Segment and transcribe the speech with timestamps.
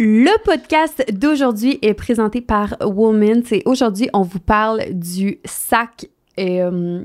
[0.00, 3.42] Le podcast d'aujourd'hui est présenté par Woman.
[3.44, 6.06] C'est aujourd'hui, on vous parle du sac
[6.38, 7.04] euh,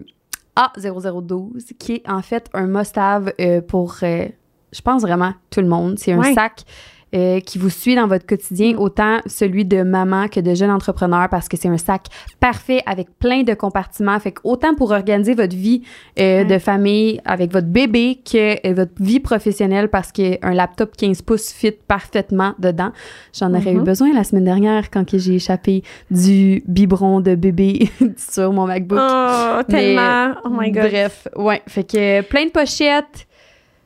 [0.55, 4.27] A0012, qui est en fait un must-have euh, pour, euh,
[4.71, 5.97] je pense vraiment, tout le monde.
[5.97, 6.35] C'est un Ouais.
[6.35, 6.65] sac
[7.13, 11.29] euh, qui vous suit dans votre quotidien, autant celui de maman que de jeune entrepreneur,
[11.29, 12.07] parce que c'est un sac
[12.39, 14.19] parfait avec plein de compartiments.
[14.19, 15.83] Fait que autant pour organiser votre vie
[16.19, 16.45] euh, Ouais.
[16.45, 21.51] de famille avec votre bébé que euh, votre vie professionnelle, parce qu'un laptop 15 pouces
[21.51, 22.91] fit parfaitement dedans.
[23.37, 23.83] J'en aurais eu Mhm.
[23.83, 28.99] besoin la semaine dernière quand j'ai échappé du biberon de bébé sur mon MacBook.
[29.01, 30.29] Oh, tellement.
[30.29, 30.83] Mais, oh my God.
[30.89, 31.61] Bref, ouais.
[31.67, 33.27] Fait que plein de pochettes,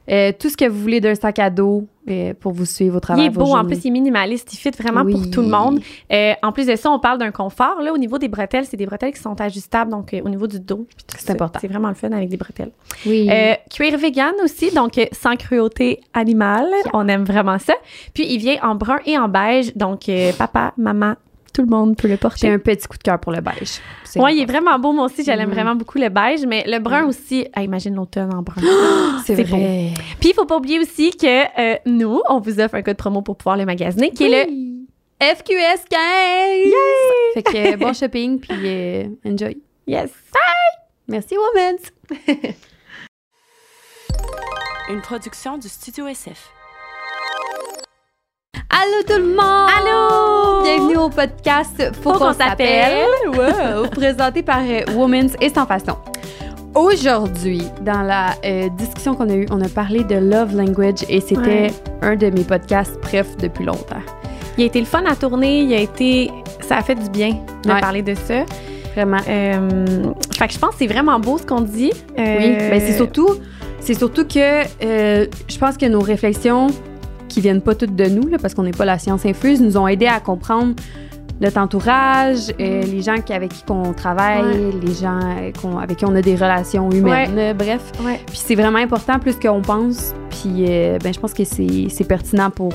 [0.10, 3.00] euh, tout ce que vous voulez d'un sac à dos euh, pour vous suivre au
[3.00, 3.26] Il travail.
[3.26, 5.12] est beau, en plus, il est minimaliste, il fit vraiment Oui.
[5.14, 5.80] pour tout le monde.
[6.12, 7.82] Euh, en plus de ça, on parle d'un confort.
[7.82, 10.60] Là, au niveau des bretelles, c'est des bretelles qui sont ajustables, donc au niveau du
[10.60, 10.88] dos.
[11.18, 11.60] C'est important.
[11.62, 12.72] C'est vraiment le fun avec des bretelles.
[13.06, 13.30] Oui.
[13.70, 16.68] Cuir vegan aussi, donc sans cruauté animale.
[16.94, 17.74] On aime vraiment ça.
[18.14, 21.16] Puis il vient en brun et en beige, donc papa, maman,
[21.58, 22.50] tout le monde peut le j'ai porter.
[22.52, 23.80] un petit coup de cœur pour le beige.
[24.16, 24.92] Ouais, il est vraiment beau.
[24.94, 25.50] Moi aussi, j'aime Mhm.
[25.52, 27.48] vraiment beaucoup le beige, mais le brun aussi.
[27.54, 28.62] Ah, imagine l'automne en brun.
[29.26, 29.92] C'est c'est vrai.
[30.20, 31.26] Puis il faut pas oublier aussi que
[31.60, 34.52] euh, nous, on vous offre un code promo pour pouvoir le magasiner, qui est le
[35.20, 36.00] FQS 15.
[37.34, 39.58] Fait que euh, bon shopping puis euh, enjoy.
[39.88, 40.12] Yes.
[41.08, 41.92] Merci Women's.
[44.90, 46.52] Une production du Studio SF.
[48.70, 49.70] Allô tout le monde!
[49.78, 50.64] Allô!
[50.64, 53.06] Bienvenue au podcast Faut, Faut qu'on s'appelle.
[53.28, 53.88] Wow!
[53.90, 55.98] Présenté par euh, Women's et sans façon.
[56.76, 61.22] Aujourd'hui, dans la euh, discussion qu'on a eue, on a parlé de love language et
[61.22, 61.74] c'était Ouais.
[62.02, 64.02] un de mes podcasts bref depuis longtemps.
[64.58, 65.62] Il a été le fun à tourner.
[65.62, 66.30] Il a été.
[66.62, 67.80] Ça a fait du bien de Ouais.
[67.80, 68.44] parler de ça.
[68.96, 69.18] Vraiment.
[69.30, 70.04] Euh,
[70.38, 71.94] fait que je pense que c'est vraiment beau ce qu'on dit.
[72.20, 73.30] Euh, Oui, ben c'est surtout,
[73.80, 76.68] c'est surtout que euh, je pense que nos réflexions,
[77.28, 79.78] qui viennent pas toutes de nous, là, parce qu'on n'est pas la science infuse, nous
[79.78, 80.76] ont aidé à comprendre
[81.40, 84.72] notre entourage, euh, les gens qui, avec qui on travaille, Ouais.
[84.82, 85.20] les gens
[85.80, 87.92] avec qui on a des relations humaines, euh, bref.
[88.04, 88.20] Ouais.
[88.26, 90.14] Puis c'est vraiment important plus qu'on pense.
[90.32, 92.74] Puis euh, ben, je pense que c'est c'est pertinent pour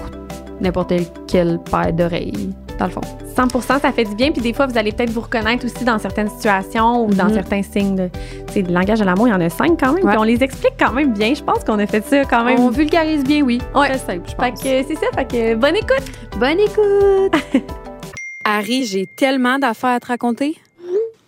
[0.61, 0.93] n'importe
[1.27, 3.01] quel paire d'oreilles, dans le fond.
[3.35, 4.31] 100 ça fait du bien.
[4.33, 7.35] Puis des fois, vous allez peut-être vous reconnaître aussi dans certaines situations ou dans Mhm.
[7.35, 8.09] certains signes de,
[8.53, 9.29] sais, de langage de l'amour.
[9.29, 10.05] Il y en a cinq quand même.
[10.05, 10.11] Ouais.
[10.11, 11.33] Puis on les explique quand même bien.
[11.35, 12.59] Je pense qu'on a fait ça quand même.
[12.61, 13.61] On vulgarise bien, oui.
[13.75, 13.89] Ouais.
[13.89, 14.63] Très simple, je Fait pense.
[14.63, 15.07] que c'est ça.
[15.15, 16.13] Fait que bonne écoute.
[16.39, 17.63] Bonne écoute!
[18.45, 20.57] Harry, j'ai tellement d'affaires à te raconter.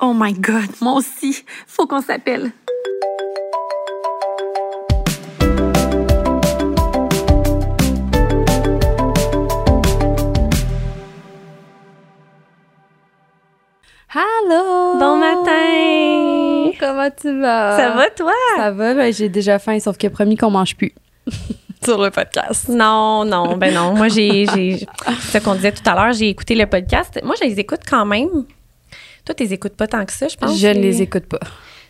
[0.00, 1.44] Oh my God, moi aussi.
[1.66, 2.50] Faut qu'on s'appelle.
[14.14, 14.98] Allô!
[14.98, 16.70] Bon matin.
[16.78, 17.76] Comment tu vas?
[17.76, 18.32] Ça va, toi?
[18.56, 20.92] Ça va, ben, j'ai déjà faim, sauf que promis qu'on mange plus.
[21.84, 22.68] Sur le podcast.
[22.68, 23.94] Non, non, ben non.
[23.94, 24.86] Moi, j'ai, j'ai,
[25.32, 27.20] ce qu'on disait tout à l'heure, j'ai écouté le podcast.
[27.24, 28.28] Moi, je les écoute quand même.
[29.24, 30.56] Toi, tu les écoutes pas tant que ça, je pense.
[30.58, 31.40] Je ne les écoute pas.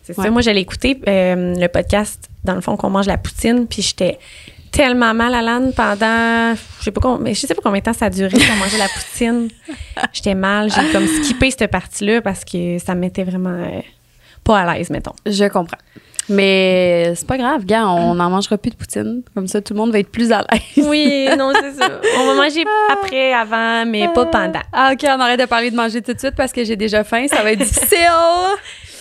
[0.03, 0.25] C'est Ouais.
[0.25, 0.31] ça.
[0.31, 4.19] Moi, j'allais écouter euh, le podcast, dans le fond, qu'on mange la poutine, puis j'étais
[4.75, 7.93] tellement mal à l'âne pendant, je sais pas combien, je sais pas combien de temps
[7.93, 9.49] ça a duré qu'on mangeait la poutine.
[10.13, 13.81] J'étais mal, j'ai comme skippé cette partie-là parce que ça me mettait vraiment euh,
[14.43, 15.15] pas à l'aise, mettons.
[15.27, 15.79] Je comprends.
[16.29, 19.23] Mais c'est pas grave, gars, on n'en mangera plus de poutine.
[19.35, 20.85] Comme ça, tout le monde va être plus à l'aise.
[20.89, 21.89] Oui, non, c'est ça.
[22.19, 24.63] On va manger après, avant, mais pas pendant.
[24.73, 27.05] Ah, OK, on arrête de parler de manger tout de suite parce que j'ai déjà
[27.05, 27.27] faim.
[27.29, 27.99] Ça va être difficile.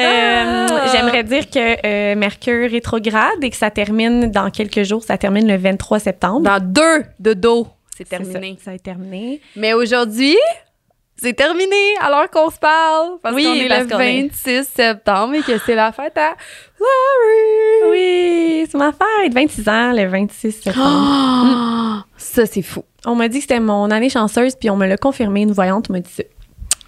[0.00, 0.86] Euh, Ah!
[0.92, 5.02] J'aimerais dire que euh, Mercure rétrograde et que ça termine dans quelques jours.
[5.02, 6.40] Ça termine le 23 septembre.
[6.40, 8.56] Dans deux de dos, c'est terminé.
[8.58, 9.40] Ça, ça est terminé.
[9.56, 10.36] Mais aujourd'hui,
[11.16, 13.18] c'est terminé alors qu'on se parle.
[13.22, 16.16] Parce Oui, qu'on est parce le qu'on est- 26 septembre et que c'est la fête
[16.16, 16.34] à
[16.80, 17.90] Larry.
[17.90, 19.32] Oui, c'est ma fête.
[19.34, 20.76] 26 ans, le 26 septembre.
[20.82, 22.84] Ah, Ça, c'est fou.
[23.06, 25.42] On m'a dit que c'était mon année chanceuse, puis on me l'a confirmé.
[25.42, 26.22] Une voyante m'a dit ça.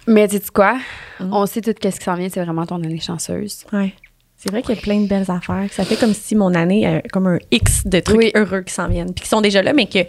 [0.07, 0.75] Mais sais-tu quoi?
[1.19, 1.33] Mm.
[1.33, 3.65] On sait tout ce qui s'en vient, c'est vraiment ton année chanceuse.
[3.71, 3.93] Ouais.
[4.37, 5.67] C'est vrai qu'il y a plein de belles affaires.
[5.71, 8.31] Ça fait comme si mon année, euh, comme un X de trucs Oui.
[8.35, 10.05] heureux qui s'en viennent, puis qui sont déjà là, mais qu'ils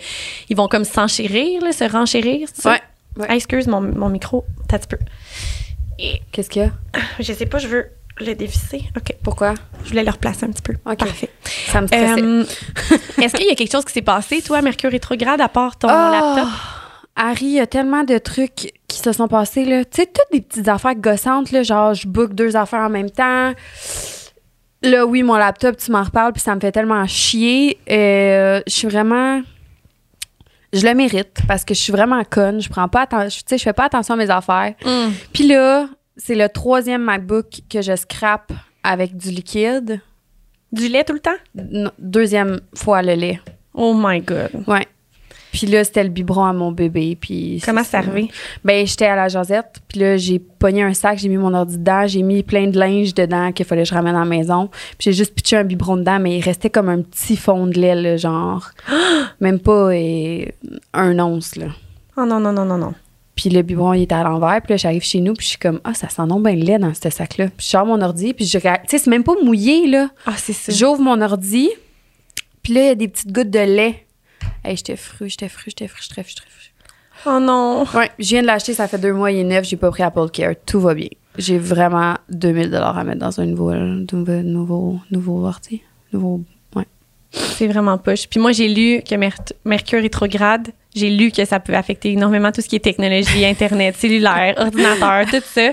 [0.56, 2.48] vont comme s'enchérir, là, se renchérir.
[2.52, 2.72] ça?
[2.72, 2.80] Ouais,
[3.18, 3.26] ouais.
[3.28, 4.98] Ah, excuse, mon, mon micro, t'as un petit peu.
[6.00, 6.70] Et Qu'est-ce qu'il y a?
[7.20, 7.86] je sais pas, je veux
[8.18, 8.82] le dévisser.
[8.96, 9.14] OK.
[9.22, 9.54] Pourquoi?
[9.84, 10.72] Je voulais le replacer un petit peu.
[10.84, 10.98] OK.
[10.98, 11.30] Parfait.
[11.68, 12.20] Ça me stressait.
[12.20, 12.44] Euh,
[13.22, 15.86] Est-ce qu'il y a quelque chose qui s'est passé, toi, Mercure rétrograde, à part ton
[15.88, 16.48] Oh, laptop?
[17.16, 19.84] Harry, il y a tellement de trucs qui se sont passés, là.
[19.84, 23.10] Tu sais, toutes des petites affaires gossantes, là, genre, je book deux affaires en même
[23.10, 23.52] temps.
[24.82, 27.78] Là, oui, mon laptop, tu m'en reparles, puis ça me fait tellement chier.
[27.90, 29.42] Euh, je suis vraiment...
[30.72, 32.60] Je le mérite, parce que je suis vraiment conne.
[32.60, 33.42] Je prends pas attention...
[33.46, 34.74] Tu sais, je fais pas attention à mes affaires.
[34.84, 35.12] Mm.
[35.32, 38.52] Puis là, c'est le troisième MacBook que je scrape
[38.82, 40.00] avec du liquide.
[40.72, 41.36] Du lait tout le temps?
[41.54, 43.40] Non, deuxième fois le lait.
[43.72, 44.50] Oh my God.
[44.66, 44.86] Ouais.
[45.54, 47.16] Puis là, c'était le biberon à mon bébé.
[47.18, 48.28] Puis Comment c'est c'est arrivé?
[48.64, 51.78] Ben, j'étais à la Josette, puis là, j'ai pogné un sac, j'ai mis mon ordi
[51.78, 54.68] dedans, j'ai mis plein de linge dedans qu'il fallait que je ramène à la maison.
[54.98, 57.78] Puis j'ai juste pitché un biberon dedans, mais il restait comme un petit fond de
[57.78, 58.68] lait, là, genre.
[59.40, 60.44] Même pas euh,
[60.92, 61.66] un once, là.
[62.16, 62.94] Oh non, non, non, non, non.
[63.36, 64.60] Puis le biberon, il était à l'envers.
[64.60, 66.64] Puis là, j'arrive chez nous, puis je suis comme, ah, ça sent non bien le
[66.64, 67.46] lait dans ce sac-là.
[67.46, 68.80] Puis je sors mon ordi, puis je regarde.
[68.88, 70.08] Tu sais, c'est même pas mouillé, là.
[70.26, 70.72] Ah, c'est ça.
[70.72, 71.70] J'ouvre mon ordi,
[72.64, 74.04] puis là, il y a des petites gouttes de lait.
[74.64, 76.70] Hey, j'étais fru, j'étais fru, j'étais fru, j'étais fru, j'étais fru.
[77.26, 77.84] Oh non.
[77.94, 80.02] Ouais, je viens de l'acheter, ça fait deux mois, il est neuf, j'ai pas pris
[80.02, 81.08] Apple Care, tout va bien.
[81.38, 85.80] J'ai vraiment 2000 dollars à mettre dans un nouveau, nouveau, nouveau, nouveau.
[86.12, 86.40] Nouveau,
[86.76, 86.86] ouais.
[87.32, 88.28] C'est vraiment poche.
[88.28, 92.52] Puis moi, j'ai lu que Mer- Mercure rétrograde, j'ai lu que ça peut affecter énormément
[92.52, 95.70] tout ce qui est technologie, Internet, cellulaire, ordinateur, tout ça.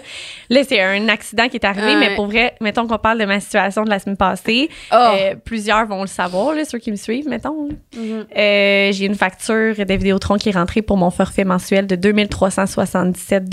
[0.50, 2.00] Là, c'est un accident qui est arrivé, Ouais.
[2.00, 4.96] mais pour vrai, mettons qu'on parle de ma situation de la semaine passée, Oh.
[4.96, 7.70] euh, plusieurs vont le savoir, là, ceux qui me suivent, mettons.
[7.70, 8.02] là.
[8.38, 13.44] Euh, j'ai une facture de Vidéotron qui est rentrée pour mon forfait mensuel de 2377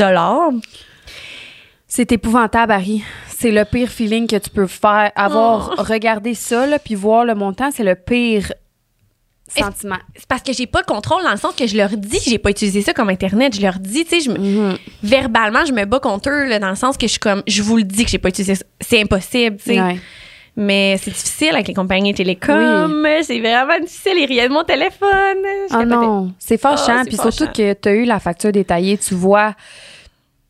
[1.86, 3.02] C'est épouvantable, Harry.
[3.28, 5.10] C'est le pire feeling que tu peux faire.
[5.16, 8.52] Avoir regardé ça, là, puis voir le montant, c'est le pire
[9.48, 9.96] sentiment.
[10.16, 12.38] C'est parce que j'ai pas le contrôle dans le sens que je leur dis, j'ai
[12.38, 14.78] pas utilisé ça comme Internet, je leur dis, tu sais, je me- Mhm.
[15.02, 17.62] verbalement, je me bats contre eux, là, dans le sens que je suis comme, je
[17.62, 18.64] vous le dis que j'ai pas utilisé ça.
[18.80, 19.80] C'est impossible, tu sais.
[19.80, 19.98] Ouais.
[20.60, 23.06] Mais c'est difficile avec les compagnies télécom.
[23.22, 24.14] C'est vraiment difficile.
[24.16, 25.38] Il riait de mon téléphone.
[25.70, 25.86] Ah capotais.
[25.86, 26.96] non, c'est fâchant.
[26.98, 29.54] Ah, puis surtout que tu as eu la facture détaillée, tu vois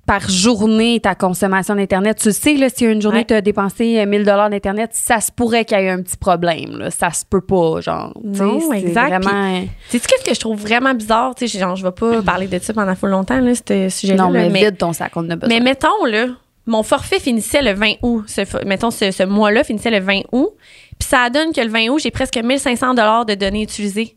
[0.09, 2.17] par journée ta consommation d'Internet.
[2.19, 3.25] Tu sais, là, si une journée Ouais.
[3.27, 6.17] tu as dépensé euh, 1000 dollars d'Internet, ça se pourrait qu'il y ait un petit
[6.17, 6.79] problème.
[6.79, 6.91] Là.
[6.91, 8.15] Ça se peut pas, genre.
[8.33, 9.09] Tu sais, Non, c'est exact.
[9.23, 9.67] Vraiment...
[9.91, 11.35] Sais-tu qu'est-ce que je trouve vraiment bizarre?
[11.35, 14.23] Tu sais, genre, je vais pas parler de ça pendant full longtemps, là, ce sujet-là.
[14.25, 15.55] Non, là, mais, vide ton sac, on a besoin.
[15.55, 16.29] Mais mettons, là,
[16.65, 18.25] mon forfait finissait le 20 août.
[18.29, 20.51] Ce, mettons, ce, ce mois-là finissait le 20 août.
[20.99, 24.17] Puis ça donne que le 20 août, j'ai presque 1500 de données utilisées.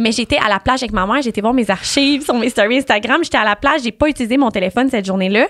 [0.00, 2.78] Mais j'étais à la plage avec ma mère, j'étais voir mes archives sur mes stories
[2.78, 3.22] Instagram.
[3.22, 5.46] J'étais à la plage, j'ai pas utilisé mon téléphone cette journée-là.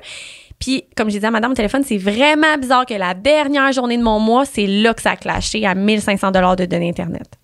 [0.59, 3.97] Puis, comme j'ai dit à madame au téléphone, c'est vraiment bizarre que la dernière journée
[3.97, 7.39] de mon mois, c'est là que ça a clashé à 1500 de données Internet.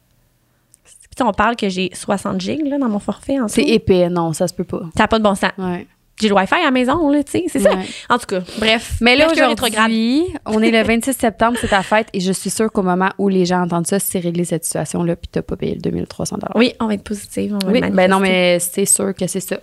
[0.85, 3.41] Puis, on parle que j'ai 60 gigs là, dans mon forfait.
[3.41, 4.83] en C'est épais, non, ça se peut pas.
[4.97, 5.53] Ça n'a pas de bon sens.
[5.59, 5.87] Ouais.
[6.21, 7.45] J'ai le Wi-Fi à la maison, là, tu sais.
[7.49, 7.73] C'est ça.
[8.09, 8.95] En tout cas, bref.
[9.01, 12.73] Mais là, aujourd'hui, on est le 26 septembre, c'est ta fête, et je suis sûre
[12.73, 15.75] qu'au moment où les gens entendent ça, c'est réglé cette situation-là, puis t'as pas payé
[15.75, 17.57] le 2300 Oui, on va être positive.
[17.63, 19.59] On va Oui, ben non, mais c'est sûr que c'est ça.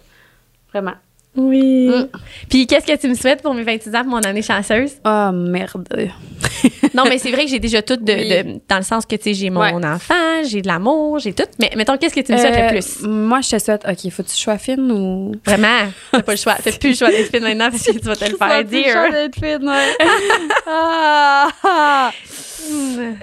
[0.71, 0.93] Vraiment.
[1.35, 1.87] Oui.
[1.89, 2.07] Mm.
[2.49, 4.91] Puis qu'est-ce que tu me souhaites pour mes 26 ans, pour mon année chanceuse?
[5.05, 5.87] Oh, merde.
[6.93, 8.29] Non, mais c'est vrai que j'ai déjà tout de, Oui.
[8.29, 9.85] de- dans le sens que, tu sais, j'ai mon Ouais.
[9.85, 11.43] enfant, j'ai de l'amour, j'ai tout.
[11.59, 13.01] Mais mettons, qu'est-ce que tu me souhaites Euh, le plus?
[13.07, 15.31] Moi, je te souhaite, OK, faut que tu sois fine ou?
[15.45, 16.55] Vraiment, t'as pas le choix.
[16.63, 19.31] T'as plus le choix d'être fine maintenant parce que tu vas te le faire dire.
[19.33, 19.71] fine,
[20.67, 22.11] Ah!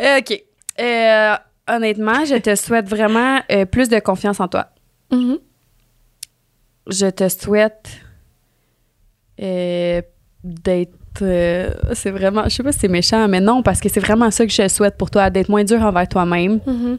[0.01, 0.43] Euh, OK.
[0.81, 1.35] Euh,
[1.69, 4.67] honnêtement, je te souhaite vraiment euh, plus de confiance en toi.
[5.13, 5.39] Mhm.
[6.87, 7.88] Je te souhaite
[9.41, 10.03] euh,
[10.43, 11.23] d'être.
[11.23, 12.44] euh, c'est vraiment.
[12.44, 14.69] Je sais pas si c'est méchant, mais non, parce que c'est vraiment ça que je
[14.69, 16.61] souhaite pour toi, d'être moins dur envers toi-même.
[16.67, 16.99] Mhm.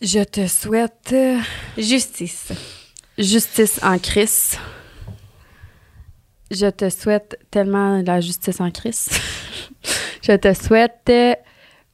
[0.00, 1.38] Je te souhaite euh,
[1.76, 2.52] Justice.
[3.18, 4.56] justice en crise.
[6.52, 9.08] Je te souhaite tellement la justice en crise.
[10.22, 11.10] je te souhaite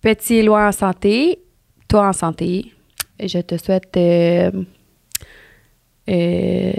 [0.02, 1.40] petit et loin en santé,
[1.88, 2.73] toi en santé.
[3.18, 4.50] Et je te souhaite euh,
[6.08, 6.72] euh,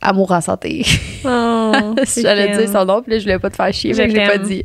[0.00, 0.84] amour en santé.
[1.24, 4.14] Oh, J'allais dire son nom, puis là, je voulais pas te faire chier, mais je
[4.14, 4.64] l'ai pas dit.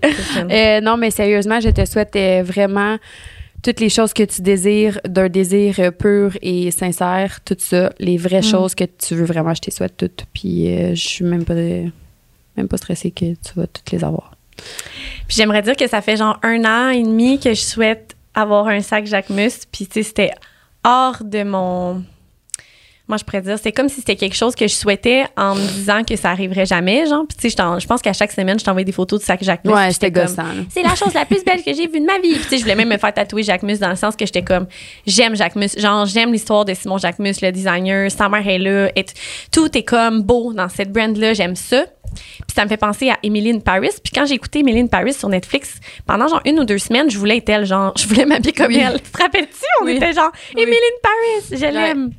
[0.49, 2.97] Euh, non, mais sérieusement, je te souhaite vraiment
[3.63, 8.43] toutes les choses que tu désires, d'un désir pur et sincère, tout ça, les vraies
[8.43, 10.25] choses que tu veux vraiment, je te souhaite toutes.
[10.33, 14.35] Puis je suis même pas, même pas stressée que tu vas toutes les avoir.
[15.27, 18.67] Puis j'aimerais dire que ça fait genre un an et demi que je souhaite avoir
[18.67, 19.65] un sac Jacquemus.
[19.71, 20.31] Puis tu sais, c'était
[20.85, 22.14] hors de.
[23.07, 25.61] Moi, je pourrais dire, c'est comme si c'était quelque chose que je souhaitais en me
[25.61, 27.23] disant que ça arriverait jamais, genre.
[27.27, 29.73] Puis tu sais, je pense qu'à chaque semaine, je t'envoie des photos de sac Jacquemus.
[29.75, 30.25] Ouais, c'était là.
[30.71, 32.33] c'est la chose la plus belle que j'ai vue de ma vie.
[32.33, 34.41] Puis, tu sais, je voulais même me faire tatouer Jacquemus dans le sens que j'étais
[34.43, 34.65] comme,
[35.05, 35.77] j'aime Jacquemus.
[35.77, 38.09] Genre, j'aime l'histoire de Simon Jacquemus, le designer.
[38.09, 38.89] Sa mère est là.
[38.95, 39.05] Et
[39.51, 41.33] tout est comme beau dans cette brand-là.
[41.35, 41.85] J'aime ça.
[42.15, 43.89] Puis ça me fait penser à Emily in Paris.
[44.03, 47.09] Puis quand j'ai écouté Emily in Paris sur Netflix, pendant genre une ou deux semaines,
[47.09, 47.65] je voulais être elle.
[47.65, 48.77] Genre, je voulais m'habiller comme Oui.
[48.83, 49.01] elle.
[49.01, 49.65] Tu te rappelles-tu?
[49.81, 49.97] On Oui.
[49.97, 50.31] était genre.
[50.57, 52.11] Emily in Paris, je l'aime.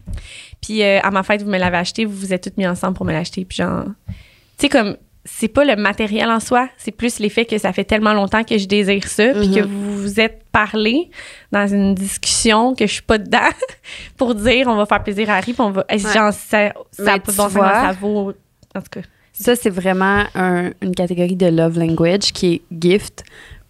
[0.66, 2.04] Puis euh, à ma fête, vous me l'avez acheté.
[2.04, 3.44] Vous vous êtes toutes mis ensemble pour me l'acheter.
[3.44, 4.14] Puis genre, tu
[4.58, 8.12] sais, comme, c'est pas le matériel en soi, c'est plus l'effet que ça fait tellement
[8.12, 9.54] longtemps que je désire ça, puis Mhm.
[9.54, 11.11] que vous vous êtes parlé
[11.52, 13.38] dans une discussion que je suis pas dedans
[14.16, 15.85] pour dire on va faire plaisir à Harry, puis on va.
[15.90, 18.32] Genre, ça, ça bon sens, vois- ça vaut.
[18.75, 19.00] En tout cas.
[19.32, 23.23] Ça, c'est vraiment un- une catégorie de love language qui est gift.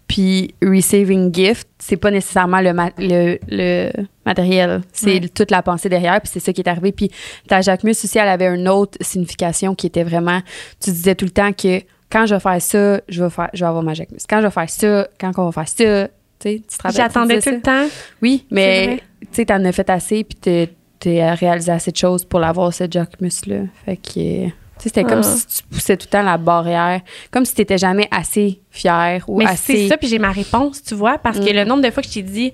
[0.08, 3.90] Puis receiving gift, c'est pas nécessairement le, ma- le, le
[4.24, 5.28] matériel, c'est Ouais.
[5.28, 6.92] toute la pensée derrière, puis c'est ça qui est arrivé.
[6.92, 7.10] Puis
[7.48, 10.40] ta Jacquemus aussi, elle avait une autre signification qui était vraiment,
[10.80, 13.60] tu disais tout le temps que quand je vais faire ça, je vais faire, je
[13.64, 14.20] vais avoir ma Jacquemus.
[14.28, 16.08] Quand je vais faire ça, quand on va faire ça,
[16.38, 17.86] tu sais, tu te J'attendais tout le temps.
[18.22, 20.70] Oui, mais tu sais, t'en as fait assez, puis t'es-
[21.00, 23.62] t'es réalisé assez de choses pour l'avoir, cette Jacquemus-là.
[23.84, 24.46] Fait que,
[24.78, 25.22] tu c'était comme Ah.
[25.22, 29.38] si tu poussais tout le temps la barrière, comme si t'étais jamais assez fier ou
[29.38, 29.74] Mais assez.
[29.76, 31.56] c'est ça, puis j'ai ma réponse, tu vois, parce que Mm.
[31.56, 32.52] le nombre de fois que je t'ai dit,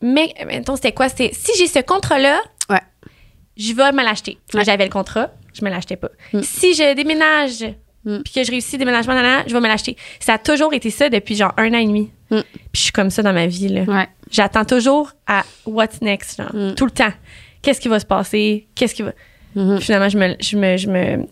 [0.00, 1.08] mais, mettons, c'était quoi?
[1.08, 2.80] C'était, si j'ai ce contrat-là, Ouais.
[3.56, 4.38] je vais me l'acheter.
[4.52, 4.64] Ouais.
[4.64, 6.10] J'avais le contrat, je me l'achetais pas.
[6.32, 6.42] Mm.
[6.42, 7.64] Si je déménage,
[8.04, 8.18] Mm.
[8.22, 9.14] puis que je réussis le déménagement,
[9.46, 9.96] je vais me l'acheter.
[10.20, 12.10] Ça a toujours été ça depuis genre un an et demi.
[12.28, 12.42] Puis
[12.74, 13.82] je suis comme ça dans ma vie, là.
[13.82, 14.08] Ouais.
[14.30, 17.12] J'attends toujours à what's next, genre, tout le temps.
[17.62, 18.66] Qu'est-ce qui va se passer?
[18.74, 19.12] Qu'est-ce qui va.
[19.54, 19.76] Mhm.
[19.76, 21.26] Puis finalement, je me, je me, je me-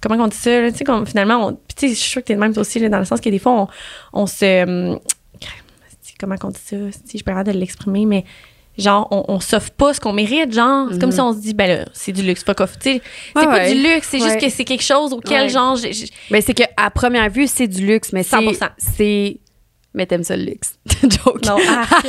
[0.00, 0.70] comment on dit ça, là?
[0.72, 2.62] tu sais, comme finalement, on, tu sais, je suis sûre que t'es de même toi
[2.62, 3.68] aussi, là, dans le sens que des fois, on,
[4.22, 4.98] on se, hum,
[6.18, 6.76] comment on dit ça,
[7.06, 8.24] si je peux pas de l'exprimer, mais
[8.78, 11.14] genre, on, on s'offre pas ce qu'on mérite, genre, c'est comme Mhm.
[11.14, 13.02] si on se dit, ben là, c'est du luxe, fuck off, tu sais,
[13.34, 13.74] c'est Ouais, pas ouais.
[13.74, 16.62] du luxe, c'est juste que c'est quelque chose auquel, genre, j'ai- j'ai- Mais c'est que
[16.76, 18.68] à première vue, c'est du luxe, mais c'est 100%.
[18.78, 19.38] c'est
[19.96, 20.78] mais t'aimes ça le luxe.
[21.02, 21.44] joke.
[21.46, 21.56] non,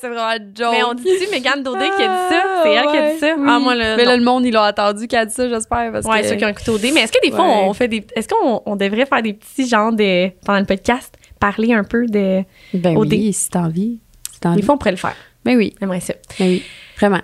[0.00, 0.72] c'est vraiment un joke.
[0.72, 2.42] mais on dit-tu Megan Daudet qui a dit ça?
[2.64, 3.34] C'est elle qui a dit ça?
[3.38, 3.46] Oui.
[3.48, 5.92] Ah, moi, là, Mais là, le monde, ils l'ont entendu qui a dit ça, j'espère.
[5.92, 6.28] Parce Ouais, que...
[6.28, 6.90] ceux qui ont un couteau dé.
[6.92, 7.64] Mais est-ce que des fois, Ouais.
[7.68, 8.04] on fait des.
[8.16, 10.30] Est-ce qu'on on devrait faire des petits genres de.
[10.44, 12.42] pendant le podcast, parler un peu de.
[12.74, 14.00] Ben au oui, si t'as envie.
[14.32, 14.60] Si t'as envie.
[14.60, 15.14] Des fois, on pourrait le faire.
[15.44, 16.14] Ben oui, J'aimerais ça.
[16.38, 16.62] ben oui.
[16.98, 17.20] Vraiment.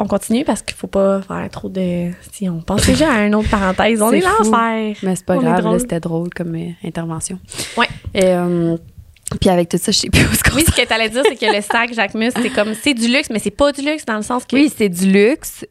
[0.00, 2.10] On continue parce qu'il faut pas faire trop de.
[2.32, 4.44] Si on passe déjà à une autre parenthèse, on est fou.
[4.44, 4.94] l'enfer.
[5.02, 7.40] Mais c'est pas On est grave, c'était drôle comme euh, intervention.
[7.76, 7.88] Ouais.
[8.14, 8.76] Et, euh,
[9.40, 11.36] puis avec tout ça, je sais plus où qu'on Oui, ce que t'allais dire, c'est
[11.36, 12.74] que le sac Jacquemus, c'est comme.
[12.74, 14.56] C'est du luxe, mais c'est pas du luxe dans le sens que.
[14.56, 15.66] Oui, c'est du luxe.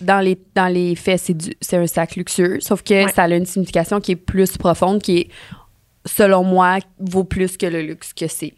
[0.00, 3.12] Dans les, dans les faits, c'est, du, c'est un sac luxueux, sauf que Ouais.
[3.12, 5.28] ça a une signification qui est plus profonde, qui est,
[6.06, 8.54] selon moi, vaut plus que le luxe que c'est.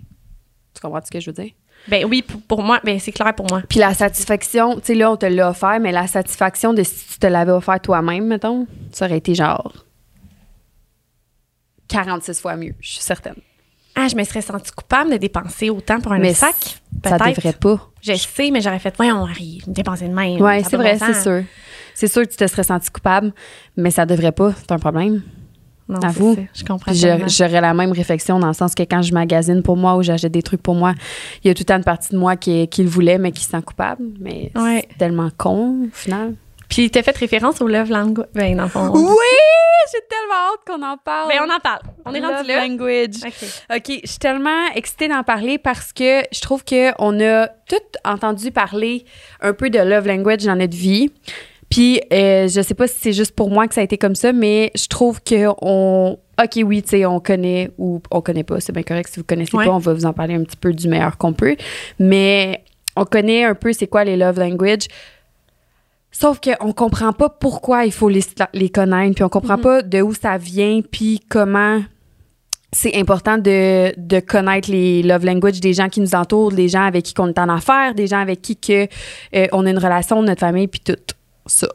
[0.74, 1.52] Tu comprends ce que je veux dire?
[1.88, 3.60] Ben oui, pour, pour moi, ben c'est clair pour moi.
[3.68, 7.08] Puis la satisfaction, tu sais, là, on te l'a offert, mais la satisfaction de si
[7.14, 9.84] tu te l'avais offert toi-même, mettons, ça aurait été genre
[11.88, 13.34] 46 fois mieux, je suis certaine.
[13.94, 16.80] Ah, je me serais sentie coupable de dépenser autant pour un Mais sac.
[17.04, 17.90] Ça devrait pas.
[18.00, 20.40] Je sais, mais j'aurais fait, voyons, Harry, dépenser de même.
[20.40, 21.42] Oui, c'est vrai, c'est sûr.
[21.94, 23.32] C'est sûr que tu te serais senti coupable,
[23.76, 24.52] mais ça devrait pas.
[24.58, 25.22] C'est un problème.
[25.88, 26.34] Non, À c'est vous.
[26.36, 26.92] ça, Je comprends.
[26.94, 30.02] J'aurais j'aurais la même réflexion dans le sens que quand je magasine pour moi ou
[30.02, 30.94] j'achète des trucs pour moi,
[31.44, 33.30] il y a tout le temps une partie de moi qui, qui le voulait, mais
[33.30, 34.02] qui se sent coupable.
[34.20, 34.86] Mais Ouais.
[34.90, 36.34] c'est tellement con, au final.
[36.74, 38.26] Puis t'as fait référence au love language.
[38.34, 38.90] Ben, dans le fond.
[38.94, 39.14] Oui!
[39.92, 41.28] J'ai tellement hâte qu'on en parle.
[41.28, 41.80] Ben, on en parle.
[42.06, 42.66] On est Love rendu là.
[42.66, 43.16] language.
[43.26, 43.76] OK.
[43.76, 48.52] OK, je suis tellement excitée d'en parler parce que je trouve qu'on a tout entendu
[48.52, 49.04] parler
[49.40, 51.10] un peu de love language dans notre vie.
[51.68, 54.14] Puis, euh, je sais pas si c'est juste pour moi que ça a été comme
[54.14, 56.18] ça, mais je trouve que on.
[56.42, 58.60] OK, oui, tu sais, on connaît ou on connaît pas.
[58.60, 59.66] C'est bien correct si vous connaissez Ouais.
[59.66, 61.56] pas, on va vous en parler un petit peu du meilleur qu'on peut.
[61.98, 62.64] Mais
[62.96, 64.86] on connaît un peu c'est quoi les love language.
[66.12, 69.62] Sauf qu'on comprend pas pourquoi il faut les, les connaître, puis on comprend Mhm.
[69.62, 71.82] pas de où ça vient, puis comment
[72.74, 76.84] c'est important de, de connaître les love language des gens qui nous entourent, des gens
[76.84, 78.86] avec qui on est en affaires, des gens avec qui que,
[79.34, 80.96] euh, on a une relation, notre famille, puis tout
[81.46, 81.68] ça.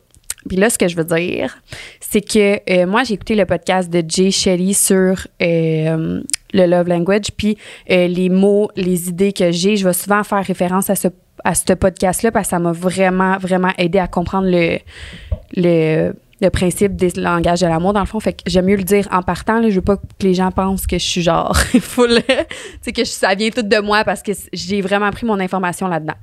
[0.48, 1.58] Puis là, ce que je veux dire,
[2.00, 6.22] c'est que euh, moi, j'ai écouté le podcast de Jay Shetty sur euh,
[6.54, 7.58] le love language, puis
[7.90, 11.10] les mots, les idées que j'ai, je vais souvent faire référence à ce,
[11.44, 14.80] à ce podcast-là parce que ça m'a vraiment, vraiment aidé à comprendre le,
[15.56, 18.20] le, principe des langages de l'amour, dans le fond.
[18.20, 19.60] Fait que j'aime mieux le dire en partant.
[19.60, 22.34] Là, je veux pas que les gens pensent que je suis genre full, tu
[22.82, 26.16] sais, que ça vient tout de moi parce que j'ai vraiment pris mon information là-dedans.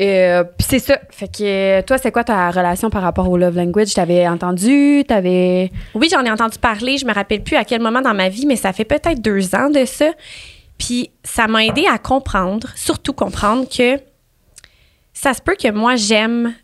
[0.00, 0.98] Euh, Puis c'est ça.
[1.10, 3.94] Fait que toi, c'est quoi ta relation par rapport au love language?
[3.94, 5.04] T'avais entendu?
[5.06, 5.70] T'avais.
[5.94, 6.98] Oui, j'en ai entendu parler.
[6.98, 9.54] Je me rappelle plus à quel moment dans ma vie, mais ça fait peut-être deux
[9.54, 10.10] ans de ça.
[10.78, 14.00] Puis ça m'a aidé à comprendre, surtout comprendre que
[15.14, 16.54] ça se peut que moi, j'aime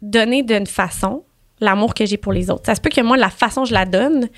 [0.00, 1.24] donner d'une façon
[1.60, 2.66] l'amour que j'ai pour les autres.
[2.66, 4.28] Ça se peut que moi, la façon je la donne,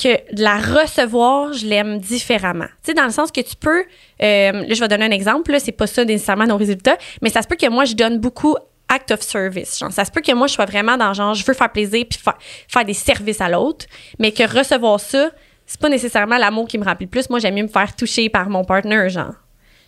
[0.00, 2.66] que de la recevoir, je l'aime différemment.
[2.82, 5.54] Tu sais, dans le sens que tu peux, euh, là, je vais donner un exemple,
[5.60, 8.56] c'est pas ça nécessairement nos résultats, mais ça se peut que moi, je donne beaucoup
[8.88, 9.78] act of service.
[9.78, 12.04] Genre, ça se peut que moi, je sois vraiment dans genre, je veux faire plaisir
[12.08, 12.36] puis fa-
[12.68, 13.86] faire des services à l'autre,
[14.18, 15.30] mais que recevoir ça,
[15.64, 17.30] c'est pas nécessairement l'amour qui me remplit le plus.
[17.30, 19.34] Moi, j'aime mieux me faire toucher par mon partner, genre,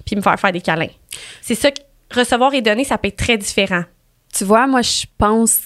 [0.06, 0.88] puis me faire faire des câlins.
[1.42, 1.70] C'est ça
[2.14, 3.84] recevoir et donner, ça peut être très différent.
[4.32, 5.60] Tu vois, moi, je pense.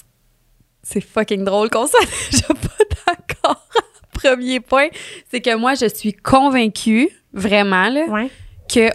[0.82, 2.00] C'est fucking drôle qu'on soit
[2.30, 3.66] déjà pas d'accord.
[4.12, 4.88] Premier point,
[5.30, 8.30] c'est que moi, je suis convaincue, vraiment, là, Ouais.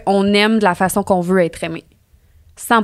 [0.04, 1.82] qu'on aime de la façon qu'on veut être aimé.
[2.56, 2.82] 100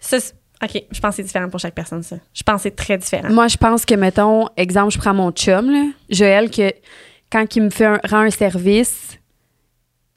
[0.00, 0.16] Ça,
[0.62, 2.16] OK, je pense que c'est différent pour chaque personne, ça.
[2.34, 3.28] Je pense que c'est très différent.
[3.30, 6.72] Moi, je pense que, mettons, exemple, je prends mon chum, là, Joël, que
[7.30, 9.18] quand il me fait un, rend un service,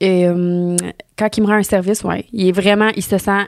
[0.02, 0.76] euh,
[1.18, 3.46] quand il me rend un service, ouais, il est vraiment, il se sent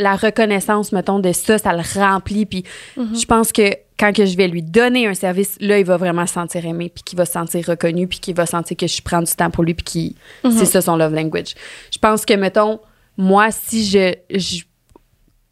[0.00, 2.46] la reconnaissance, mettons, de ça, ça le remplit.
[2.46, 2.64] Puis
[2.96, 6.26] je pense que quand que je vais lui donner un service, là, il va vraiment
[6.26, 9.02] se sentir aimé, puis qu'il va se sentir reconnu, puis qu'il va sentir que je
[9.02, 10.14] prends du temps pour lui, puis qu'il
[10.56, 11.54] c'est ça son love language.
[11.92, 12.80] Je pense que, mettons,
[13.18, 14.62] moi, si je, je-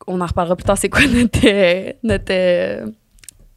[0.07, 2.87] on en reparlera plus tard, c'est quoi notre, euh, notre euh,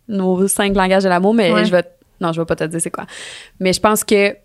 [0.10, 1.63] nos cinq langages de l'amour, mais Ouais.
[1.65, 1.83] je vais,
[2.19, 3.05] non, je vais pas te dire c'est quoi.
[3.62, 4.36] Mais je pense que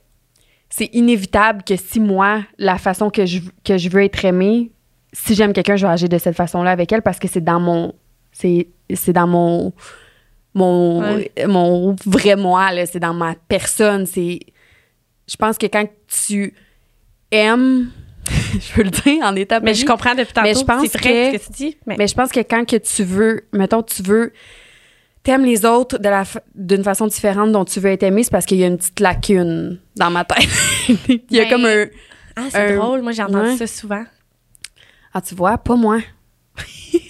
[0.68, 4.70] c'est inévitable que si moi, la façon que je, que je veux être aimée,
[5.12, 7.60] si j'aime quelqu'un, je vais agir de cette façon-là avec elle parce que c'est dans
[7.60, 7.94] mon,
[8.32, 9.72] c'est, c'est dans mon,
[10.54, 11.30] mon, Ouais.
[11.46, 14.06] mon vrai moi, là, c'est dans ma personne.
[14.06, 14.40] C'est,
[15.28, 15.86] je pense que quand
[16.28, 16.54] tu
[17.30, 17.90] aimes,
[18.26, 20.46] je peux le dire en état Mais je comprends depuis tantôt.
[20.48, 21.76] Mais je pense c'est vrai que- ce que tu dis.
[21.86, 24.32] Mais, mais je pense que quand que tu veux, mettons, tu veux,
[25.22, 28.46] t'aimes les autres de la d'une façon différente dont tu veux être aimé, c'est parce
[28.46, 30.48] qu'il y a une petite lacune dans ma tête.
[31.08, 31.86] Il y a Ben, comme un.
[32.36, 33.02] ah, c'est un- drôle.
[33.02, 33.56] Moi, j'ai entendu ouais.
[33.56, 34.04] ça souvent.
[35.16, 36.00] Ah, tu vois, pas moi.
[36.92, 37.00] J'ai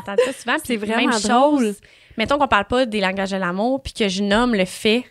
[0.00, 0.56] entendu ça souvent.
[0.64, 1.60] C'est vraiment même drôle.
[1.60, 1.76] chose.
[2.16, 5.04] Mettons qu'on parle pas des langages de l'amour, puis que je nomme le fait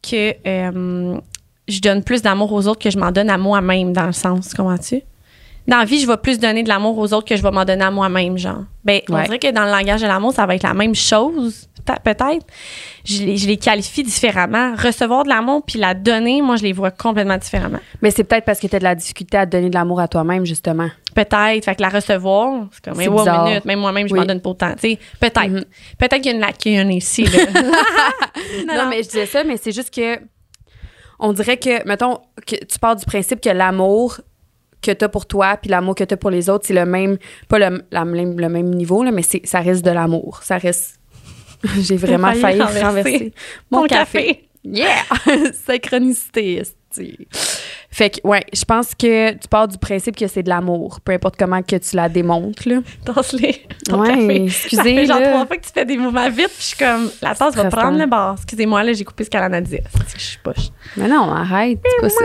[0.00, 1.18] que euh,
[1.66, 4.54] je donne plus d'amour aux autres que je m'en donne à moi-même, dans le sens,
[4.54, 5.02] comprends-tu?
[5.66, 7.64] Dans la vie, je vais plus donner de l'amour aux autres que je vais m'en
[7.64, 8.62] donner à moi-même, genre.
[8.84, 11.68] Ben, on dirait que dans le langage de l'amour, ça va être la même chose,
[11.94, 12.46] peut-être.
[13.04, 14.74] Je les, je les qualifie différemment.
[14.74, 17.78] Recevoir de l'amour puis la donner, moi, je les vois complètement différemment.
[18.02, 20.44] Mais c'est peut-être parce que t'as de la difficulté à donner de l'amour à toi-même,
[20.44, 20.88] justement.
[21.14, 21.64] Peut-être.
[21.64, 24.20] Fait que la recevoir, c'est comme, mais wow, minute, même moi-même, je Oui.
[24.20, 24.74] m'en donne pas autant.
[24.80, 25.48] Tu peut-être.
[25.48, 25.64] Mhm.
[25.98, 27.38] Peut-être qu'il y a une lacune ici, là.
[28.76, 30.18] Non, mais je disais ça, mais c'est juste que.
[31.18, 34.20] On dirait que, mettons, que tu pars du principe que l'amour
[34.82, 37.16] que t'as pour toi puis l'amour que t'as pour les autres, c'est le même.
[37.48, 40.40] Pas le, la même- le même niveau, là, mais ça reste de l'amour.
[40.42, 40.98] Ça reste.
[41.80, 43.32] J'ai vraiment Failli failli renverser
[43.70, 44.26] mon, Mon café.
[44.26, 44.48] café.
[44.64, 45.52] Yeah!
[45.66, 46.62] Synchronicité.
[47.90, 51.12] Fait que, ouais, je pense que tu pars du principe que c'est de l'amour, peu
[51.12, 52.78] importe comment que tu la démontres, là.
[53.04, 53.66] Tasse-les.
[53.92, 54.44] Ouais, café.
[54.44, 56.76] excusez, Ça fait genre trois fois que tu fais des mouvements vite, puis je suis
[56.78, 58.34] comme, la tasse va prendre le bord.
[58.36, 59.76] Excusez-moi, là, j'ai coupé ce qu'elle en a dit.
[59.78, 60.68] Que je suis poche.
[60.96, 62.24] Mais non, arrête, c'est pas ça.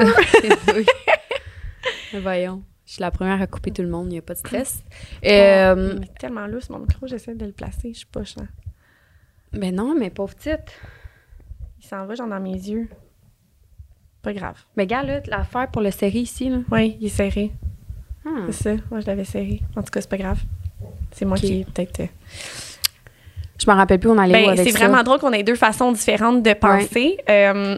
[2.22, 4.40] Voyons, je suis la première à couper tout le monde, il n'y a pas de
[4.40, 4.84] stress.
[5.26, 8.36] Euh, Il est tellement lousse, mon micro, j'essaie de le placer, je suis poche.
[8.40, 8.48] Hein.
[9.54, 10.72] Mais non, mais pauvre petite.
[11.80, 12.90] Il s'en va, genre, dans mes yeux.
[14.22, 14.58] Pas grave.
[14.78, 16.58] Mais gars, là, l'affaire pour le série ici, là.
[16.72, 17.52] Oui, il est serré.
[18.24, 18.46] Hmm.
[18.52, 18.82] C'est ça.
[18.92, 19.62] Moi, je l'avais serré.
[19.76, 20.40] En tout cas, c'est pas grave.
[21.12, 22.00] C'est moi qui, peut-être.
[22.02, 22.08] euh,
[23.60, 25.92] Je me rappelle plus où on allait Ben, c'est vraiment drôle qu'on ait deux façons
[25.92, 27.18] différentes de penser.
[27.30, 27.78] Euh,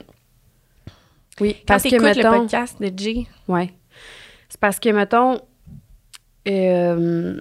[1.39, 2.39] Oui, quand parce que, écoutes le mettons...
[2.41, 3.73] podcast de Jay, Ouais.
[4.49, 5.39] C'est parce que, mettons...
[6.47, 7.39] euh,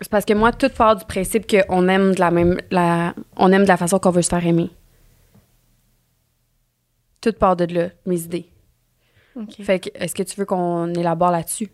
[0.00, 2.58] c'est parce que moi, tout part du principe qu'on aime de la même...
[2.70, 4.70] La, on aime de la façon qu'on veut se faire aimer.
[7.20, 8.48] Tout part de là, mes idées.
[9.62, 11.68] Fait que, est-ce que tu veux qu'on élabore là-dessus?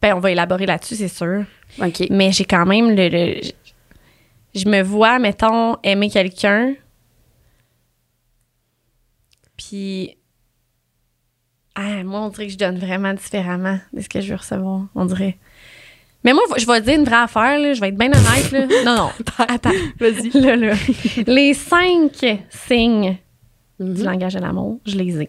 [0.00, 1.44] ben, on va élaborer là-dessus, c'est sûr.
[1.80, 2.06] OK.
[2.10, 3.08] Mais j'ai quand même le.
[3.08, 6.74] le- je, je me vois, mettons, aimer quelqu'un.
[9.56, 10.16] Puis.
[11.74, 14.86] Ah, moi, on dirait que je donne vraiment différemment de ce que je veux recevoir,
[14.94, 15.38] on dirait.
[16.26, 17.72] Mais moi, je vais dire une vraie affaire, là.
[17.72, 18.66] Je vais être bien honnête, là.
[18.84, 19.08] Non, non.
[19.48, 19.70] Attends.
[19.98, 20.28] Vas-y.
[20.38, 20.74] Là, là.
[21.26, 22.12] Les cinq
[22.50, 23.16] signes
[23.78, 23.94] Mhm.
[23.94, 25.28] du langage de l'amour, je les ai.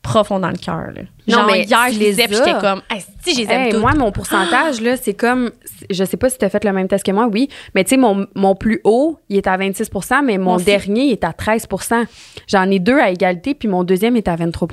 [0.00, 1.02] Profond dans le cœur, là.
[1.26, 3.62] Non, Genre, mais hier, je les ai, puis j'étais comme, ah, si, je les aime
[3.62, 3.80] Hey, toutes.
[3.80, 5.50] moi, mon pourcentage, là, c'est comme.
[5.90, 7.48] Je sais pas si tu as fait le même test que moi, oui.
[7.74, 11.12] Mais tu sais, mon, mon plus haut, il est à 26% mais mon dernier, il
[11.12, 12.06] est à 13%
[12.46, 14.68] J'en ai deux à égalité, puis mon deuxième est à 23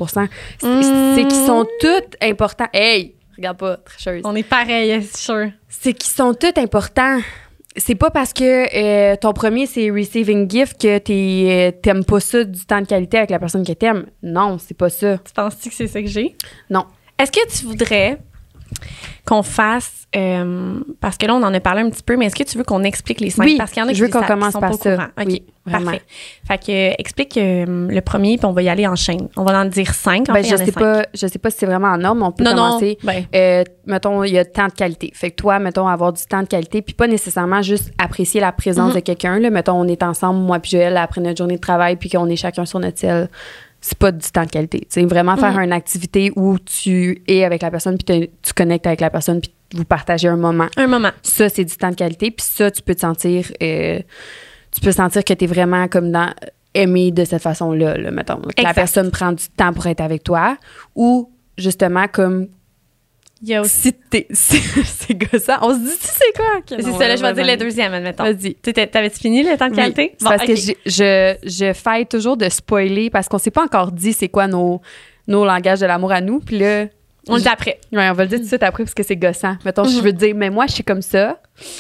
[0.60, 1.16] C'est Mm.
[1.16, 2.68] c'est qu'ils sont tous importants.
[2.72, 4.22] Hey, regarde pas, tricheuse.
[4.26, 5.52] On est pareil, c'est sûr.
[5.70, 7.20] C'est qu'ils sont tous importants.
[7.78, 12.44] C'est pas parce que euh, ton premier, c'est receiving gift que euh, t'aimes pas ça
[12.46, 14.06] du temps de qualité avec la personne que t'aimes.
[14.24, 15.18] Non, c'est pas ça.
[15.18, 16.36] Tu penses-tu que c'est ça que j'ai?
[16.70, 16.86] Non.
[17.20, 18.18] Est-ce que tu voudrais
[19.26, 22.36] qu'on fasse, euh, parce que là, on en a parlé un petit peu, mais est-ce
[22.36, 23.44] que tu veux qu'on explique les cinq?
[23.44, 24.76] Oui, parce qu'il y en a je qui, veux qu'on qui commence sont par pas
[24.76, 24.96] au ça.
[24.96, 25.08] courant.
[25.26, 25.86] Oui, vraiment.
[25.92, 26.02] parfait.
[26.48, 29.30] Fait que, euh, explique euh, le premier, puis on va y aller en chaîne.
[29.36, 30.30] On va en dire cinq.
[30.30, 30.80] En Ben, fait, je sais cinq.
[30.80, 32.58] pas, je sais pas si c'est vraiment en norme, mais on peut Non, non.
[32.68, 32.98] commencer.
[33.04, 35.12] Ben, Euh, mettons, il y a temps de qualité.
[35.14, 38.52] Fait que toi, mettons, avoir du temps de qualité, puis pas nécessairement juste apprécier la
[38.52, 38.96] présence Mhm.
[38.96, 39.40] de quelqu'un.
[39.40, 39.50] Là.
[39.50, 42.36] Mettons, on est ensemble, moi puis Joël, après notre journée de travail, puis qu'on est
[42.36, 43.30] chacun sur notre ciel.
[43.82, 44.88] C'est pas du temps de qualité.
[44.90, 45.64] C'est vraiment faire Mhm.
[45.66, 49.54] une activité où tu es avec la personne, puis tu connectes avec la personne, puis
[49.76, 50.68] vous partagez un moment.
[50.78, 51.12] un moment.
[51.22, 53.52] Ça, c'est du temps de qualité, puis ça, tu peux te sentir...
[53.62, 54.00] euh,
[54.76, 56.32] tu peux sentir que tu es vraiment comme dans
[56.74, 58.42] aimé de cette façon-là, là, mettons.
[58.56, 60.58] Que la personne prend du temps pour être avec toi
[60.94, 62.48] ou justement comme
[63.42, 63.94] Il y a aussi.
[64.32, 66.62] si c'est gossant on se dit si c'est quoi?
[66.68, 68.24] C'est ça, là, je vais dire le deuxième, admettons.
[68.24, 70.16] vas-y Tu T'avais-tu fini le temps de Oui, qualité?
[70.18, 73.92] c'est Bon, parce que je je faille toujours de spoiler parce qu'on s'est pas encore
[73.94, 74.82] dit c'est quoi nos
[75.28, 76.40] nos langages de l'amour à nous.
[76.42, 76.88] Puis là,
[77.30, 77.80] On le dit après.
[77.94, 79.56] ouais, on va le dire tout de suite après parce que c'est gossant.
[79.64, 81.40] Mettons, je veux te dire, mais moi, je suis comme ça.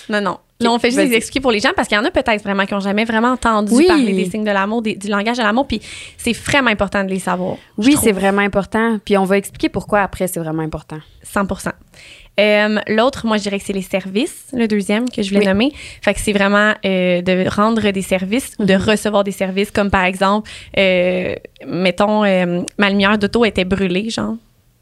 [0.10, 0.38] Non, non.
[0.62, 2.42] Là, on fait juste les expliquer pour les gens parce qu'il y en a peut-être
[2.42, 3.88] vraiment qui n'ont jamais vraiment entendu Oui.
[3.88, 5.82] parler des signes de l'amour, du langage de l'amour, puis
[6.18, 7.58] c'est vraiment important de les savoir.
[7.78, 8.98] Oui, c'est vraiment important.
[9.04, 10.98] Puis on va expliquer pourquoi après, c'est vraiment important.
[11.24, 11.72] 100%
[12.40, 15.48] Euh, L'autre, moi, je dirais que c'est les services, le deuxième que je voulais Oui.
[15.48, 15.72] nommer.
[16.02, 18.82] Fait que c'est vraiment euh, de rendre des services ou de Mhm.
[18.82, 21.36] recevoir des services, comme par exemple, euh,
[21.68, 24.36] mettons, euh, ma lumière d'auto était brûlée, genre.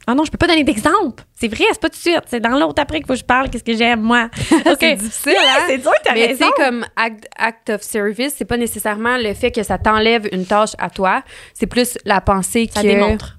[0.05, 1.23] Ah non, je peux pas donner d'exemple.
[1.33, 2.21] C'est vrai, c'est pas tout de suite.
[2.27, 3.49] C'est dans l'autre après qu'il faut que je parle.
[3.49, 4.29] Qu'est-ce que j'aime, moi?
[4.79, 5.61] C'est difficile, hein?
[5.67, 6.45] C'est dur, t'as Mais tu raison.
[6.57, 10.45] sais, comme act, act of service, c'est pas nécessairement le fait que ça t'enlève une
[10.45, 11.23] tâche à toi.
[11.53, 12.87] C'est plus la pensée Ça que.
[12.87, 13.37] démontre.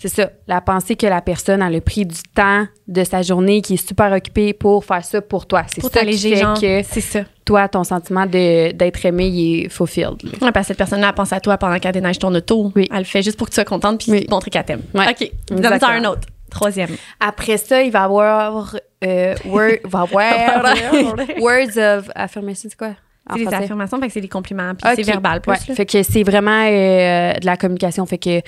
[0.00, 0.30] C'est ça.
[0.46, 3.88] La pensée que la personne a le pris du temps de sa journée, qui est
[3.88, 5.64] super occupée pour faire ça pour toi.
[5.66, 7.20] C'est ça qui fait que C'est ça.
[7.44, 10.22] toi, ton sentiment de- d'être aimé, il est fulfilled.
[10.22, 10.30] là.
[10.40, 12.70] Ouais, parce que cette personne-là, pense à toi pendant qu'elle déneige ton auto.
[12.76, 12.88] Oui.
[12.92, 14.26] Elle le fait juste pour que tu sois contente puis Oui.
[14.26, 14.82] te montrer qu'elle t'aime.
[14.94, 15.06] Ouais.
[15.10, 15.30] OK.
[15.48, 15.92] Donne-en Exactement.
[15.92, 16.28] un autre.
[16.48, 16.90] Troisième.
[17.18, 20.22] Après ça, il va y avoir, euh, word- va avoir
[21.40, 22.92] words of affirmation, c'est quoi?
[23.36, 24.72] C'est des affirmations, fait que c'est des compliments.
[24.74, 25.50] Puis c'est verbal plus.
[25.52, 25.74] Ouais.
[25.74, 28.06] Fait que c'est vraiment euh, de la communication.
[28.06, 28.40] Fait que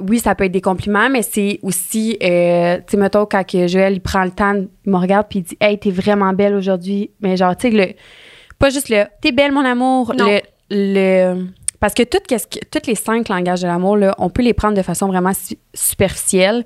[0.00, 3.94] oui, ça peut être des compliments, mais c'est aussi, euh, tu sais, mettons, quand Joël,
[3.94, 7.10] il prend le temps, il me regarde puis il dit Hey, t'es vraiment belle aujourd'hui.
[7.20, 7.92] Mais genre, tu sais, le,
[8.58, 10.14] pas juste le T'es belle, mon amour.
[10.16, 10.26] Non.
[10.26, 11.46] Le, le-
[11.80, 14.52] parce que, tout, qu'est-ce que tous les cinq langages de l'amour, là, on peut les
[14.54, 16.64] prendre de façon vraiment su- superficielle,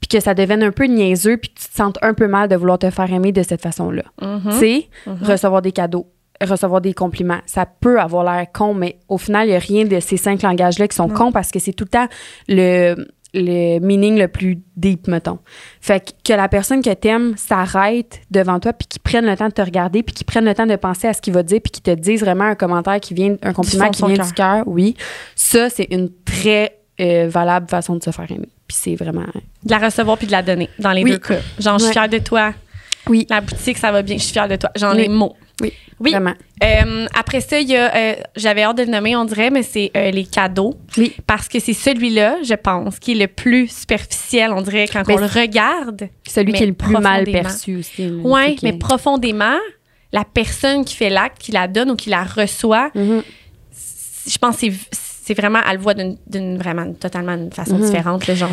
[0.00, 2.48] puis que ça devienne un peu niaiseux, puis que tu te sentes un peu mal
[2.48, 4.04] de vouloir te faire aimer de cette façon-là.
[4.22, 4.40] Mhm.
[4.52, 5.18] Tu sais, Mhm.
[5.22, 6.06] recevoir des cadeaux,
[6.42, 7.40] recevoir des compliments.
[7.46, 10.42] Ça peut avoir l'air con, mais au final, il n'y a rien de ces cinq
[10.42, 11.14] langages-là qui sont Non.
[11.14, 12.06] cons parce que c'est tout le temps
[12.48, 12.94] le,
[13.34, 15.38] le meaning le plus deep, mettons.
[15.80, 19.48] Fait que, que la personne que t'aimes s'arrête devant toi puis qu'il prenne le temps
[19.48, 21.60] de te regarder puis qu'il prenne le temps de penser à ce qu'il va dire
[21.62, 24.62] puis qu'il te dise vraiment un commentaire qui vient, un compliment qui vient du cœur,
[24.66, 24.96] oui.
[25.34, 28.48] Ça, c'est une très euh, valable façon de se faire aimer.
[28.66, 29.22] Puis c'est vraiment...
[29.64, 31.12] De la recevoir puis de la donner, dans les Oui.
[31.12, 31.38] deux cas.
[31.58, 31.92] Genre, je suis Ouais.
[31.92, 32.52] fière de toi.
[33.08, 33.26] Oui.
[33.30, 34.16] La boutique, ça va bien.
[34.18, 34.70] Je suis fière de toi.
[34.76, 35.02] Genre, Oui.
[35.02, 35.34] les mots.
[35.60, 36.10] Oui, Oui.
[36.12, 36.34] vraiment.
[36.62, 39.62] Euh, après ça, il y a, euh, j'avais hâte de le nommer, on dirait, mais
[39.62, 40.74] c'est euh, les cadeaux.
[40.96, 41.14] Oui.
[41.26, 45.14] Parce que c'est celui-là, je pense, qui est le plus superficiel, on dirait, quand Mais
[45.14, 46.08] on le regarde.
[46.28, 48.08] Celui qui est le plus mal perçu aussi.
[48.22, 49.56] Oui, mais profondément,
[50.12, 53.22] la personne qui fait l'acte, qui la donne ou qui la reçoit, Mhm.
[54.26, 57.76] je pense que c'est, c'est vraiment, elle le voit d'une, d'une vraiment totalement une façon
[57.76, 57.84] Mhm.
[57.84, 58.26] différente.
[58.26, 58.50] Là, genre,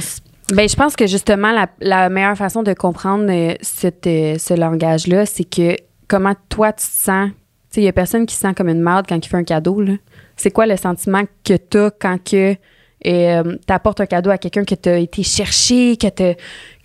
[0.53, 5.43] Ben, je pense que justement, la, la meilleure façon de comprendre cette, ce langage-là, c'est
[5.43, 5.75] que
[6.07, 7.29] comment toi tu te sens?
[7.29, 7.35] Tu
[7.75, 9.43] sais, il y a personne qui se sent comme une marde quand il fait un
[9.43, 9.81] cadeau.
[9.81, 9.93] là.
[10.37, 12.55] C'est quoi le sentiment que tu as quand que
[13.03, 16.35] tu apportes un cadeau à quelqu'un que tu as été chercher, que tu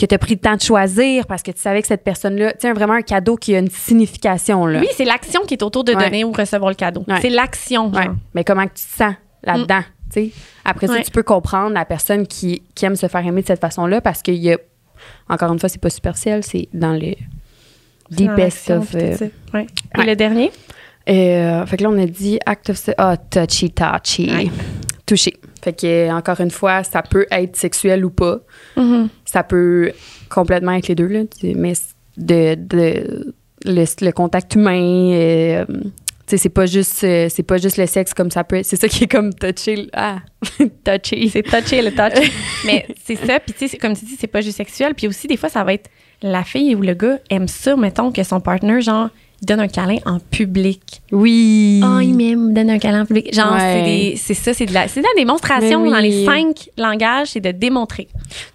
[0.06, 2.70] que as pris le temps de choisir parce que tu savais que cette personne-là, tu
[2.72, 4.66] vraiment un cadeau qui a une signification.
[4.66, 4.80] Là.
[4.80, 6.04] oui, c'est l'action qui est autour de Ouais.
[6.04, 7.04] donner ou recevoir le cadeau.
[7.08, 7.20] Ouais.
[7.22, 7.90] C'est l'action.
[7.90, 8.08] Ouais.
[8.34, 9.80] Mais comment tu te sens là-dedans,
[10.12, 10.30] tu sais?
[10.64, 13.60] Après ça, tu peux comprendre la personne qui, qui aime se faire aimer de cette
[13.60, 14.58] façon-là parce qu'il y a,
[15.28, 17.14] encore une fois, c'est pas superficiel, c'est dans le
[18.10, 18.94] Deepest l'action, of...
[18.94, 19.16] euh.
[19.54, 19.66] Ouais.
[19.94, 20.06] Et ouais.
[20.06, 20.50] le dernier?
[21.08, 22.76] euh, fait que là, on a dit act of...
[22.76, 24.30] se- Ah, touchy, touchy.
[24.32, 24.50] Ouais.
[25.06, 25.34] Touché.
[25.62, 28.38] Fait que, euh, encore une fois, ça peut être sexuel ou pas.
[28.76, 29.08] Mhm.
[29.24, 29.92] Ça peut
[30.28, 31.20] complètement être les deux, là.
[31.42, 31.72] Mais
[32.16, 33.34] de, de
[33.66, 35.64] le, le contact humain, euh,
[36.30, 38.66] sais, c'est pas juste euh, c'est pas juste le sexe comme ça peut être.
[38.66, 39.88] C'est ça qui est comme touché.
[39.92, 40.18] Ah,
[40.84, 41.28] touché.
[41.28, 42.30] C'est touché le touch.
[42.64, 43.40] Mais c'est ça.
[43.40, 44.94] Puis, tu sais, comme tu dis, c'est pas juste sexuel.
[44.94, 45.90] Puis aussi, des fois, ça va être
[46.22, 49.08] la fille ou le gars aime ça, mettons, que son partner, genre,
[49.42, 51.00] donne un câlin en public.
[51.12, 51.80] Oui.
[51.84, 53.34] Oh, il m'aime, donne un câlin en public.
[53.34, 54.14] Genre, Ouais.
[54.16, 55.90] c'est ça, c'est de la, de la démonstration oui.
[55.90, 58.08] dans les cinq langages, c'est de démontrer.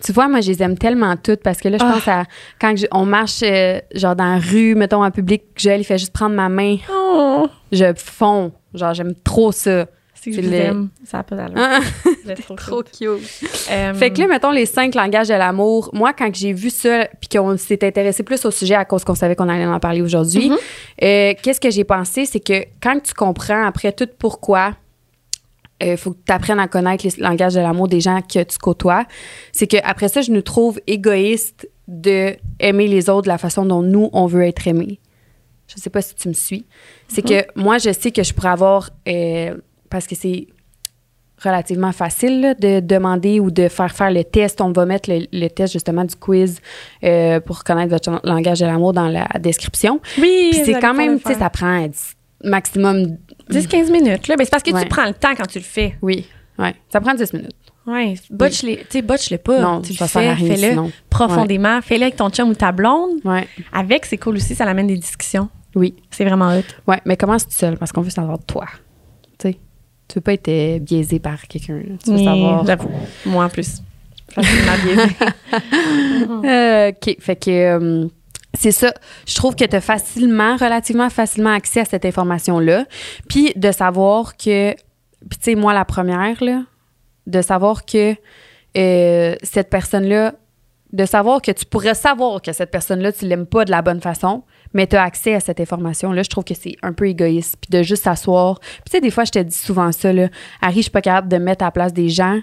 [0.03, 1.91] Tu vois, moi, je les aime tellement toutes parce que là, je Ah.
[1.93, 2.23] pense à
[2.61, 5.97] quand je- on marche, euh, genre dans la rue, mettons, en public, Joël, il fait
[5.97, 6.77] juste prendre ma main.
[6.91, 8.51] Oh, Je fonds.
[8.73, 9.85] Genre, j'aime trop ça.
[10.33, 10.89] Je vous le- aime.
[11.05, 11.57] Ça n'a pas d'allure.
[12.27, 12.97] Êtes trop, trop cute.
[12.97, 13.49] cute.
[13.71, 15.89] Euh, Fait que là, mettons les cinq langages de l'amour.
[15.93, 19.15] Moi, quand j'ai vu ça, puis qu'on s'est intéressé plus au sujet à cause qu'on
[19.15, 20.57] savait qu'on allait en parler aujourd'hui, Mhm.
[21.03, 24.71] euh, qu'est-ce que j'ai pensé, c'est que quand tu comprends après tout pourquoi
[25.81, 28.57] il faut que tu apprennes à connaître les langages de l'amour des gens que tu
[28.57, 29.05] côtoies,
[29.51, 33.65] c'est que après ça, je nous trouve égoïste de aimer les autres de la façon
[33.65, 34.99] dont nous, on veut être aimés.
[35.67, 36.65] Je sais pas si tu me suis.
[37.07, 39.55] C'est que moi, je sais que je pourrais avoir, euh,
[39.89, 40.47] parce que c'est
[41.43, 44.61] relativement facile là, de demander ou de faire faire le test.
[44.61, 46.59] On va mettre le, le test justement du quiz
[47.03, 49.99] euh, pour connaître votre langage de l'amour dans la description.
[50.17, 53.17] oui, c'est quand même, le tu sais, ça prend 10 maximum.
[53.51, 54.27] 10-15 minutes.
[54.27, 54.35] Là.
[54.39, 54.83] C'est parce que Ouais.
[54.83, 55.95] tu prends le temps quand tu le fais.
[56.01, 56.25] Oui,
[56.57, 56.73] ouais.
[56.89, 57.51] Ça prend 10 minutes.
[57.85, 59.59] Ouais, botche-le, tu sais, botche-le pas.
[59.59, 61.81] non, tu le fais, fais-le profondément.
[61.83, 63.19] Fais-le avec ton chum ou ta blonde.
[63.23, 65.49] Ouais, Avec, c'est cool aussi, ça l'amène des discussions.
[65.75, 65.95] oui.
[66.09, 66.63] C'est vraiment hot.
[66.87, 68.65] Ouais, mais commence tout seul parce qu'on veut savoir de toi.
[70.07, 71.81] Tu veux pas être euh, biaisé par quelqu'un.
[72.03, 72.65] Tu veux savoir.
[72.65, 72.91] J'avoue.
[73.25, 73.81] Moi en plus.
[74.29, 75.15] facilement biaisée.
[76.45, 77.15] Euh, OK.
[77.19, 78.07] Fait que euh,
[78.55, 78.93] c'est ça.
[79.25, 82.85] Je trouve que tu as facilement, relativement facilement accès à cette information-là.
[83.29, 86.63] Puis de savoir que, puis tu sais, moi, la première, là,
[87.27, 88.15] de savoir que
[88.77, 90.33] euh, cette personne-là,
[90.93, 94.01] de savoir que tu pourrais savoir que cette personne-là, tu l'aimes pas de la bonne
[94.01, 94.43] façon,
[94.75, 97.55] mais tu as accès à cette information-là, je trouve que c'est un peu égoïste.
[97.59, 98.59] Puis de juste s'asseoir.
[98.59, 100.27] Puis tu sais, des fois, je te dis souvent ça, là.
[100.61, 102.39] Harry, je suis pas capable de me mettre à la place des gens.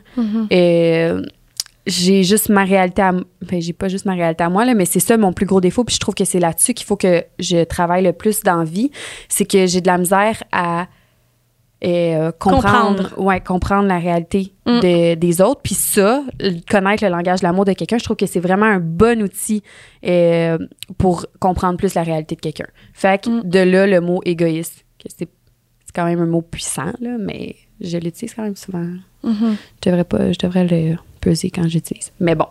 [0.51, 1.09] Et
[1.87, 4.85] j'ai juste ma réalité à ben, j'ai pas juste ma réalité à moi là mais
[4.85, 7.25] c'est ça mon plus gros défaut puis je trouve que c'est là-dessus qu'il faut que
[7.41, 8.93] je travaille le plus dans vie
[9.29, 10.87] c'est que j'ai de la misère à
[11.85, 13.23] euh, comprendre, Comprendre.
[13.27, 14.81] ouais comprendre la réalité Mm.
[14.81, 16.23] de- des autres puis ça
[16.71, 19.63] connaître le langage de l'amour de quelqu'un je trouve que c'est vraiment un bon outil
[20.07, 20.57] euh,
[20.99, 23.43] pour comprendre plus la réalité de quelqu'un fait que Mm.
[23.49, 25.29] de là le mot égoïste que c'est
[25.85, 28.87] c'est quand même un mot puissant là mais je l'utilise quand même souvent
[29.25, 29.57] Mhm.
[29.85, 32.11] je devrais pas, je devrais le peser quand j'utilise.
[32.21, 32.47] Mais bon.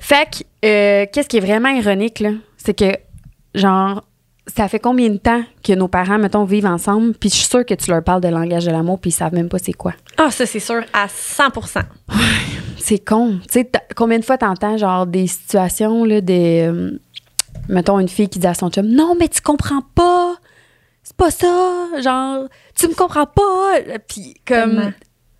[0.00, 2.92] Fait que, euh, qu'est-ce qui est vraiment ironique, là, c'est que,
[3.54, 4.04] genre,
[4.46, 7.64] ça fait combien de temps que nos parents, mettons, vivent ensemble, puis je suis sûre
[7.64, 9.94] que tu leur parles de langage de l'amour, puis ils savent même pas c'est quoi.
[10.18, 11.82] Ah, ça, c'est sûr, à 100%
[12.78, 13.38] C'est con.
[13.46, 16.68] Tu sais, combien de fois t'entends, genre, des situations, là, des.
[16.68, 16.98] euh,
[17.68, 20.34] mettons, une fille qui dit à son chum Non, mais tu comprends pas.
[21.04, 21.86] C'est pas ça.
[22.00, 23.74] Genre, tu me comprends pas.
[24.08, 24.92] Puis, comme.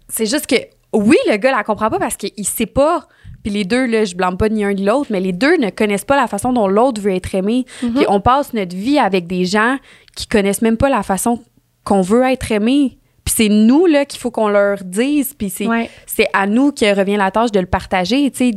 [0.09, 0.57] C'est juste que,
[0.93, 3.07] oui, le gars la comprend pas parce qu'il sait pas.
[3.43, 5.71] Puis les deux, là, je blâme pas ni un ni l'autre, mais les deux ne
[5.71, 7.65] connaissent pas la façon dont l'autre veut être aimé.
[7.81, 9.77] Puis on passe notre vie avec des gens
[10.17, 11.41] qui connaissent même pas la façon
[11.85, 12.99] qu'on veut être aimé.
[13.25, 15.35] Puis c'est nous, là, qu'il faut qu'on leur dise.
[15.35, 15.89] Puis c'est Ouais.
[16.33, 18.51] à nous que revient la tâche de le partager, tu sais.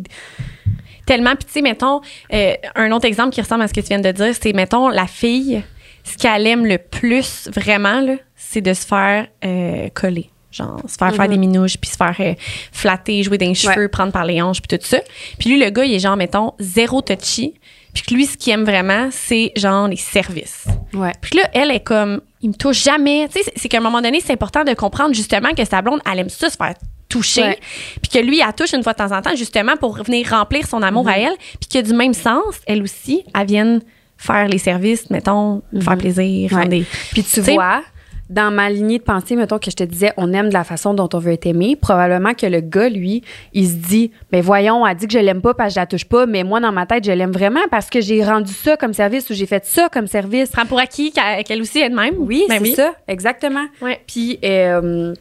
[1.05, 1.35] Tellement.
[1.35, 2.01] Puis, tu sais, mettons,
[2.33, 4.89] euh, un autre exemple qui ressemble à ce que tu viens de dire, c'est, mettons,
[4.89, 5.63] la fille,
[6.03, 10.29] ce qu'elle aime le plus, vraiment, là, c'est de se faire euh, coller.
[10.55, 12.33] Genre, se faire faire des minouches, puis se faire euh,
[12.71, 14.99] flatter, jouer dans les cheveux, prendre par les hanches, puis tout ça.
[15.37, 17.55] Puis lui, le gars, il est genre, mettons, zéro touchy.
[17.93, 20.65] Puis que lui, ce qu'il aime vraiment, c'est genre les services.
[20.93, 21.11] Ouais.
[21.21, 23.27] Puis là, elle est comme, il me touche jamais.
[23.33, 25.99] Tu sais, c'est- qu'à un moment donné, c'est important de comprendre justement que sa blonde,
[26.09, 26.73] elle aime ça se faire
[27.07, 27.41] toucher.
[27.43, 27.59] Ouais.
[28.01, 30.67] Puis que lui, elle touche une fois de temps en temps, justement, pour venir remplir
[30.67, 31.09] son amour Mhm.
[31.09, 31.33] à elle.
[31.59, 33.81] Puis que du même sens, elle aussi, elle vienne
[34.17, 36.55] faire les services, mettons, faire plaisir, Mhm.
[36.57, 36.63] Ouais.
[36.63, 37.81] rendre des- Puis tu T'sais- vois,
[38.29, 40.93] dans ma lignée de pensée, mettons que je te disais, on aime de la façon
[40.95, 44.85] dont on veut être aimé, probablement que le gars, lui, il se dit, mais voyons,
[44.87, 46.71] elle dit que je l'aime pas parce que je la touche pas, mais moi, dans
[46.71, 49.63] ma tête, je l'aime vraiment parce que j'ai rendu ça comme service ou j'ai fait
[49.65, 50.49] ça comme service.
[50.49, 51.11] Prends pour acquis
[51.45, 52.15] qu'elle aussi est de même.
[52.17, 53.65] Oui, Ben c'est ça, exactement.
[53.81, 54.01] Ouais.
[54.07, 55.13] Puis, euh,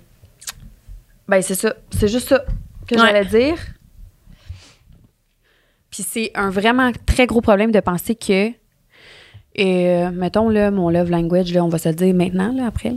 [1.28, 1.74] ben, c'est ça.
[1.90, 2.42] C'est juste ça
[2.86, 3.00] que Ouais.
[3.02, 3.56] j'allais dire.
[5.90, 8.50] Puis, c'est un vraiment très gros problème de penser que,
[9.58, 12.94] euh, mettons, là, mon love language, là, on va se le dire maintenant, là, après.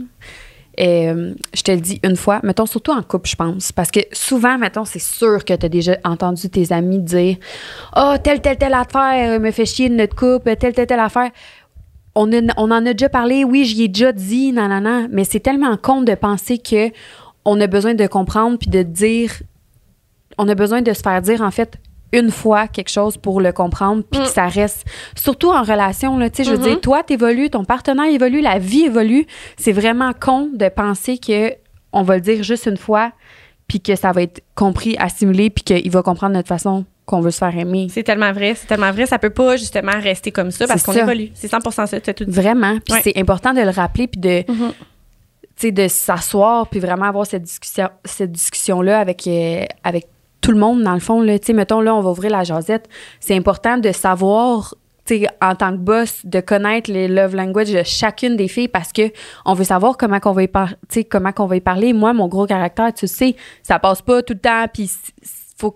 [0.79, 3.71] Euh, je te le dis une fois, mettons, surtout en couple, je pense.
[3.71, 7.37] Parce que souvent, mettons, c'est sûr que tu as déjà entendu tes amis dire
[7.93, 11.31] Ah, telle, telle, telle affaire me fait chier de notre couple, telle, telle, telle affaire
[12.17, 15.39] on en a déjà parlé, oui, j'y ai déjà dit, non, non, non, mais c'est
[15.39, 16.89] tellement con de penser que
[17.45, 19.31] on a besoin de comprendre puis de dire,
[20.37, 21.77] on a besoin de se faire dire, en fait,
[22.13, 24.23] une fois quelque chose pour le comprendre puis Mm.
[24.23, 26.63] que ça reste, surtout en relation, là, tu sais, je veux Mhm.
[26.63, 29.25] dire, toi, t'évolues, ton partenaire évolue, la vie évolue,
[29.57, 31.53] c'est vraiment con de penser que
[31.93, 33.11] on va le dire juste une fois
[33.67, 37.31] puis que ça va être compris, assimilé puis qu'il va comprendre notre façon qu'on veut
[37.31, 37.87] se faire aimer.
[37.89, 39.05] C'est tellement vrai, c'est tellement vrai.
[39.05, 41.31] Ça peut pas justement rester comme ça parce qu'on évolue.
[41.33, 42.31] C'est 100 ça, tu tout dit.
[42.31, 42.77] Vraiment.
[42.85, 43.01] Puis Ouais.
[43.03, 44.53] c'est important de le rappeler puis de, tu
[45.55, 50.05] sais, de s'asseoir puis vraiment avoir cette discussion, cette discussion-là avec, euh, avec
[50.41, 51.21] tout le monde, dans le fond.
[51.21, 51.37] Là.
[51.39, 52.87] Tu sais, mettons, là, on va ouvrir la jasette.
[53.19, 57.71] C'est important de savoir, tu sais, en tant que boss, de connaître les love language
[57.71, 59.11] de chacune des filles parce que
[59.45, 60.73] on veut savoir comment qu'on va y par-
[61.09, 61.93] comment qu'on va y parler.
[61.93, 64.89] Moi, mon gros caractère, tu sais, ça passe pas tout le temps puis
[65.57, 65.75] faut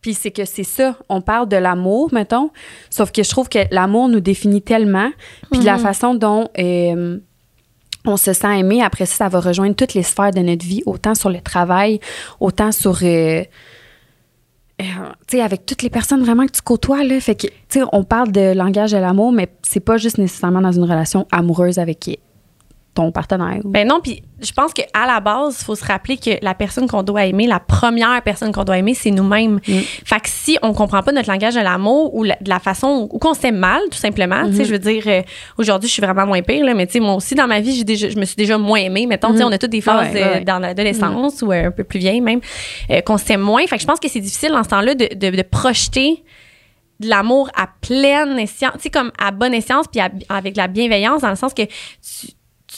[0.00, 2.50] puis c'est que c'est ça, on parle de l'amour, mettons,
[2.88, 5.10] sauf que je trouve que l'amour nous définit tellement,
[5.52, 7.18] puis la façon dont euh,
[8.06, 10.82] on se sent aimé, après ça, ça va rejoindre toutes les sphères de notre vie,
[10.86, 12.00] autant sur le travail,
[12.40, 12.98] autant sur...
[13.02, 13.44] euh,
[14.80, 14.84] euh,
[15.26, 17.82] tu sais, avec toutes les personnes vraiment que tu côtoies, là, fait que, tu sais,
[17.92, 21.78] on parle de langage de l'amour, mais c'est pas juste nécessairement dans une relation amoureuse
[21.78, 22.08] avec
[22.92, 23.60] ton partenaire.
[23.64, 26.88] Ben non, puis je pense qu'à la base, il faut se rappeler que la personne
[26.88, 29.60] qu'on doit aimer, la première personne qu'on doit aimer, c'est nous-mêmes.
[29.68, 29.78] Mm.
[30.04, 33.08] Fait que si on comprend pas notre langage de l'amour ou la- de la façon
[33.10, 35.22] ou qu'on s'aime mal, tout simplement, tu sais, je veux dire, euh,
[35.56, 37.76] aujourd'hui, je suis vraiment moins pire, là, mais tu sais, moi aussi, dans ma vie,
[37.76, 39.06] j'ai déjà, je me suis déjà moins aimée.
[39.06, 41.68] Mettons, tu sais, on a toutes des phases ouais, euh, ouais, dans l'adolescence ou euh,
[41.68, 42.40] un peu plus vieille même,
[43.06, 43.64] qu'on s'aime moins.
[43.68, 46.24] Fait que je pense que c'est difficile dans ce temps-là de, de, de projeter
[46.98, 51.22] de l'amour à pleine escience, tu sais, comme à bonne escience, puis avec la bienveillance,
[51.22, 52.26] dans le sens que tu,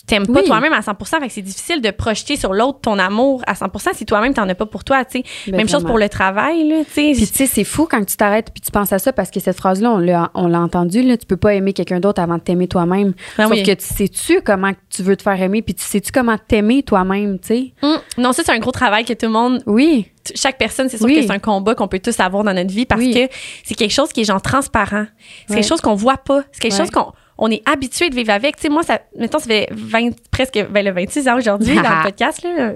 [0.02, 0.46] tu t'aimes pas Oui.
[0.46, 3.94] toi-même à 100% fait que c'est difficile de projeter sur l'autre ton amour à 100%
[3.94, 5.24] si toi-même t'en as pas pour toi, tu sais.
[5.46, 7.12] Ben, Même chose pour le travail, là, tu sais.
[7.14, 9.38] Puis tu sais, c'est fou quand tu t'arrêtes puis tu penses à ça parce que
[9.40, 12.34] cette phrase-là, on l'a, on l'a entendue, là, tu peux pas aimer quelqu'un d'autre avant
[12.38, 13.14] de t'aimer toi-même.
[13.38, 13.62] Ah Sauf oui.
[13.62, 17.38] que tu sais-tu comment tu veux te faire aimer puis tu sais-tu comment t'aimer toi-même,
[17.38, 17.72] tu sais?
[17.82, 20.08] Hum, Non, ça, c'est un gros travail que tout le monde Oui.
[20.34, 21.14] chaque personne, c'est sûr Oui.
[21.16, 23.12] que c'est un combat qu'on peut tous avoir dans notre vie parce Oui.
[23.14, 23.32] que
[23.64, 25.06] c'est quelque chose qui est genre transparent.
[25.48, 26.42] C'est quelque chose qu'on voit pas.
[26.52, 28.56] C'est quelque chose qu'on on est habitué de vivre avec.
[28.56, 31.82] Tu sais, moi, ça, mettons, ça fait 20, presque, ben, le 26 ans aujourd'hui dans
[31.82, 32.72] le podcast, là.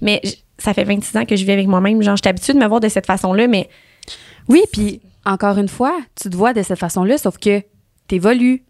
[0.00, 0.20] Mais
[0.58, 2.02] ça fait 26 ans que je vis avec moi-même.
[2.02, 3.68] Genre, je suis habituée de me voir de cette façon-là, mais
[4.48, 7.62] Oui, puis encore une fois, tu te vois de cette façon-là, sauf que
[8.06, 8.62] t'évolues.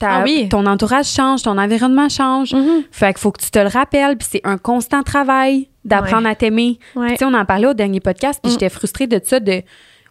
[0.00, 0.48] Ah oui.
[0.48, 2.54] Ton entourage change, ton environnement change.
[2.92, 6.36] Fait qu'il faut que tu te le rappelles, puis c'est un constant travail d'apprendre à
[6.36, 6.78] t'aimer.
[6.94, 7.10] Ouais.
[7.10, 8.54] Tu sais, on en parlait au dernier podcast, puis Mm.
[8.54, 9.40] j'étais frustrée de ça.
[9.40, 9.62] De,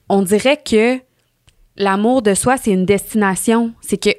[0.10, 1.00] on dirait que
[1.78, 3.72] l'amour de soi, c'est une destination.
[3.80, 4.10] C'est que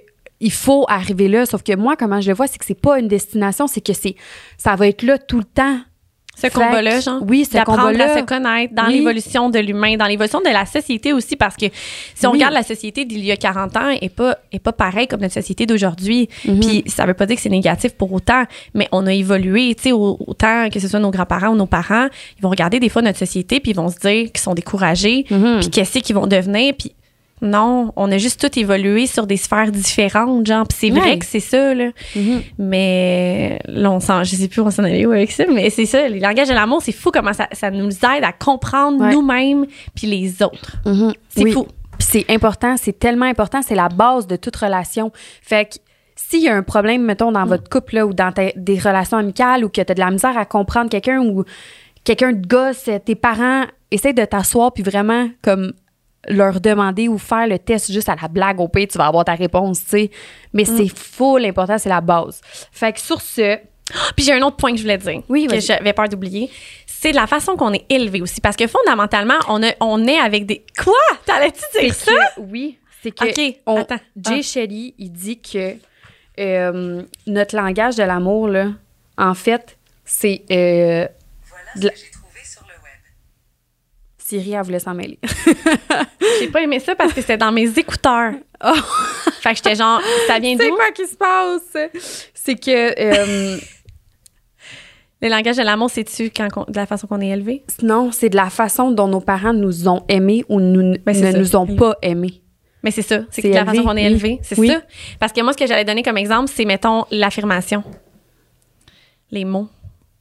[0.40, 1.46] il faut arriver là.
[1.46, 3.92] Sauf que moi, comment je le vois, c'est que c'est pas une destination, c'est que
[3.92, 4.14] c'est
[4.56, 5.78] ça va être là tout le temps.
[6.40, 7.20] ce combat-là, genre.
[7.26, 8.12] oui, ce combat-là.
[8.14, 8.98] à se connaître dans Oui.
[8.98, 11.66] l'évolution de l'humain, dans l'évolution de la société aussi, parce que
[12.14, 12.36] si on Oui.
[12.36, 15.20] regarde la société d'il y a 40 ans, elle est pas, est pas pareille comme
[15.20, 16.28] notre société d'aujourd'hui.
[16.46, 16.60] Mhm.
[16.60, 19.82] Puis ça veut pas dire que c'est négatif pour autant, mais on a évolué, tu
[19.82, 22.06] sais, au- autant que ce soit nos grands-parents ou nos parents,
[22.38, 25.24] ils vont regarder des fois notre société, puis ils vont se dire qu'ils sont découragés,
[25.32, 25.58] Mhm.
[25.58, 26.92] puis qu'est-ce qu'ils vont devenir, puis
[27.42, 31.18] non, on a juste tout évolué sur des sphères différentes, genre, puis c'est vrai Ouais.
[31.18, 31.90] que c'est ça, là.
[32.16, 32.42] Mhm.
[32.58, 35.70] Mais là, on s'en, je sais plus où on s'en allait où avec ça, mais
[35.70, 39.00] c'est ça, les langages de l'amour, c'est fou comment ça, ça nous aide à comprendre
[39.00, 39.12] Ouais.
[39.12, 40.76] nous-mêmes puis les autres.
[40.86, 41.12] Mhm.
[41.28, 41.52] C'est Oui.
[41.52, 41.66] fou.
[41.98, 45.10] Puis c'est important, c'est tellement important, c'est la base de toute relation.
[45.42, 45.78] Fait que
[46.14, 47.34] s'il y a un problème, mettons, Mm.
[47.34, 50.00] dans votre couple là, ou dans ta- des relations amicales ou que tu as de
[50.00, 51.44] la misère à comprendre quelqu'un ou
[52.04, 55.72] quelqu'un de gosse, tes parents, essaie de t'asseoir puis vraiment comme
[56.26, 59.24] leur demander ou faire le test juste à la blague au pire, tu vas avoir
[59.24, 60.10] ta réponse, tu sais.
[60.52, 60.76] Mais Mm.
[60.76, 62.40] c'est fou, l'important, c'est la base.
[62.72, 63.58] Fait que sur ce,
[64.16, 66.50] Puis j'ai un autre point que je voulais dire, Oui, que j'avais peur d'oublier.
[66.86, 68.40] C'est de la façon qu'on est élevé aussi.
[68.40, 70.62] Parce que fondamentalement, on, a, on est avec des.
[70.84, 70.92] Quoi?
[71.24, 72.12] T'allais-tu c'est dire ça?
[72.36, 74.00] que, oui, c'est que Ok, on- attends.
[74.20, 74.42] Jay Ah.
[74.42, 75.74] Shelley, il dit que
[76.38, 78.66] euh, notre langage de l'amour, là,
[79.16, 80.42] en fait, c'est.
[80.50, 81.06] euh,
[84.28, 85.18] Siri, elle voulait s'en mêler.
[86.40, 88.32] J'ai pas aimé ça parce que c'était dans mes écouteurs.
[88.62, 88.72] Oh.
[89.40, 90.74] Fait que j'étais genre, ça vient c'est d'où?
[90.76, 91.76] quoi qui se passe?
[92.34, 92.70] C'est que.
[93.00, 93.56] euh,
[95.22, 97.64] Le langage de l'amour, c'est-tu de la façon qu'on est élevé?
[97.82, 101.22] non, c'est de la façon dont nos parents nous ont aimés ou nous, Ben, c'est
[101.26, 101.38] ne ça.
[101.38, 102.40] nous ont pas aimés.
[102.84, 104.12] Mais c'est ça, c'est C'est de la façon qu'on est oui.
[104.12, 104.38] élevé.
[104.42, 104.68] C'est Oui.
[104.68, 104.82] ça?
[105.18, 107.82] Parce que moi, ce que j'allais donner comme exemple, c'est, mettons, l'affirmation.
[109.32, 109.68] Les mots.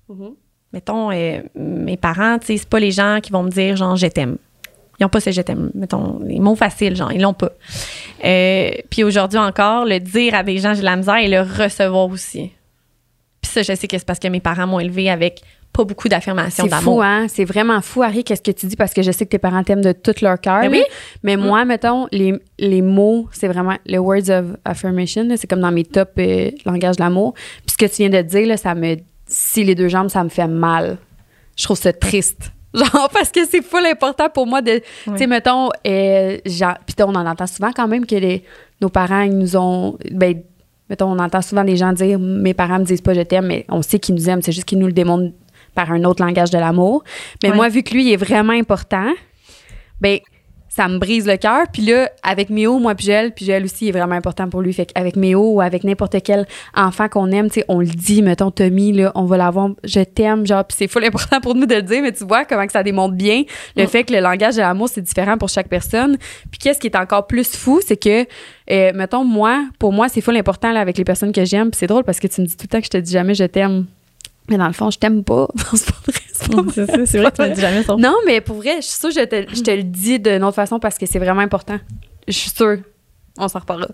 [0.10, 0.34] Mhm.
[0.74, 3.96] Mettons, euh, mes parents, tu sais, c'est pas les gens qui vont me dire, genre,
[3.96, 4.38] je t'aime.
[5.00, 5.70] Ils ont pas ce je t'aime.
[5.76, 7.52] Mettons, les mots faciles, genre, ils l'ont pas.
[8.26, 11.42] Euh, puis aujourd'hui encore, le dire à des gens, j'ai de la misère et le
[11.42, 12.52] recevoir aussi.
[13.42, 16.10] Puis ça, je sais que c'est parce que mes parents m'ont élevé avec pas beaucoup
[16.10, 16.96] d'affirmations C'est d'amour.
[16.96, 17.28] fou, hein?
[17.28, 19.64] C'est vraiment fou, Harry, qu'est-ce que tu dis, parce que je sais que tes parents
[19.64, 20.62] t'aiment de tout leur cœur.
[20.62, 20.78] Ben là.
[20.80, 20.84] oui.
[21.22, 25.72] Mais moi, mettons, les, les mots, c'est vraiment le words of affirmation, c'est comme dans
[25.72, 27.34] mes top euh, langages de l'amour.
[27.68, 28.96] Puis ce que tu viens de dire, là, ça me.
[29.28, 30.98] Si les deux jambes, ça me fait mal.
[31.58, 32.52] Je trouve ça triste.
[32.74, 34.82] Genre, parce que c'est full important pour moi de.
[35.06, 38.44] Tu sais, mettons, euh, puis on en entend souvent quand même que les,
[38.82, 39.98] nos parents, ils nous ont.
[40.12, 40.42] Ben,
[40.90, 43.66] mettons, on entend souvent des gens dire mes parents me disent pas je t'aime, mais
[43.70, 45.34] on sait qu'ils nous aiment, c'est juste qu'ils nous le démontrent
[45.74, 47.04] par un autre langage de l'amour.
[47.44, 49.12] Mais moi, vu que lui, il est vraiment important,
[50.02, 50.20] ben
[50.78, 51.64] ça me brise le cœur.
[51.74, 54.72] Puis là, avec Méo, moi puis Joël, puis Joël aussi est vraiment important pour lui.
[54.74, 58.22] Fait qu'avec Méo ou avec n'importe quel enfant qu'on aime, tu sais, on le dit,
[58.22, 61.66] mettons Tommy, là, on va l'avoir, je t'aime, genre, puis c'est full important pour nous
[61.66, 63.44] de le dire, mais tu vois comment que ça démontre bien
[63.76, 63.88] le Mm.
[63.88, 66.18] fait que le langage de l'amour, c'est différent pour chaque personne.
[66.52, 68.26] Puis qu'est-ce qui est encore plus fou, c'est que,
[68.70, 71.72] euh, mettons, moi, pour moi, c'est full important là, avec les personnes que j'aime.
[71.72, 73.12] Puis c'est drôle parce que tu me dis tout le temps que je te dis
[73.12, 73.86] jamais je t'aime.
[74.50, 75.48] Mais dans le fond, je t'aime pas.
[75.58, 76.17] Non, c'est pas vrai.
[76.74, 77.32] C'est vrai.
[77.32, 77.84] Que tu me dis jamais.
[77.98, 80.44] Non, mais pour vrai, je suis sûre que je te, je te le dis d'une
[80.44, 81.80] autre façon parce que c'est vraiment important.
[82.28, 82.78] Je suis sûre.
[83.38, 83.92] On s'en reparlera.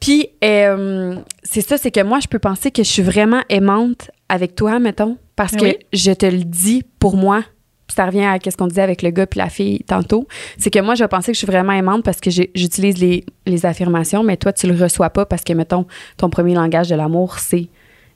[0.00, 4.10] Puis, euh, c'est ça, c'est que moi, je peux penser que je suis vraiment aimante
[4.28, 7.42] avec toi, mettons, parce que je te le dis pour moi.
[7.88, 10.26] Ça revient à ce qu'on disait avec le gars puis la fille tantôt.
[10.58, 13.24] C'est que moi, je vais penser que je suis vraiment aimante parce que j'utilise les,
[13.46, 16.96] les affirmations, mais toi, tu le reçois pas parce que, mettons, ton premier langage de
[16.96, 17.68] l'amour, c'est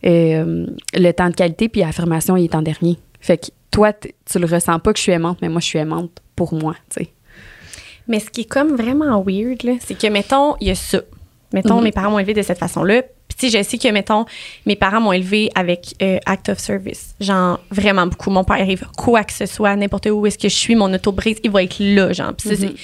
[0.05, 2.99] euh, le temps de qualité, puis l'affirmation, il est en dernier.
[3.21, 5.79] Fait que toi, tu le ressens pas que je suis aimante, mais moi, je suis
[5.79, 7.11] aimante pour moi, tu sais.
[8.09, 11.01] Mais ce qui est comme vraiment weird, là, c'est que, mettons, il y a ça.
[11.53, 11.85] Mettons, Mhm.
[11.85, 13.03] mes parents m'ont élevé de cette façon-là.
[13.37, 14.25] Puis, je sais que, mettons,
[14.67, 17.15] mes parents m'ont élevé avec euh, act of service.
[17.21, 18.31] Genre, vraiment beaucoup.
[18.31, 21.13] Mon père arrive, quoi que ce soit, n'importe où est-ce que je suis, mon auto
[21.13, 22.35] brise, il va être là, genre.
[22.35, 22.75] Puis c'est-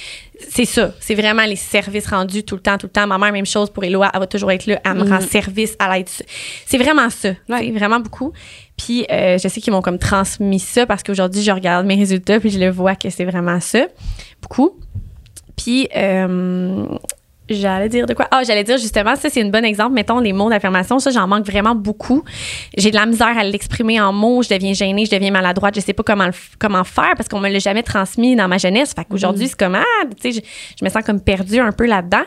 [0.48, 0.92] c'est ça.
[1.00, 3.06] C'est vraiment les services rendus tout le temps, tout le temps.
[3.06, 4.80] Ma mère, même chose pour Eloa, elle va toujours être là.
[4.84, 6.08] Elle me rend service, elle aide.
[6.66, 7.30] C'est vraiment ça.
[7.48, 7.70] Ouais.
[7.72, 8.32] Vraiment beaucoup.
[8.76, 12.38] Puis euh, je sais qu'ils m'ont comme transmis ça parce qu'aujourd'hui, je regarde mes résultats
[12.40, 13.86] puis je le vois que c'est vraiment ça.
[14.42, 14.78] Beaucoup.
[15.56, 16.86] Puis, euh,
[17.48, 18.28] j'allais dire de quoi?
[18.30, 19.92] Ah, j'allais dire justement, ça, c'est un bon exemple.
[19.92, 22.24] Mettons, les mots d'affirmation, ça, j'en manque vraiment beaucoup.
[22.76, 24.42] J'ai de la misère à l'exprimer en mots.
[24.42, 25.74] Je deviens gênée, je deviens maladroite.
[25.74, 28.58] Je sais pas comment, le comment faire parce qu'on me l'a jamais transmis dans ma
[28.58, 28.94] jeunesse.
[28.94, 30.46] Fait qu'aujourd'hui, c'est comme, ah, tu sais, je,
[30.78, 32.24] je me sens comme perdue un peu là-dedans.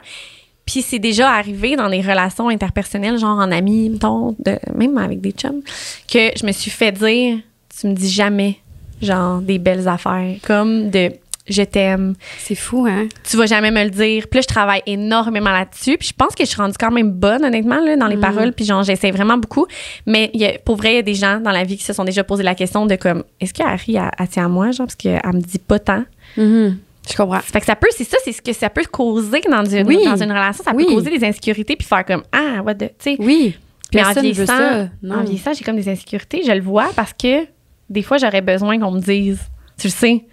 [0.71, 5.19] Puis c'est déjà arrivé dans des relations interpersonnelles, genre en amis, mettons, de, même avec
[5.19, 5.61] des chums,
[6.07, 7.39] que je me suis fait dire,
[7.79, 8.59] tu me dis jamais,
[9.01, 11.11] genre, des belles affaires, comme de
[11.53, 13.07] je t'aime, C'est fou, hein?
[13.29, 14.27] tu vas jamais me le dire.
[14.29, 15.97] Puis là, je travaille énormément là-dessus.
[15.97, 18.53] Puis je pense que je suis rendue quand même bonne, honnêtement, là, dans les paroles.
[18.53, 19.65] Puis genre, j'essaie vraiment beaucoup.
[20.05, 21.83] Mais il y a- pour vrai, il y a des gens dans la vie qui
[21.83, 24.49] se sont déjà posé la question de comme, est-ce que Harry, elle, elle tient à
[24.49, 26.03] moi, genre, parce qu'elle me dit pas tant?
[26.37, 26.77] Mhm.
[27.09, 27.39] Je comprends.
[27.39, 30.03] Fait que ça peut, c'est ça, c'est ce que ça peut causer dans une, Oui.
[30.05, 30.63] dans une relation.
[30.63, 30.85] Ça Oui.
[30.85, 33.15] peut causer des insécurités puis faire comme, ah, what the, tu sais.
[33.17, 33.57] Oui.
[33.95, 34.89] Mais en vieillissant, ça.
[35.09, 36.43] en vieillissant, j'ai comme des insécurités.
[36.45, 37.47] Je le vois parce que
[37.89, 39.39] des fois, j'aurais besoin qu'on me dise.
[39.79, 40.25] Tu le sais.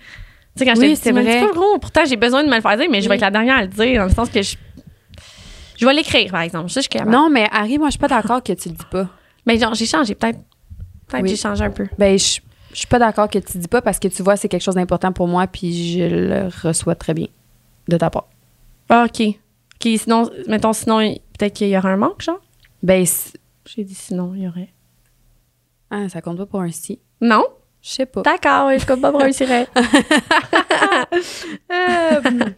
[0.56, 1.40] Tu sais, quand Oui, c'est vrai.
[1.40, 3.30] pas gros, pourtant, j'ai besoin de me le faire dire, mais je vais être la
[3.30, 4.56] dernière à le dire, dans le sens que je.
[5.78, 6.70] Je vais l'écrire, par exemple.
[6.70, 7.06] Ça, je suis.
[7.06, 9.08] Non, mais Harry, moi, je suis pas d'accord que tu le dis pas.
[9.44, 10.38] Mais genre, j'ai changé, peut-être.
[11.06, 11.28] Peut-être Oui.
[11.28, 11.86] j'ai changé un peu.
[11.98, 12.40] Ben, je,
[12.72, 14.62] je suis pas d'accord que tu le dis pas parce que tu vois, c'est quelque
[14.62, 17.28] chose d'important pour moi, puis je le reçois très bien
[17.88, 18.28] de ta part.
[18.88, 19.20] Ah, OK.
[19.28, 20.98] OK, sinon, mettons, sinon,
[21.38, 22.40] peut-être qu'il y aura un manque, genre?
[22.82, 23.04] Ben,
[23.66, 24.70] J'ai dit sinon, il y aurait.
[25.90, 26.98] ah, ça compte pas pour un si.
[27.20, 27.44] Non?
[27.88, 28.22] Je sais pas.
[28.22, 29.68] D'accord, je compte pas pour réussirait.
[31.70, 32.20] Euh,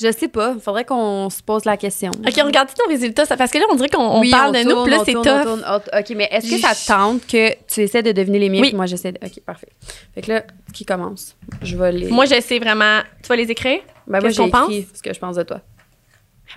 [0.00, 0.54] je sais pas.
[0.58, 2.10] Faudrait qu'on se pose la question.
[2.10, 3.26] OK, on regarde nos résultats.
[3.26, 5.26] ça- Parce que là, on dirait qu'on Oui, parle de nous, on c'est tough.
[5.46, 8.48] on on- OK, mais est-ce que ça te tente que tu essaies de deviner les
[8.48, 8.72] miens Oui.
[8.74, 9.18] moi j'essaie de...
[9.22, 9.68] OK, parfait.
[10.14, 11.36] Fait que là, qui commence?
[11.60, 12.08] Je vais les...
[12.08, 13.00] Moi, je sais vraiment.
[13.22, 13.80] Tu vas les écrire?
[14.06, 15.60] ben, moi qu'est-ce qu'on écrit ce que je pense de toi.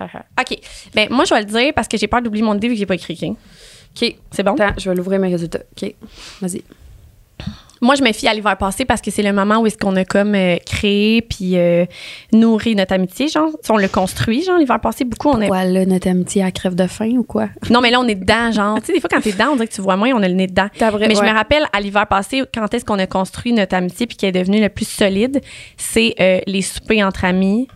[0.00, 0.58] OK.
[0.94, 2.78] Ben, moi, je vais le dire parce que j'ai peur d'oublier mon idée vu que
[2.78, 3.18] j'ai pas écrit.
[3.22, 3.36] OK?
[4.02, 4.16] OK.
[4.30, 4.54] C'est bon?
[4.54, 5.60] Attends, je vais l'ouvrir mes résultats.
[5.82, 5.94] OK,
[6.40, 6.62] vas-y.
[7.82, 9.94] Moi, je me fie à l'hiver passé parce que c'est le moment où est-ce qu'on
[9.96, 11.84] a comme euh, créé puis euh,
[12.32, 13.50] nourri notre amitié, genre.
[13.68, 15.28] On l'a construit, genre, l'hiver passé, beaucoup.
[15.28, 15.46] On a...
[15.46, 17.48] Quoi, là, notre amitié à crève de faim ou quoi?
[17.70, 18.78] Non, mais là, on est dedans, genre.
[18.80, 20.28] tu sais, des fois, quand t'es dedans, on dirait que tu vois moins, on a
[20.28, 20.68] le nez dedans.
[20.90, 24.06] Vrai- Mais je me rappelle, à l'hiver passé, quand est-ce qu'on a construit notre amitié
[24.06, 25.40] puis qu'elle est devenue le plus solide,
[25.76, 27.68] c'est euh, les soupers entre amis,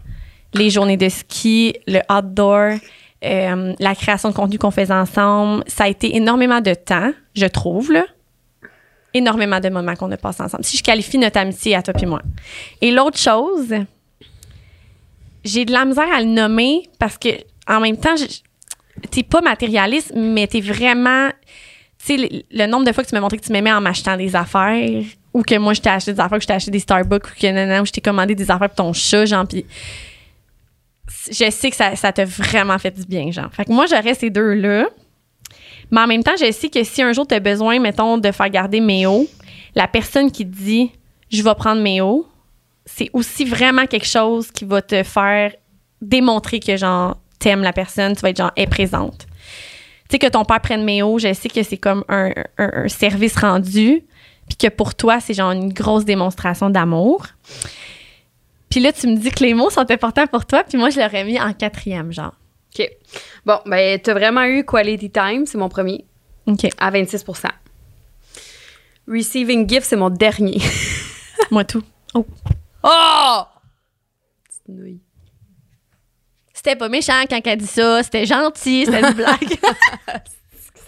[0.55, 2.79] les journées de ski, le outdoor,
[3.23, 5.63] la création de contenu qu'on faisait ensemble.
[5.67, 8.05] Ça a été énormément de temps, je trouve, là.
[9.13, 10.65] Énormément de moments qu'on a passés ensemble.
[10.65, 12.23] Si je qualifie notre amitié à toi et moi.
[12.81, 13.75] Et l'autre chose,
[15.45, 17.29] j'ai de la misère à le nommer parce que,
[17.67, 18.15] en même temps,
[19.11, 21.29] t'es pas matérialiste, mais t'es vraiment.
[22.05, 24.17] Tu sais, le, nombre de fois que tu m'as montré que tu m'aimais en m'achetant
[24.17, 25.03] des affaires,
[25.35, 27.35] ou que moi, je t'ai acheté des affaires, que je t'ai acheté des Starbucks, ou
[27.39, 29.67] que ou je t'ai commandé des affaires pour ton chat, genre, pis
[31.31, 33.51] je sais que ça, ça t'a vraiment fait du bien, genre.
[33.53, 34.89] Fait que moi, j'aurais ces deux-là.
[35.91, 38.31] Mais en même temps, je sais que si un jour tu as besoin, mettons, de
[38.31, 39.27] faire garder Méo,
[39.75, 40.93] la personne qui te dit
[41.31, 42.27] je vais prendre Méo,
[42.85, 45.55] c'est aussi vraiment quelque chose qui va te faire
[46.01, 49.27] démontrer que, genre, t'aimes la personne, tu vas être, genre, est présente.
[50.09, 52.33] Tu sais, que ton père prenne Méo, je sais que c'est comme un
[52.89, 54.03] service rendu,
[54.49, 57.27] puis que pour toi, c'est genre une grosse démonstration d'amour.
[58.69, 60.99] Puis là, tu me dis que les mots sont importants pour toi, puis moi, je
[60.99, 62.35] l'aurais mis en quatrième, genre.
[62.79, 62.89] OK.
[63.45, 66.05] Bon, ben, t'as vraiment eu Quality Time, c'est mon premier,
[66.47, 66.67] OK.
[66.79, 67.49] à 26%
[69.09, 70.59] Receiving Gift, c'est mon dernier.
[71.51, 71.83] Moi, tout.
[72.15, 72.25] Oh.
[72.85, 73.43] Oh!
[74.67, 75.01] Petite.
[76.53, 79.59] C'était pas méchant quand elle dit ça, c'était gentil, c'était une blague.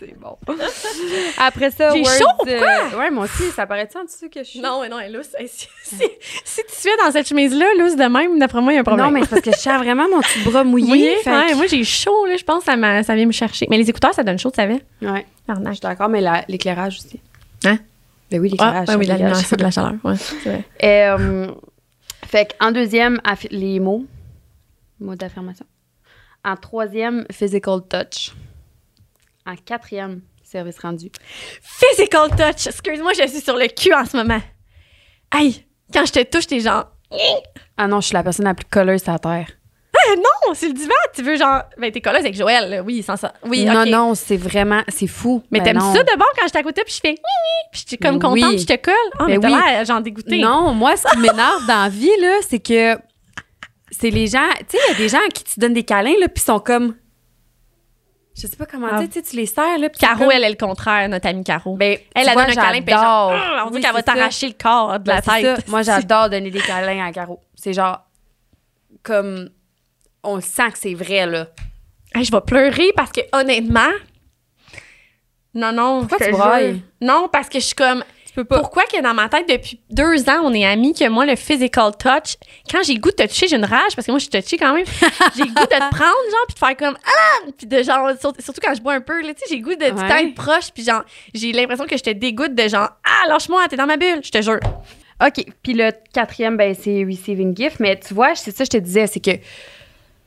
[0.05, 0.37] C'est bon.
[1.39, 4.61] Après ça, J'ai chaud, euh, ouais, moi aussi, ça paraît-tu en dessous que je suis?
[4.61, 5.29] non, mais non, elle est lousse.
[5.39, 5.97] Hey, si, si,
[6.45, 8.85] si tu suis dans cette chemise-là, lousse de même, d'après moi, il y a un
[8.85, 9.07] problème.
[9.07, 10.91] Non, mais c'est parce que je sens vraiment mon petit bras mouillé.
[10.91, 13.27] oui, fait ouais, que- moi j'ai chaud, là, je pense que ça, m'a- ça vient
[13.27, 13.67] me chercher.
[13.71, 14.83] Mais les écouteurs, ça donne chaud, tu savais?
[15.01, 17.21] Ouais, je suis d'accord, mais la- l'éclérage aussi.
[17.65, 17.79] Hein?
[18.31, 18.89] Ben oui, Ah, l'éclairage.
[18.91, 19.95] ah oui, ça la lumière, c'est de la chaleur.
[20.03, 20.65] Ouais, c'est vrai.
[20.83, 21.53] Euh,
[22.27, 24.05] fait qu'en deuxième, affi- les mots.
[24.99, 25.67] Mots d'affirmation.
[26.45, 28.33] En troisième, physical touch.
[29.47, 31.11] En quatrième, service rendu.
[31.63, 32.67] Physical touch.
[32.67, 34.41] Excuse-moi, je suis sur le cul en ce moment.
[35.31, 36.87] Aïe, quand je te touche, t'es genre.
[37.77, 39.49] Ah non, je suis la personne la plus colleuse la Terre.
[39.95, 40.95] Ah non, c'est le divan.
[41.15, 41.63] Tu veux genre.
[41.79, 42.83] Ben, t'es colleuse avec Joël, là.
[42.83, 43.35] Oui, sans ça.
[43.45, 45.43] Oui, non, non, c'est vraiment, c'est fou.
[45.51, 45.93] Mais Ben t'aimes non.
[45.95, 47.15] ça de bon quand je à côté, puis je fais
[47.73, 48.57] puis je suis comme Mais contente, oui.
[48.57, 48.95] puis je te colle?
[49.19, 49.63] Ah, mais Mais t'as oui.
[49.73, 50.39] l'air genre dégoûtée.
[50.39, 52.99] Non, moi, ce qui m'énerve dans la vie, là, c'est que
[53.91, 54.49] c'est les gens.
[54.69, 56.43] Tu sais, il y a des gens à qui tu donnes des câlins, là, puis
[56.43, 56.95] ils sont comme.
[58.35, 58.99] Je sais pas comment Ah.
[58.99, 59.89] dire, tu sais, tu les serres, là.
[59.91, 61.77] Caro, comme- elle est le contraire, notre amie Caro.
[61.77, 63.33] Ben, elle, vois, donne un câlin, genre,
[63.67, 65.57] on dit Oui, qu'elle va t'arracher le corps de la Ben, tête.
[65.59, 65.63] ça.
[65.69, 67.41] Moi, j'adore donner des câlins à Caro.
[67.55, 68.01] C'est genre,
[69.03, 69.51] comme,
[70.23, 71.47] on sent que c'est vrai, là.
[72.15, 73.91] Hey, je vais pleurer parce que honnêtement,
[75.55, 76.07] non, non.
[76.07, 76.83] Pourquoi tu brailles?
[77.01, 78.03] Non, parce que je suis comme.
[78.33, 78.61] Tu peux pas.
[78.61, 81.93] Pourquoi que dans ma tête, depuis deux ans, on est amis, que moi, le physical
[81.99, 82.37] touch,
[82.71, 84.57] quand j'ai goût de te toucher, j'ai une rage, parce que moi, je suis touchée
[84.57, 84.87] quand même.
[85.37, 87.51] j'ai le goût de te prendre, genre, puis de faire comme Ah!
[87.59, 89.63] Puis de genre, sur- surtout quand je bois un peu, là, tu sais, j'ai le
[89.63, 90.25] goût de Ouais.
[90.25, 91.03] être proche, puis genre,
[91.35, 94.31] j'ai l'impression que je te dégoûte de genre Ah, lâche-moi, t'es dans ma bulle, je
[94.31, 94.61] te jure.
[95.25, 95.45] OK.
[95.63, 97.81] Puis le quatrième, ben, c'est Receiving Gift.
[97.81, 99.33] Mais tu vois, c'est ça que je te disais, c'est que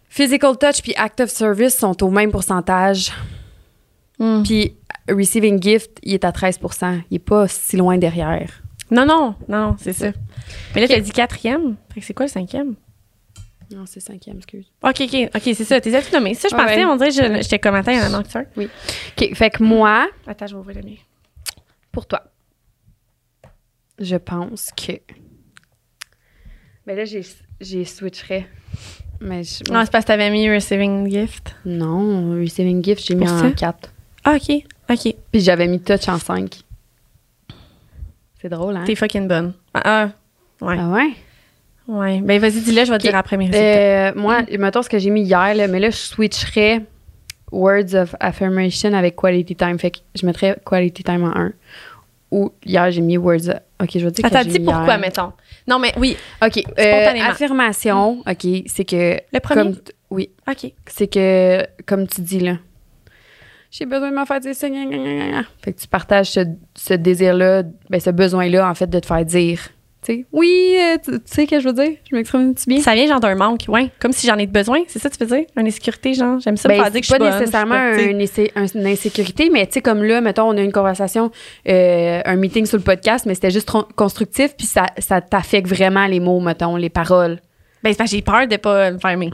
[0.09, 3.11] Physical Touch puis Act of Service sont au même pourcentage.
[4.19, 4.43] Hmm.
[4.43, 4.75] Puis
[5.09, 8.61] Receiving Gift, il est à 13% Il est pas si loin derrière.
[8.91, 10.11] Non, non, non, c'est ça.
[10.73, 11.75] Mais là, t'as dit quatrième.
[11.93, 12.75] Fait que c'est quoi le cinquième?
[13.71, 14.71] Non, c'est cinquième, excuse.
[14.83, 15.81] OK, OK, OK, c'est ça.
[15.81, 16.35] T'es tout nommé.
[16.35, 16.85] Ça, je pensais, ouais.
[16.85, 18.45] on dirait, je- j'étais comme, attends, il y en a un manque un.
[19.17, 19.33] OK.
[19.35, 20.95] Fait que moi, Attends, je vais ouvrir le mien.
[21.91, 22.21] pour toi,
[23.99, 24.93] je pense que.
[26.85, 28.47] Ben là, j'ai, switcherais.
[29.19, 31.55] Mais je- Non, c'est parce que t'avais mis Receiving Gift.
[31.65, 33.51] non, Receiving Gift, j'ai mis en ça?
[33.51, 33.91] 4.
[34.25, 35.15] Ah, OK, OK.
[35.31, 36.55] Puis j'avais mis Touch en 5.
[38.41, 38.83] C'est drôle, hein?
[38.85, 39.53] T'es fucking bonne.
[39.73, 39.81] Ah,
[40.61, 40.77] ah, ouais.
[40.79, 41.09] Ah ouais?
[41.87, 42.19] Ouais.
[42.21, 43.09] Ben, vas-y, dis-le, je vais te Ok.
[43.11, 44.09] dire après mes résultats.
[44.09, 46.81] Euh, moi, mettons ce que j'ai mis hier, là, mais là, je switcherais
[47.51, 49.77] Words of Affirmation avec Quality Time.
[49.79, 51.51] Fait que je mettrais Quality Time en 1.
[52.31, 53.55] Ou hier, j'ai mis Words of...
[53.81, 54.99] OK, je vais dire que Attends, j'ai dis mis pourquoi, hier.
[54.99, 55.33] mettons?
[55.67, 56.63] Non, mais oui, OK.
[56.79, 59.19] euh, affirmation, OK, c'est que...
[59.31, 59.61] Le premier?
[59.63, 59.75] Comme,
[60.09, 60.29] oui.
[60.49, 60.71] OK.
[60.87, 62.57] C'est que, comme tu dis, là,
[63.77, 64.69] j'ai besoin de me faire dire ça.
[64.69, 65.43] gna, gna, gna, gna.
[65.63, 66.41] Fait que tu partages ce,
[66.75, 69.59] ce désir-là, ben, ce besoin-là, en fait, de te faire dire.
[70.03, 71.97] Tu sais, oui, euh, tu sais ce que je veux dire?
[72.09, 72.79] Je m'exprime-tu bien?
[72.79, 73.89] Ça vient genre d'un manque, ouais.
[73.99, 75.47] Comme si j'en ai besoin, c'est ça que tu veux dire?
[75.57, 76.39] Une insécurité, genre?
[76.39, 78.19] J'aime ça me Ben, dire que je c'est suis pas nécessairement je suis pas, un
[78.19, 81.31] essai- un- une insécurité, mais tu sais, comme là, mettons, on a une conversation,
[81.67, 86.05] euh, un meeting sur le podcast, mais c'était juste constructif, puis ça, ça t'affecte vraiment
[86.05, 87.39] les mots, mettons, les paroles.
[87.83, 89.31] Ben, c'est parce que j'ai peur de pas me faire aimer.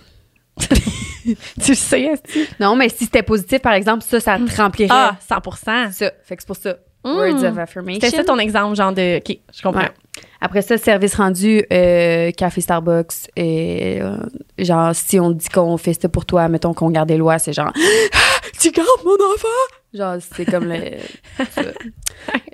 [1.61, 2.13] tu le sais,
[2.59, 4.89] Non, mais si c'était positif, par exemple, ça, ça te remplirait.
[4.91, 5.89] Ah, 100 ça.
[6.23, 6.77] Fait que c'est pour ça.
[7.03, 7.09] Mm.
[7.09, 8.01] Words of affirmation.
[8.01, 9.17] C'était ça ton exemple, genre de.
[9.17, 9.81] OK, je comprends.
[9.81, 9.91] Ouais.
[10.39, 13.29] Après ça, service rendu, euh, café Starbucks.
[13.35, 14.17] Et, euh,
[14.59, 17.53] genre, si on dit qu'on fait ça pour toi, mettons qu'on garde les lois, c'est
[17.53, 19.47] genre, Ah, tu gardes mon enfant!
[19.93, 20.97] Genre, c'est comme le.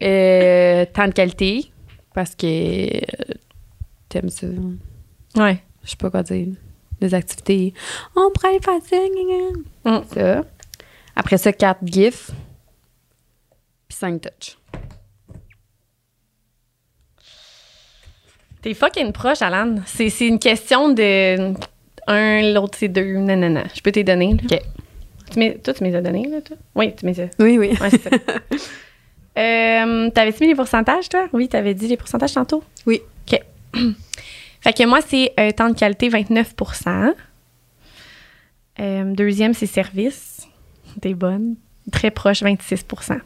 [0.01, 1.65] Euh, temps de qualité,
[2.13, 3.33] parce que euh,
[4.07, 4.47] t'aimes ça.
[5.35, 5.61] Ouais.
[5.83, 6.47] Je sais pas quoi dire.
[7.01, 7.73] Des activités.
[8.15, 9.55] On prend les fatigues.
[9.85, 9.97] Mm.
[10.13, 10.43] Ça.
[11.15, 12.31] Après ça, 4 GIF.
[13.87, 14.57] Puis 5 touch.
[18.61, 19.75] T'es fucking proche, Alan.
[19.85, 21.53] C'est c'est une question de.
[22.07, 23.17] Un, l'autre, c'est deux.
[23.17, 23.63] Non, non, non.
[23.75, 24.33] Je peux t'y donner.
[24.49, 24.57] là.
[24.57, 24.61] OK.
[25.31, 26.55] Tu m'es- toi, tu m'es as donné, là, toi?
[26.73, 27.27] Oui, tu m'es as.
[27.39, 27.71] Oui, oui.
[27.81, 28.09] Ouais, c'est ça.
[29.37, 31.27] euh, T'avais-tu mis les pourcentages, toi?
[31.33, 32.63] Oui, t'avais dit les pourcentages tantôt?
[32.85, 33.01] Oui.
[33.31, 33.41] OK.
[34.61, 37.13] fait que moi, c'est euh, temps de qualité 29%
[38.79, 40.47] Euh, Deuxième, c'est service.
[41.01, 41.55] T'es bonne.
[41.91, 43.19] Très proche, 26%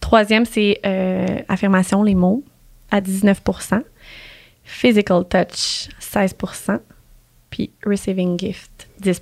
[0.00, 2.42] Troisième, c'est euh, affirmation, les mots,
[2.90, 3.82] à 19%
[4.64, 6.80] Physical touch, 16%
[7.50, 9.20] Puis receiving gift, 10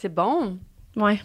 [0.00, 0.58] C'est bon.
[0.96, 1.20] Ouais.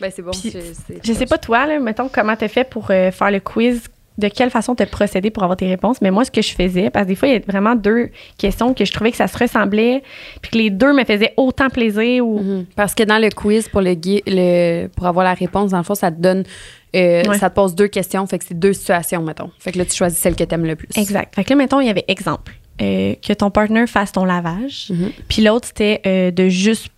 [0.00, 0.32] Ben, c'est bon.
[0.32, 3.88] Je sais pas toi, là, mettons, comment t'as fait pour euh, faire le quiz,
[4.22, 6.00] de quelle façon t'as procédé pour avoir tes réponses.
[6.00, 8.10] Mais moi, ce que je faisais, parce que des fois, il y a vraiment deux
[8.38, 10.02] questions que je trouvais que ça se ressemblait,
[10.40, 12.38] puis que les deux me faisaient autant plaisir ou.
[12.40, 12.66] Mhm.
[12.76, 15.84] Parce que dans le quiz, pour, le, gui- le- pour avoir la réponse, dans le
[15.84, 16.44] fond, ça te donne.
[16.96, 17.38] euh, Ouais.
[17.38, 18.26] Ça te pose deux questions.
[18.26, 19.50] Fait que c'est deux situations, mettons.
[19.58, 20.88] Fait que là, tu choisis celle que t'aimes le plus.
[20.96, 21.34] Exact.
[21.34, 22.52] Fait que là, mettons, il y avait exemple.
[22.80, 25.10] euh, que ton partner fasse ton lavage, Mhm.
[25.28, 26.88] puis l'autre, c'était euh, de juste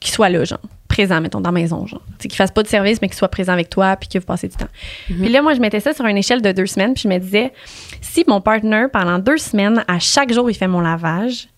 [0.00, 0.58] qu'il soit là, genre,
[0.94, 2.02] présent, mettons, dans la maison, genre.
[2.06, 4.18] Tu sais, qu'il fasse pas de service, mais qu'il soit présent avec toi, puis que
[4.18, 4.68] vous passez du temps.
[5.06, 7.18] Puis là, moi, je mettais ça sur une échelle de deux semaines, puis je me
[7.18, 7.52] disais,
[8.00, 11.48] si mon partner, pendant deux semaines, à chaque jour, il fait mon lavage,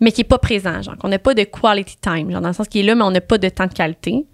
[0.00, 2.54] mais qu'il n'est pas présent, genre, qu'on n'a pas de quality time, genre, dans le
[2.54, 4.26] sens qu'il est là, mais on n'a pas de temps de qualité,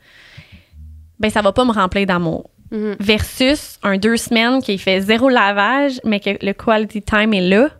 [1.20, 2.50] ben ça va pas me remplir d'amour.
[2.72, 2.96] Mhm.
[2.98, 7.70] Versus un deux semaines qui fait zéro lavage, mais que le quality time est là,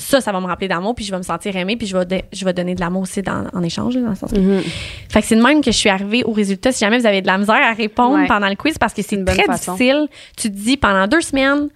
[0.00, 2.04] ça, ça va me remplir d'amour, puis je vais me sentir aimée, puis je vais,
[2.06, 4.38] de- je vais donner de l'amour aussi dans- en échange, là, dans le sens que-
[4.38, 4.62] Mhm.
[5.08, 6.70] fait que c'est de même que je suis arrivée au résultat.
[6.70, 8.26] Si jamais vous avez de la misère à répondre Ouais.
[8.28, 9.72] pendant le quiz, parce que c'est très façon.
[9.74, 11.68] difficile, tu te dis pendant deux semaines,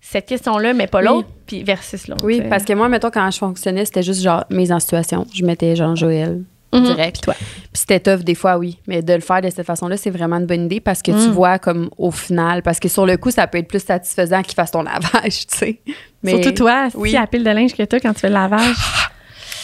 [0.00, 1.04] cette question-là, mais pas Oui.
[1.06, 2.24] l'autre, puis versus l'autre.
[2.24, 5.24] Oui, parce que moi, mettons, quand je fonctionnais, c'était juste genre mise en situation.
[5.32, 6.42] Je mettais genre Joël
[6.72, 6.84] Mhm.
[6.84, 7.22] direct.
[7.22, 7.34] Toi?
[7.34, 8.78] Puis c'était tough des fois, oui.
[8.86, 11.28] Mais de le faire de cette façon-là, c'est vraiment une bonne idée parce que tu
[11.28, 11.32] Mm.
[11.32, 14.54] vois comme au final, parce que sur le coup, ça peut être plus satisfaisant qu'il
[14.54, 15.80] fasse ton lavage, tu sais.
[16.22, 17.10] Mais Surtout toi, oui.
[17.10, 18.74] si à la pile de linge que toi quand tu fais le lavage.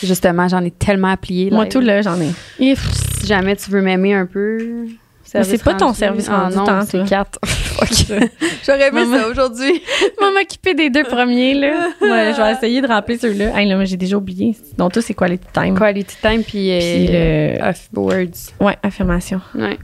[0.02, 1.50] Justement, j'en ai tellement à plier.
[1.50, 2.30] Moi, tout là, j'en ai.
[2.58, 4.86] Si jamais tu veux m'aimer un peu.
[5.34, 7.38] Mais c'est pas ton service Ah rendu non, tant, c'est quatre.
[7.80, 7.88] Ok.
[8.66, 9.16] J'aurais aimé Maman.
[9.18, 9.82] ça aujourd'hui.
[10.20, 11.88] Moi, m'occuper des deux premiers, là.
[12.00, 13.58] Ouais, je vais essayer de remplir ceux-là.
[13.58, 14.54] Hey, là, moi, j'ai déjà oublié.
[14.76, 15.76] Donc, tout, c'est quality time?
[15.76, 18.52] Quality time puis, euh, Puis le- off words.
[18.60, 19.40] Ouais, affirmation.
[19.54, 19.78] Ouais.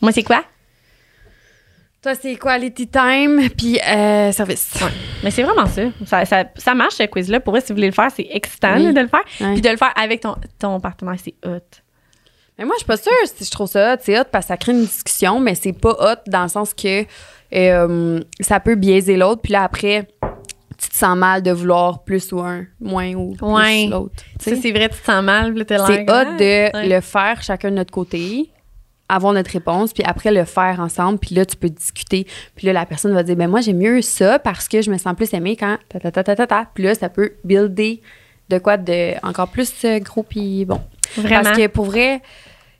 [0.00, 0.42] Moi, c'est quoi?
[2.02, 4.74] Toi, c'est quality time puis euh, service.
[5.24, 5.82] Mais c'est vraiment ça.
[6.06, 6.44] Ça, ça.
[6.56, 7.40] ça marche, ce quiz-là.
[7.40, 8.84] Pour vrai, si vous voulez le faire, c'est excitant Oui.
[8.84, 9.24] là, de le faire.
[9.40, 9.52] Ouais.
[9.54, 11.60] Puis de le faire avec ton, ton partenaire, c'est hot.
[12.58, 13.98] Mais moi, je suis pas sûre si je trouve ça hot.
[14.02, 16.72] C'est hot parce que ça crée une discussion, mais c'est pas hot dans le sens
[16.74, 17.04] que
[17.54, 19.42] euh, ça peut biaiser l'autre.
[19.42, 20.08] Puis là, après,
[20.78, 23.86] tu te sens mal de vouloir plus ou un, moins ou plus Ouais.
[23.88, 24.14] l'autre.
[24.42, 25.54] tu c'est vrai, tu te sens mal.
[25.68, 26.88] C'est hot de Ouais.
[26.88, 28.50] le faire chacun de notre côté,
[29.08, 32.26] avoir notre réponse, puis après le faire ensemble, puis là, tu peux discuter.
[32.56, 34.96] Puis là, la personne va dire, ben moi, j'aime mieux ça parce que je me
[34.98, 36.66] sens plus aimée quand ta ta ta ta ta ta.
[36.74, 38.00] Puis là, ça peut builder
[38.48, 40.80] de quoi de encore plus euh, gros, puis bon.
[41.16, 41.42] Vraiment.
[41.44, 42.20] Parce que pour vrai,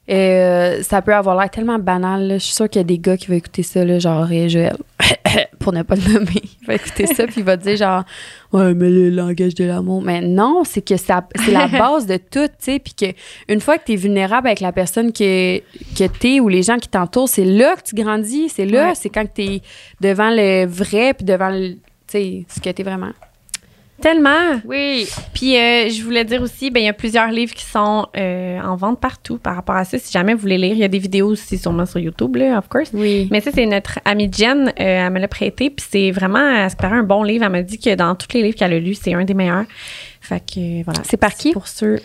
[0.09, 2.29] euh, ça peut avoir l'air tellement banal.
[2.29, 2.35] là.
[2.39, 4.77] Je suis sûre qu'il y a des gars qui vont écouter ça, là, genre Joël,
[5.59, 6.43] pour ne pas le nommer.
[6.63, 8.05] Il va écouter ça, puis il va dire genre,
[8.53, 10.03] ouais, mais le langage de l'amour.
[10.03, 12.79] Mais non, c'est que ça, c'est la base de tout, tu sais.
[12.79, 13.07] Puis que
[13.53, 16.63] une fois que tu es vulnérable avec la personne que, que tu es ou les
[16.63, 18.49] gens qui t'entourent, c'est là que tu grandis.
[18.49, 18.95] C'est là, Ouais.
[18.95, 19.63] c'est quand tu es
[20.01, 21.77] devant le vrai, puis devant le,
[22.09, 23.11] ce que tu es vraiment.
[24.01, 24.61] Tellement.
[24.67, 25.09] Oui.
[25.33, 28.61] Puis euh, je voulais dire aussi, ben il y a plusieurs livres qui sont euh,
[28.61, 29.99] en vente partout par rapport à ça.
[29.99, 32.59] Si jamais vous voulez lire, il y a des vidéos aussi sûrement sur YouTube, là,
[32.59, 32.91] of course.
[32.93, 33.27] Oui.
[33.31, 36.71] Mais ça, c'est notre amie Jen, euh, elle me l'a prêté, puis c'est vraiment, elle
[36.71, 37.45] se paraît un bon livre.
[37.45, 39.65] Elle m'a dit que dans tous les livres qu'elle a lus, c'est un des meilleurs.
[40.21, 41.01] Fait que euh, voilà.
[41.05, 41.53] C'est par qui?
[41.53, 41.99] Pour ceux.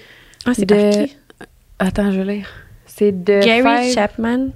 [0.45, 1.15] Ah, c'est De- par qui?
[1.79, 2.47] Attends, je vais lire.
[2.85, 4.47] C'est de Gary Five- Chapman.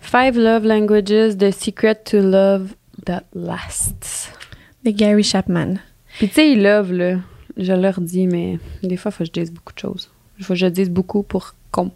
[0.00, 2.68] Five Love Languages, The Secret to Love
[3.04, 4.32] That Lasts.
[4.84, 5.74] De Gary Chapman.
[6.20, 7.16] Puis tu sais, ils love, là.
[7.56, 10.10] Je leur dis, mais des fois, il faut que je dise beaucoup de choses.
[10.38, 11.90] Il faut que je dise beaucoup pour qu'on.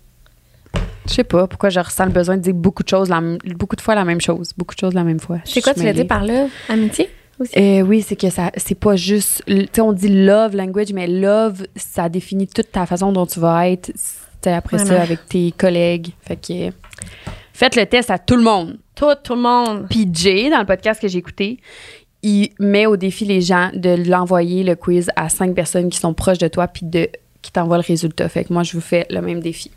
[1.06, 3.36] Je sais pas pourquoi je ressens le besoin de dire beaucoup de choses, la m-
[3.56, 4.52] beaucoup de fois la même chose.
[4.56, 5.40] Beaucoup de choses la même fois.
[5.44, 6.46] C'est quoi tu l'as dit par là?
[6.70, 7.10] Amitié?
[7.58, 9.42] Euh, oui, c'est que ça, c'est pas juste.
[9.46, 13.38] Tu sais, on dit love language, mais love, ça définit toute ta façon dont tu
[13.40, 13.92] vas être.
[14.46, 15.02] après ça, Vraiment.
[15.02, 16.12] avec tes collègues.
[16.22, 16.74] Fait que.
[17.52, 18.78] Faites le test à tout le monde.
[18.94, 19.86] Tout, tout le monde.
[19.88, 21.60] Puis Jay, dans le podcast que j'ai écouté,
[22.24, 26.14] il met au défi les gens de l'envoyer le quiz à cinq personnes qui sont
[26.14, 27.08] proches de toi puis de
[27.42, 28.28] qui t'envoient le résultat.
[28.30, 29.70] Fait que moi, je vous fais le même défi.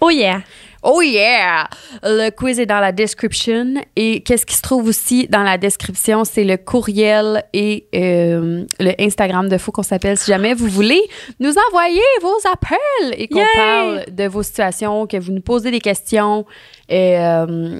[0.00, 0.42] Oh yeah!
[0.82, 1.68] Oh yeah!
[2.04, 3.74] Le quiz est dans la description.
[3.96, 6.24] Et qu'est-ce qui se trouve aussi dans la description?
[6.24, 10.16] C'est le courriel et euh, le Instagram de Faux qu'on s'appelle.
[10.16, 11.00] Si jamais vous voulez
[11.40, 15.80] nous envoyer vos appels et qu'on parle de vos situations, que vous nous posez des
[15.80, 16.44] questions,
[16.88, 17.78] et euh,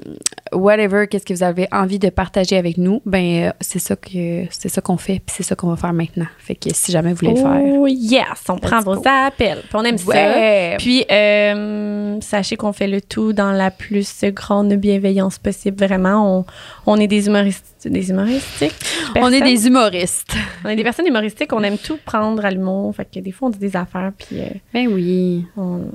[0.51, 4.45] whatever, qu'est-ce que vous avez envie de partager avec nous, ben euh, c'est ça que
[4.49, 6.27] c'est ça qu'on fait, puis c'est ça qu'on va faire maintenant.
[6.39, 7.61] Fait que si jamais vous voulez le faire.
[7.79, 8.25] Oh yes!
[8.49, 9.59] On prend vos appels.
[9.61, 10.75] Puis on aime ça.
[10.77, 15.77] Puis, euh, sachez qu'on fait le tout dans la plus grande bienveillance possible.
[15.85, 16.45] Vraiment, on,
[16.85, 17.65] on est des humoristes.
[17.85, 18.73] Des humoristiques?
[19.15, 20.35] On est des humoristes.
[20.65, 21.53] On est des personnes humoristiques.
[21.53, 22.93] On aime tout prendre à l'humour.
[22.95, 24.11] Fait que des fois, on dit des affaires.
[24.17, 25.45] Puis, euh, Ben oui.
[25.55, 25.85] on-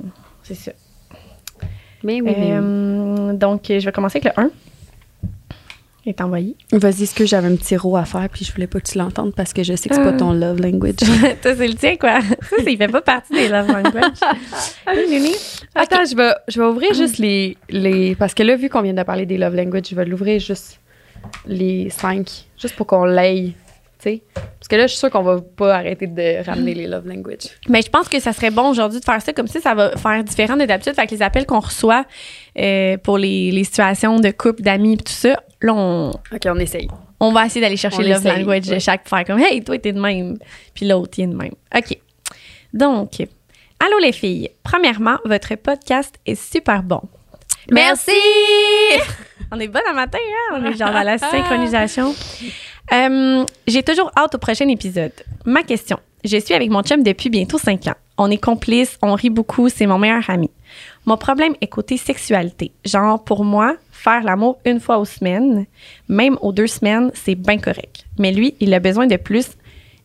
[0.43, 0.73] c'est ça.
[2.05, 2.21] Oui.
[2.25, 2.35] oui.
[2.39, 4.51] Euh, donc, je vais commencer avec le 1.
[6.05, 6.57] Il est envoyé.
[6.73, 8.99] Vas-y, est-ce que j'avais un petit rot à faire puis je voulais pas que tu
[8.99, 10.17] l'entendes parce que je sais que c'est pas Ah.
[10.19, 10.97] ton love language.
[11.43, 12.21] ça, c'est le tien, quoi.
[12.43, 14.19] Ça, il fait pas partie des love language.
[14.89, 15.37] Hey, Léonie.
[15.77, 18.17] Attends, je vais, je vais ouvrir juste les, les.
[18.17, 20.81] Parce que là, vu qu'on vient de parler des love language, je vais l'ouvrir juste
[21.47, 23.55] les cinq, juste pour qu'on l'aille.
[24.03, 27.49] Parce que là, je suis sûre qu'on va pas arrêter de ramener les love language.
[27.69, 29.97] Mais je pense que ça serait bon aujourd'hui de faire ça comme ça, ça va
[29.97, 30.95] faire différent de d'habitude.
[30.95, 32.05] Fait que les appels qu'on reçoit
[32.59, 36.89] euh, pour les, les situations de couple, d'amis, tout ça, là, on, OK, on essaye.
[37.21, 38.81] on va essayer d'aller chercher le love language de ouais.
[38.81, 40.39] chaque pour faire comme Hey, toi, t'es de même.
[40.75, 41.55] Puis l'autre, il est de même.
[41.75, 41.99] OK.
[42.73, 43.21] Donc,
[43.85, 44.51] allô les filles.
[44.63, 47.01] Premièrement, votre podcast est super bon.
[47.71, 48.11] Merci!
[49.55, 50.59] On est bonne à matin, hein?
[50.59, 52.15] On est genre dans la synchronisation.
[52.93, 55.13] Euh, J'ai toujours hâte au prochain épisode.
[55.45, 55.99] Ma question.
[56.25, 57.95] Je suis avec mon chum depuis bientôt cinq ans.
[58.19, 60.51] On est complices, on rit beaucoup, c'est mon meilleur ami.
[61.07, 62.71] Mon problème est côté sexualité.
[62.85, 65.67] Genre, pour moi, faire l'amour une fois aux semaines,
[66.09, 68.07] même aux deux semaines, c'est bien correct.
[68.19, 69.47] Mais lui, il a besoin de plus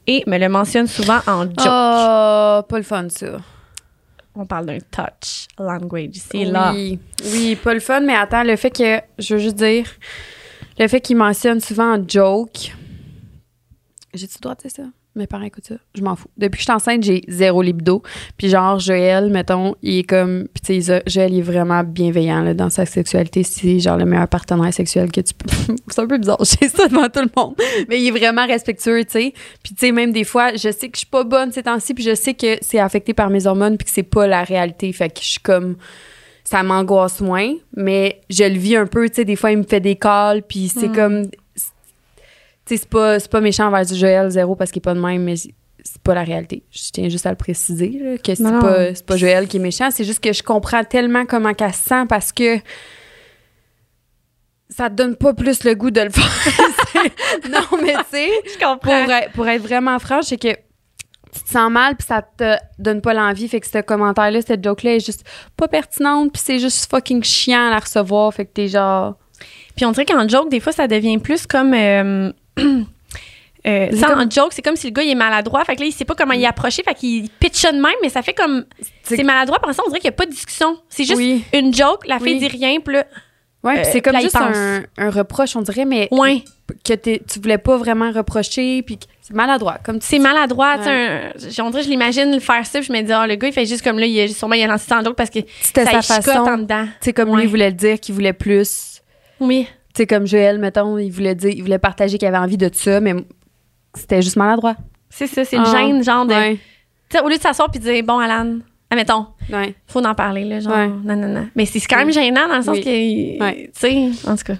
[0.08, 1.58] et me le mentionne souvent en joke.
[1.60, 3.40] Oh, pas le fun, ça.
[4.34, 6.22] On parle d'un touch language.
[6.34, 6.72] Là.
[6.74, 7.00] Oui.
[7.32, 9.86] oui, pas le fun, mais attends, le fait que, je veux juste dire,
[10.80, 12.74] le fait qu'il mentionne souvent en joke.
[14.14, 14.84] J'ai-tu le droit de dire ça?
[15.18, 15.76] Mes parents écoutent ça.
[15.96, 16.28] Je m'en fous.
[16.38, 18.04] Depuis que je suis enceinte, j'ai zéro libido.
[18.38, 20.48] Puis genre, Joël, mettons, il est comme...
[20.54, 23.42] Puis tu sais, Joël, il est vraiment bienveillant là, dans sa sexualité.
[23.42, 25.50] C'est genre le meilleur partenaire sexuel que tu peux...
[25.88, 27.56] c'est un peu bizarre, je sais ça devant tout le monde.
[27.90, 29.34] Mais il est vraiment respectueux, tu sais.
[29.64, 31.96] Puis tu sais, même des fois, je sais que je suis pas bonne ces temps-ci,
[31.96, 34.92] puis je sais que c'est affecté par mes hormones, puis que c'est pas la réalité.
[34.94, 35.78] Fait que je suis comme
[36.50, 39.64] ça m'angoisse moins, mais je le vis un peu, tu sais, des fois, il me
[39.64, 40.96] fait des calls, puis c'est Mm.
[40.96, 41.30] comme...
[41.30, 41.34] Tu
[42.66, 45.36] sais, c'est pas, pas méchant envers Joël zéro parce qu'il est pas de même, mais
[45.36, 45.52] c'est
[46.04, 46.64] pas la réalité.
[46.72, 49.90] Je tiens juste à le préciser, là, que c'est pas, pas Joël qui est méchant,
[49.92, 52.60] c'est juste que je comprends tellement comment qu'elle se sent parce que
[54.70, 57.04] ça te donne pas plus le goût de le faire.
[57.52, 58.30] non, mais tu sais,
[58.82, 58.94] pour,
[59.34, 60.56] pour être vraiment franche, c'est que
[61.38, 63.48] tu te sens mal puis ça te donne pas l'envie.
[63.48, 65.24] Fait que ce commentaire-là, cette joke-là est juste
[65.56, 68.34] pas pertinente puis c'est juste fucking chiant à la recevoir.
[68.34, 69.16] Fait que t'es genre...
[69.76, 71.74] Puis on dirait qu'en joke, des fois, ça devient plus comme.
[71.76, 72.32] Euh,
[73.68, 75.64] euh, comme- joke, c'est comme si le gars il est maladroit.
[75.66, 76.82] Fait que là, il sait pas comment y approcher.
[76.84, 78.66] Fait qu'il pitch ça de même, mais ça fait comme.
[79.04, 79.60] C'est- maladroit.
[79.60, 80.78] Pour l'instant, on dirait qu'il n'y a pas de discussion.
[80.90, 81.44] C'est juste Oui.
[81.54, 82.40] une joke, la fille Oui.
[82.40, 83.06] dit rien, puis là.
[83.64, 86.44] Ouais, Euh, c'est comme là, juste un, un reproche, on dirait, mais Ouais,
[86.86, 88.98] que tu voulais pas vraiment reprocher puis
[89.28, 89.78] c'est maladroit.
[89.84, 90.78] Comme tu c'est maladroit.
[90.78, 90.88] Ouais.
[90.88, 93.48] un- On dirait, je l'imagine le faire ça, puis je me dis, ah, le gars,
[93.50, 95.40] il fait juste comme là, il a, sûrement, il a lancé en joke parce que
[95.62, 96.58] C'était sa en façon.
[96.58, 96.86] dedans.
[97.02, 97.42] Sais, comme Ouais.
[97.42, 99.02] lui, voulait le dire qu'il voulait plus.
[99.40, 99.68] Oui.
[99.96, 103.00] Sais, comme Joël, mettons, il voulait dire, il voulait partager qu'il avait envie de ça,
[103.02, 103.16] mais
[103.96, 104.76] c'était juste maladroit.
[105.10, 106.34] C'est ça, c'est une Ah, gêne, genre de.
[106.34, 106.58] Ouais,
[107.10, 108.58] Tu sais, au lieu de s'asseoir puis de dire, bon, Alan,
[108.90, 109.74] admettons, ouais.
[109.88, 111.48] faut en parler, là, genre, non, non, non.
[111.56, 112.84] Mais c'est quand même gênant dans le sens Oui.
[112.84, 114.54] que, tu sais, en tout cas,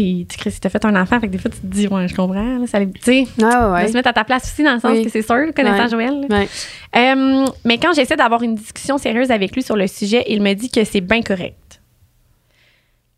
[0.00, 2.14] tu si t'as fait un enfant, fait que des fois, tu te dis, ouais, je
[2.14, 4.92] comprends, là, ça, tu sais, Ah se mettre à ta place aussi dans le sens
[4.92, 5.04] Oui.
[5.04, 6.06] que c'est sûr, connaissant Ouais.
[6.08, 6.26] Joël.
[6.30, 6.48] Ouais.
[6.96, 10.54] Euh, mais quand j'essaie d'avoir une discussion sérieuse avec lui sur le sujet, il me
[10.54, 11.80] dit que c'est bien correct.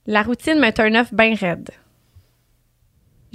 [0.06, 1.70] La routine me turn off bien raide.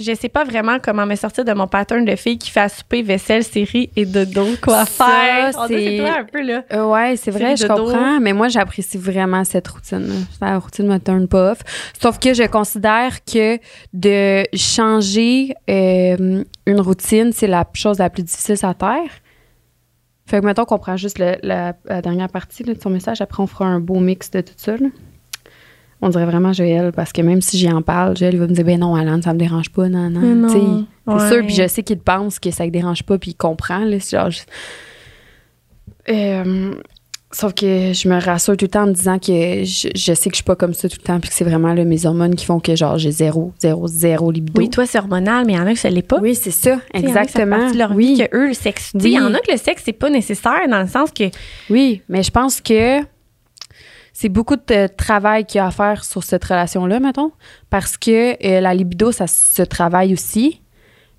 [0.02, 2.68] Je sais pas vraiment comment me sortir de mon pattern de fille qui fait à
[2.70, 4.46] souper, vaisselle, série et dodo.
[4.62, 5.66] Quoi Ça, faire?
[5.68, 6.64] C'est- c'est toi un peu, là.
[6.72, 7.84] Euh, ouais, c'est vrai, je dodo.
[7.84, 10.08] comprends, mais moi, j'apprécie vraiment cette routine.
[10.40, 11.58] La routine me turn pas off.
[12.00, 13.58] Sauf que je considère que
[13.92, 19.10] de changer euh, une routine, c'est la chose la plus difficile la Terre.
[20.26, 23.20] Fait que, mettons qu'on prend juste le- la, la dernière partie là, de son message,
[23.20, 24.76] après, on fera un beau mix de tout ça.
[24.76, 24.88] là.
[26.02, 28.52] On dirait vraiment Joël, parce que même si j'y en parle, Joël il va me
[28.54, 30.46] dire, ben non, Alan, ça me dérange pas, non, non.
[30.48, 30.60] Tu sais,
[31.06, 31.28] C'est Ouais.
[31.28, 33.80] sûr, puis je sais qu'il pense que ça ne dérange pas, puis il comprend.
[33.80, 34.40] Là, c'est genre, je-
[36.08, 36.74] Euh,
[37.30, 40.28] sauf que je me rassure tout le temps en me disant que je, je sais
[40.30, 42.06] que je suis pas comme ça tout le temps, puis que c'est vraiment là, mes
[42.06, 44.58] hormones qui font que genre j'ai zéro, zéro, zéro libido.
[44.60, 46.18] Oui, toi, c'est hormonal, mais il y en a que ça l'est pas.
[46.20, 47.72] Oui, c'est ça, il y en a que exactement.
[47.74, 48.90] leur oui, vie que eux, le sexe.
[48.94, 51.24] Il y en a que le sexe, c'est pas nécessaire dans le sens que.
[51.68, 53.00] oui, mais je pense que
[54.20, 57.32] c'est beaucoup de travail qu'il y a à faire sur cette relation-là, mettons,
[57.70, 60.60] parce que euh, la libido, ça se travaille aussi.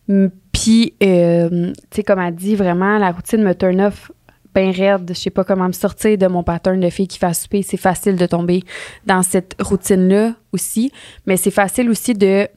[0.07, 4.11] Mm, Puis, euh, tu sais, comme elle dit, vraiment, la routine me turn off
[4.53, 5.09] bien raide.
[5.09, 7.63] Je sais pas comment me sortir de mon pattern de fille qui fait souper.
[7.63, 8.61] C'est facile de tomber
[9.07, 10.91] dans cette routine-là aussi.
[11.25, 12.47] Mais c'est facile aussi de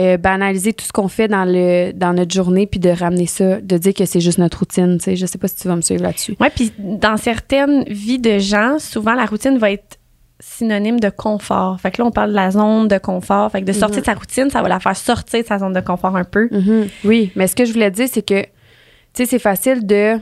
[0.00, 3.60] euh, banaliser tout ce qu'on fait dans, le, dans notre journée puis de ramener ça,
[3.60, 4.96] de dire que c'est juste notre routine.
[4.98, 6.36] Tu sais, je sais pas si tu vas me suivre là-dessus.
[6.40, 9.98] Ouais, puis dans certaines vies de gens, souvent la routine va être
[10.42, 11.78] synonyme de confort.
[11.80, 13.52] Fait que là, on parle de la zone de confort.
[13.52, 14.00] Fait que de sortir Mhm.
[14.00, 16.48] de sa routine, ça va la faire sortir de sa zone de confort un peu.
[16.50, 16.88] Mhm.
[17.04, 18.48] Oui, mais ce que je voulais dire, c'est que, tu
[19.12, 20.18] sais, c'est facile de.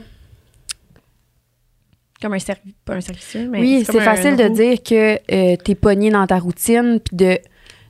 [2.21, 5.73] Comme un service, pas un servicieux, mais oui, c'est facile de dire que euh, t'es
[5.75, 7.37] pogné dans ta routine, puis de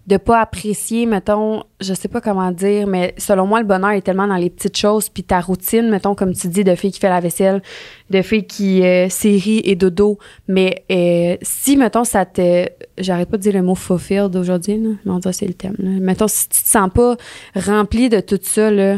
[0.10, 4.02] de pas apprécier, mettons, je sais pas comment dire, mais selon moi, le bonheur est
[4.02, 7.00] tellement dans les petites choses, puis ta routine, mettons, comme tu dis, de fille qui
[7.00, 7.62] fait la vaisselle,
[8.10, 12.66] de fille qui euh, et dodo, mais euh, si, mettons, ça te...
[12.98, 15.92] J'arrête pas de dire le mot fulfilled aujourd'hui, là, mais on c'est le thème, là.
[16.00, 17.16] Mettons, si tu te sens pas
[17.56, 18.96] rempli de tout ça, là,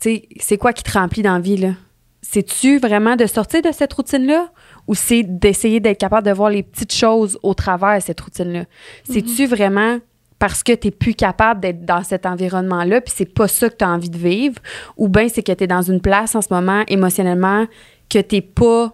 [0.00, 1.74] tu sais, c'est quoi qui te remplit dans la vie, là?
[2.22, 4.50] C'est-tu vraiment de sortir de cette routine-là?
[4.86, 8.64] Ou c'est d'essayer d'être capable de voir les petites choses au travers de cette routine-là?
[9.04, 9.98] C'est-tu vraiment
[10.38, 13.76] parce que tu n'es plus capable d'être dans cet environnement-là puis c'est pas ça que
[13.76, 14.56] tu as envie de vivre
[14.96, 17.66] ou bien c'est que tu es dans une place en ce moment émotionnellement
[18.10, 18.92] que tu pas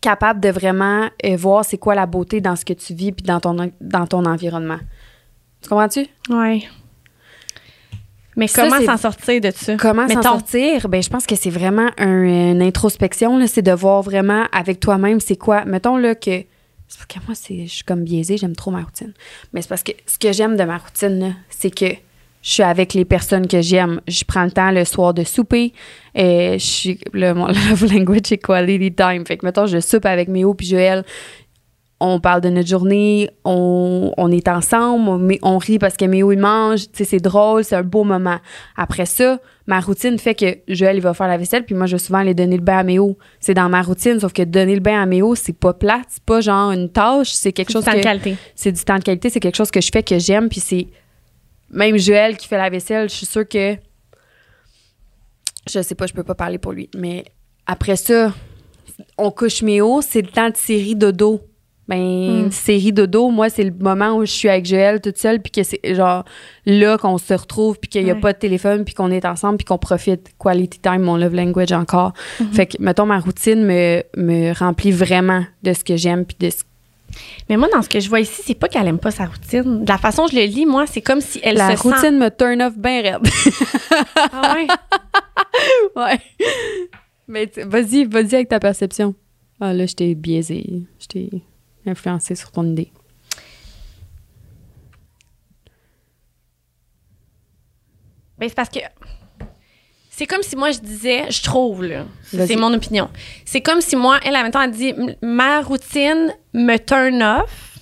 [0.00, 3.24] capable de vraiment euh, voir c'est quoi la beauté dans ce que tu vis puis
[3.24, 4.78] dans ton, dans ton environnement?
[5.62, 6.06] Tu comprends-tu?
[6.28, 6.62] Ouais.
[8.36, 9.76] Mais Ça, comment s'en sortir de ça?
[9.76, 10.88] Comment s'en sortir?
[10.88, 12.22] Ben, je pense que c'est vraiment un-
[12.52, 13.44] une introspection.
[13.46, 15.64] C'est de voir vraiment avec toi-même c'est quoi?
[15.64, 16.42] Mettons là que.
[16.88, 19.12] C'est parce que moi, c'est, je suis comme biaisée, j'aime trop ma routine.
[19.52, 22.92] Mais c'est parce que ce que j'aime de ma routine, c'est que je suis avec
[22.92, 24.00] les personnes que j'aime.
[24.06, 25.72] Je prends le temps le soir de souper.
[26.14, 29.24] Et je suis, le, mon love language est quality time.
[29.26, 31.04] Fait que, mettons, je soupe avec Méo puis Joël.
[32.00, 36.32] On parle de notre journée, on, on est ensemble, on, on rit parce que Méo,
[36.32, 38.38] il mange, tu sais, c'est drôle, c'est un beau moment.
[38.76, 41.92] Après ça, ma routine fait que Joël, il va faire la vaisselle, puis moi, je
[41.96, 43.16] vais souvent aller donner le bain à Méo.
[43.40, 46.22] C'est dans ma routine, sauf que donner le bain à Méo, c'est pas plate, c'est
[46.24, 48.36] pas genre une tâche, c'est quelque chose Chose de que qualité.
[48.54, 50.88] c'est du temps de qualité, c'est quelque chose que je fais que j'aime, puis c'est
[51.70, 53.76] même Joël qui fait la vaisselle, je suis sûre que
[55.70, 57.24] je sais pas, je peux pas parler pour lui, mais
[57.66, 58.34] après ça,
[59.16, 61.40] on couche Méo, c'est le temps de série dodo.
[61.86, 62.50] Ben, Hmm.
[62.50, 65.62] série dodo, moi, c'est le moment où je suis avec Joël toute seule, puis que
[65.62, 66.24] c'est genre
[66.64, 68.20] là qu'on se retrouve, puis qu'il y a Ouais.
[68.20, 70.30] pas de téléphone, puis qu'on est ensemble, puis qu'on profite.
[70.38, 72.12] Quality time, mon love language encore.
[72.40, 72.52] Mhm.
[72.52, 76.48] Fait que, mettons, ma routine me, me remplit vraiment de ce que j'aime, puis de
[76.50, 76.62] ce
[77.48, 79.84] Mais moi, dans ce que je vois ici, c'est pas qu'elle aime pas sa routine.
[79.84, 82.00] De la façon dont je le lis, moi, c'est comme si elle La se routine
[82.00, 82.10] sent...
[82.12, 83.18] me turn off bien raide.
[84.32, 84.66] Ah ouais?
[85.96, 86.18] ouais.
[87.28, 89.14] Mais vas-y, vas-y avec ta perception.
[89.60, 90.64] Ah là, je t'ai biaisé.
[90.98, 91.30] Je t'ai
[91.86, 92.92] influencé sur ton idée?
[98.38, 98.80] Ben, c'est parce que
[100.10, 103.08] c'est comme si moi je disais, je trouve là, c'est mon opinion.
[103.44, 107.78] C'est comme si moi, elle, en même temps, elle dit, ma routine me turn off,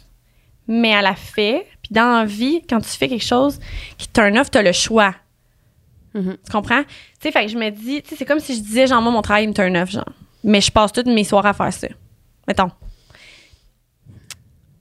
[0.66, 1.66] mais elle a fait.
[1.82, 3.58] Puis dans la vie, quand tu fais quelque chose
[3.98, 5.14] qui te turn off, t'as le choix.
[6.14, 6.36] Mhm.
[6.44, 6.84] Tu comprends?
[6.84, 6.90] Tu
[7.20, 9.12] sais, fait que je me dis, tu sais, c'est comme si je disais, genre, moi,
[9.12, 10.12] mon travail me turn off, genre.
[10.44, 11.88] Mais je passe toutes mes soirs à faire ça.
[12.48, 12.70] Mettons.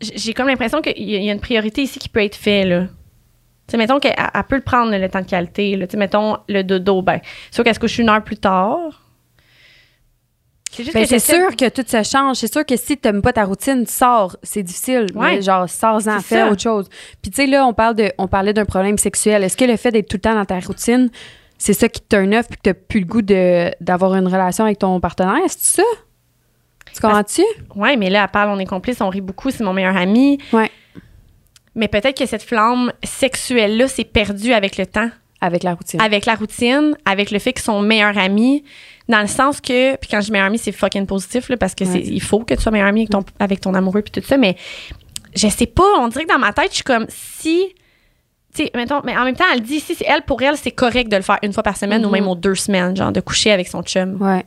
[0.02, 2.82] J'ai comme l'impression qu'il y a une priorité ici qui peut être faite, là.
[3.68, 5.78] Tu sais, mettons qu'elle elle peut le prendre, le temps de qualité.
[5.78, 5.88] Là.
[5.88, 7.22] Tu sais, mettons, le dodo, ben,
[7.52, 9.02] sûr qu'elle se couche une heure plus tard.
[10.72, 12.38] C'est Ben, que sûr que tout se change.
[12.38, 14.38] C'est sûr que si tu n'aimes pas ta routine, sors.
[14.42, 15.08] C'est difficile.
[15.14, 15.36] Ouais.
[15.36, 16.90] Mais genre, sors-en, fais autre chose.
[17.22, 19.44] Puis, tu sais, là, on, parle de, on parlait d'un problème sexuel.
[19.44, 21.10] Est-ce que le fait d'être tout le temps dans ta routine,
[21.58, 24.64] c'est ça qui te turn off puis que tu plus le goût d'avoir une relation
[24.64, 25.42] avec ton partenaire?
[25.48, 25.84] C'est ça?
[26.94, 27.42] Tu comprends-tu?
[27.76, 30.38] Ouais, mais là, elle parle, on est complices, on rit beaucoup, c'est mon meilleur ami.
[30.54, 30.70] Ouais.
[31.76, 36.02] Mais peut-être que cette flamme sexuelle-là s'est perdue avec le temps, Avec la routine.
[36.02, 38.64] avec la routine, avec le fait qu'ils sont meilleurs amis,
[39.08, 41.74] dans le sens que, puis quand je dis meilleur ami, c'est fucking positif, là, parce
[41.76, 41.92] que Ouais.
[41.94, 44.28] c'est, il faut que tu sois meilleur ami avec ton, avec ton amoureux, puis tout
[44.28, 44.56] ça, mais
[45.36, 47.74] je sais pas, on dirait que dans ma tête, je suis comme, si,
[48.54, 50.72] tu sais, mettons, mais en même temps, elle dit, si c'est elle, pour elle, c'est
[50.72, 52.14] correct de le faire une fois par semaine ou Mhm.
[52.14, 54.22] même aux deux semaines, genre, de coucher avec son chum.
[54.22, 54.46] Ouais.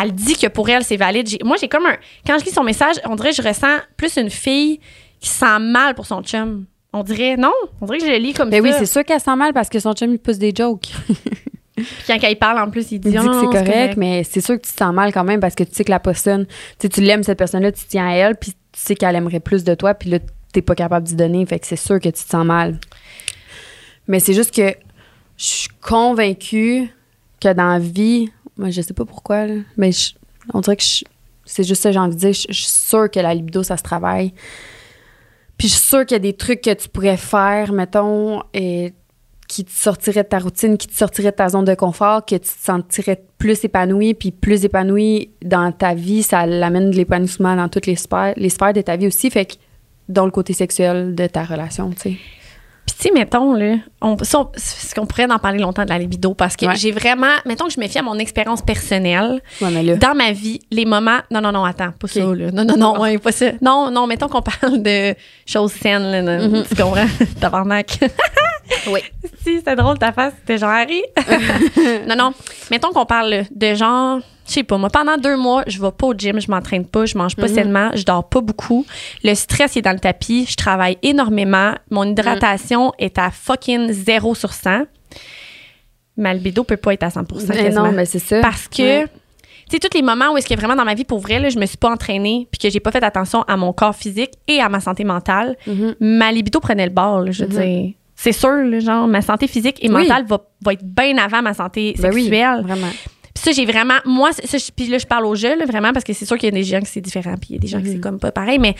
[0.00, 1.28] Elle dit que pour elle, c'est valide.
[1.44, 1.96] Moi, j'ai comme un.
[2.26, 4.80] Quand je lis son message, on dirait que je ressens plus une fille
[5.20, 6.64] qui se sent mal pour son chum.
[6.92, 8.68] On dirait, non, on dirait que je le lis comme Ben ça.
[8.68, 10.88] oui, c'est sûr qu'elle sent mal parce que son chum, il pousse des jokes.
[11.76, 14.40] Puis quand il parle, en plus, il dit, Il dit que c'est correct, mais c'est
[14.40, 16.46] sûr que tu te sens mal quand même parce que tu sais que la personne,
[16.78, 19.64] tu tu l'aimes cette personne-là, tu tiens à elle, puis tu sais qu'elle aimerait plus
[19.64, 20.18] de toi, puis là,
[20.52, 22.78] t'es pas capable d'y donner, fait que c'est sûr que tu te sens mal.
[24.06, 24.74] Mais c'est juste que
[25.36, 26.88] je suis convaincue
[27.40, 29.90] que dans la vie, moi, je sais pas pourquoi, là, mais
[30.52, 30.84] on dirait que
[31.44, 32.32] c'est juste ça que j'ai envie de dire.
[32.32, 34.32] Je, je suis sûre que la libido, ça se travaille.
[35.58, 38.92] Puis je suis sûre qu'il y a des trucs que tu pourrais faire, mettons, et
[39.48, 42.34] qui te sortirait de ta routine, qui te sortirait de ta zone de confort, que
[42.34, 47.54] tu te sentirais plus épanoui, puis plus épanoui dans ta vie, ça l'amène de l'épanouissement
[47.54, 49.54] dans toutes les sphères, les sphères de ta vie aussi, fait que
[50.08, 52.16] dans le côté sexuel de ta relation, tu sais.
[52.96, 56.76] Tu sais, mettons, là, on, pourrait en parler longtemps de la libido parce que Ouais.
[56.76, 59.40] j'ai vraiment, mettons que je me fie à mon expérience personnelle.
[59.60, 61.18] Ouais, mais là, Dans ma vie, les moments.
[61.30, 62.50] Non, non, non, attends, pas ça, là.
[62.52, 63.46] Non, non, non, ouais, pas ça.
[63.60, 65.14] Non, non, mettons qu'on parle de
[65.46, 66.22] choses saines, là.
[66.22, 66.64] non, Mhm.
[66.68, 67.06] Tu comprends?
[67.40, 67.98] Tabarnak.
[68.86, 69.00] Oui.
[69.42, 71.02] si, c'était drôle ta face, c'était genre Harry.
[72.08, 72.32] non, non.
[72.70, 76.06] Mettons qu'on parle de genre, je sais pas, moi, pendant deux mois, je vais pas
[76.06, 77.54] au gym, je m'entraîne pas, je mange pas Mhm.
[77.54, 78.84] sainement, je dors pas beaucoup.
[79.22, 81.72] Le stress est dans le tapis, je travaille énormément.
[81.90, 84.84] Mon hydratation est à fucking 0 sur 100.
[86.16, 87.84] Ma libido peut pas être à 100 Mais quasiment.
[87.86, 88.40] non, mais c'est ça.
[88.40, 89.06] Parce que, Ouais.
[89.68, 91.48] tu sais, tous les moments où est-ce que vraiment dans ma vie, pour vrai, là,
[91.48, 94.30] je me suis pas entraînée puis que j'ai pas fait attention à mon corps physique
[94.46, 95.96] et à ma santé mentale, Mhm.
[96.00, 97.64] ma libido prenait le bord, là, je veux Mhm.
[97.66, 97.92] dire.
[98.24, 100.02] C'est sûr, là, genre, ma santé physique et Oui.
[100.08, 102.62] mentale va, va être bien avant ma santé Ben oui, sexuelle.
[102.62, 102.88] vraiment.
[103.34, 103.98] Puis ça, j'ai vraiment.
[104.06, 106.46] Moi, ça, puis là, je parle au jeu, là, vraiment, parce que c'est sûr qu'il
[106.48, 107.94] y a des gens qui c'est différent, puis il y a des gens qui c'est
[107.96, 108.00] Mhm.
[108.00, 108.74] comme pas pareil, mais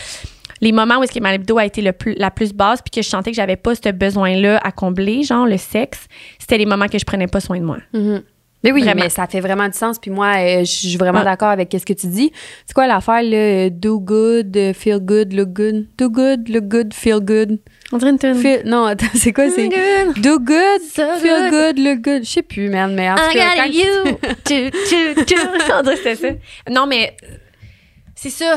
[0.62, 2.90] les moments où est-ce que ma libido a été le plus, la plus basse, puis
[2.90, 6.06] que je sentais que j'avais pas ce besoin-là à combler, genre le sexe,
[6.38, 7.78] c'était les moments que je prenais pas soin de moi.
[7.92, 8.22] Mhm.
[8.64, 9.02] Mais oui, Vraiment.
[9.04, 9.98] mais ça fait vraiment du sens.
[9.98, 12.32] Puis moi, euh, je suis vraiment d'accord avec ce que tu dis.
[12.66, 13.68] C'est quoi l'affaire, là?
[13.70, 15.86] Do good, euh, feel good, look good?
[15.98, 17.58] Do good, look good, feel good.
[17.92, 18.34] On dirait une tune.
[18.34, 19.50] Feel- Non, attends, c'est quoi?
[19.50, 21.74] C'est do good, So feel good.
[21.76, 22.24] good, look good?
[22.24, 24.16] Je sais plus, man, mais en I got you.
[24.48, 25.70] Chou, chou, chou.
[25.78, 26.28] On dirait que c'était ça.
[26.72, 27.26] Non, mais euh,
[28.14, 28.56] c'est ça.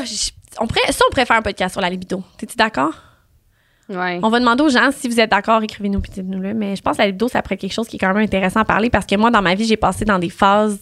[0.60, 2.22] On pourrait, ça, on pourrait faire un podcast sur la libido.
[2.38, 2.94] T'es-tu d'accord?
[3.88, 4.20] Ouais.
[4.22, 6.52] On va demander aux gens si vous êtes d'accord, écrivez-nous puis dites-nous-le.
[6.54, 8.22] Mais je pense que la libido, ça pourrait être quelque chose qui est quand même
[8.22, 10.78] intéressant à parler parce que moi, dans ma vie, j'ai passé dans des phases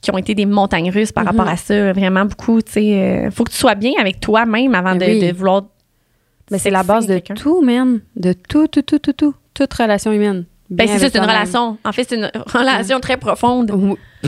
[0.00, 1.30] qui ont été des montagnes russes par Mhm.
[1.30, 1.92] rapport à ça.
[1.92, 2.94] Vraiment beaucoup, tu sais.
[3.26, 5.28] euh, faut que tu sois bien avec toi-même avant de, Mais oui.
[5.28, 5.64] de vouloir.
[6.52, 8.00] Mais c'est la base de tout, man.
[8.16, 9.34] De tout, tout, tout, tout, tout.
[9.54, 10.44] Toute relation humaine.
[10.70, 11.78] Ben, c'est ça, c'est une relation.
[11.82, 13.70] En fait, c'est une relation très profonde.
[13.72, 13.96] Oui.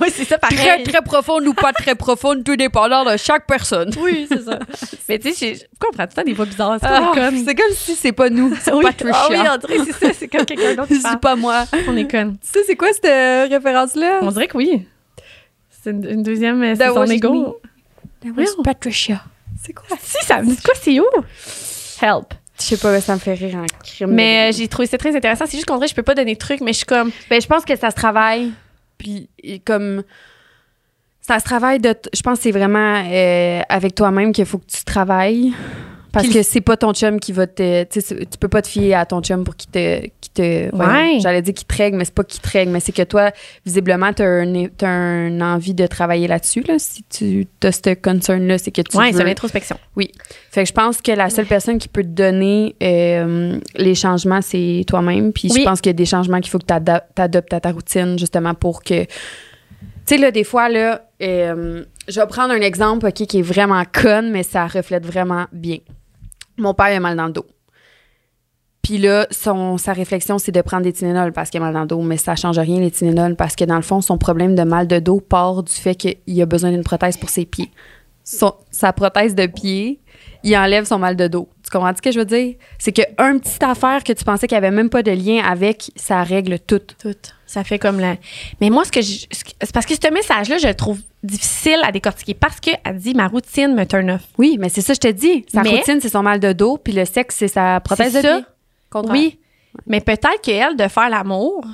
[0.00, 0.56] oui, c'est ça, pareil.
[0.56, 3.90] Très, très profonde ou pas très profonde, tout dépendant de chaque personne.
[4.00, 4.58] Oui, c'est ça.
[5.08, 6.78] Mais tu sais, je je comprends tout le temps des voix bizarres?
[6.80, 7.12] C'est Ah,
[7.44, 8.84] c'est comme si c'est pas nous, c'est oui.
[8.84, 9.18] Patricia.
[9.20, 10.12] Ah oui, on que c'est ça.
[10.14, 11.64] C'est comme quelqu'un d'autre c'est pas moi.
[11.88, 12.38] On est conne.
[12.40, 14.20] Tu sais, c'est quoi cette euh, référence-là?
[14.22, 14.86] On dirait que oui.
[15.82, 17.58] C'est une, une deuxième, euh, c'est That son was ego.
[18.24, 18.32] me.
[18.32, 18.62] Voyons.
[18.64, 19.22] Patricia.
[19.62, 19.96] C'est quoi?
[20.00, 21.04] Si, ça me dit quoi, c'est où?
[22.00, 22.32] Help.
[22.58, 24.10] Je sais pas, ça me fait rire en crime.
[24.12, 25.44] Mais euh, j'ai trouvé ça très intéressant.
[25.46, 27.10] C'est juste qu'on dirait que je peux pas donner de trucs, mais je suis comme.
[27.28, 28.50] Ben, je pense que ça se travaille.
[28.98, 29.28] Puis,
[29.64, 30.02] comme.
[31.20, 31.92] Ça se travaille de.
[31.92, 35.52] t- Je pense que c'est vraiment euh, avec toi-même qu'il faut que tu travailles.
[36.22, 37.84] Parce que c'est pas ton chum qui va te.
[37.84, 40.00] Tu peux pas te fier à ton chum pour qu'il te.
[40.20, 41.18] Qui te Ouais.
[41.20, 43.30] J'allais dire qu'il te règle, mais c'est pas qu'il te règle, mais c'est que toi,
[43.64, 46.62] visiblement, t'as un, t'as un envie de travailler là-dessus.
[46.62, 49.76] Là, si tu as ce concern-là, c'est que tu Ouais, veux- c'est l'introspection.
[49.96, 54.40] fait que je pense que la seule personne qui peut te donner euh, les changements,
[54.42, 55.32] c'est toi-même.
[55.32, 55.60] Puis Oui.
[55.60, 56.74] je pense qu'il y a des changements qu'il faut que tu
[57.22, 59.04] adoptes à ta routine, justement, pour que.
[59.04, 63.42] Tu sais, là, des fois, là, euh, je vais prendre un exemple, OK, qui est
[63.42, 65.78] vraiment conne, mais ça reflète vraiment bien.
[66.58, 67.46] Mon père a mal dans le dos.
[68.82, 71.80] Puis là, son, sa réflexion, c'est de prendre des Tylenol parce qu'il a mal dans
[71.80, 74.54] le dos, mais ça change rien, les Tylenol, parce que dans le fond, son problème
[74.54, 77.72] de mal de dos part du fait qu'il a besoin d'une prothèse pour ses pieds.
[78.22, 80.00] Son- sa prothèse de pied,
[80.44, 81.48] il enlève son mal de dos.
[81.66, 82.54] Tu comprends ce que je veux dire?
[82.78, 85.90] C'est qu'un petite affaire que tu pensais qu'il n'y avait même pas de lien avec,
[85.96, 86.80] ça règle tout.
[87.02, 87.16] Tout.
[87.44, 88.14] Ça fait comme la.
[88.60, 89.26] Mais moi, ce que je.
[89.32, 93.26] C'est parce que ce message-là, je le trouve difficile à décortiquer parce qu'elle dit ma
[93.26, 94.20] routine me turn off.
[94.38, 95.44] Oui, mais c'est ça, je te dis.
[95.52, 98.22] Sa Mais- routine, c'est son mal de dos, puis le sexe, c'est sa prothèse C'est
[98.22, 98.44] de
[98.94, 99.02] ça.
[99.10, 99.40] Oui.
[99.88, 101.64] Mais peut-être qu'elle, de faire l'amour,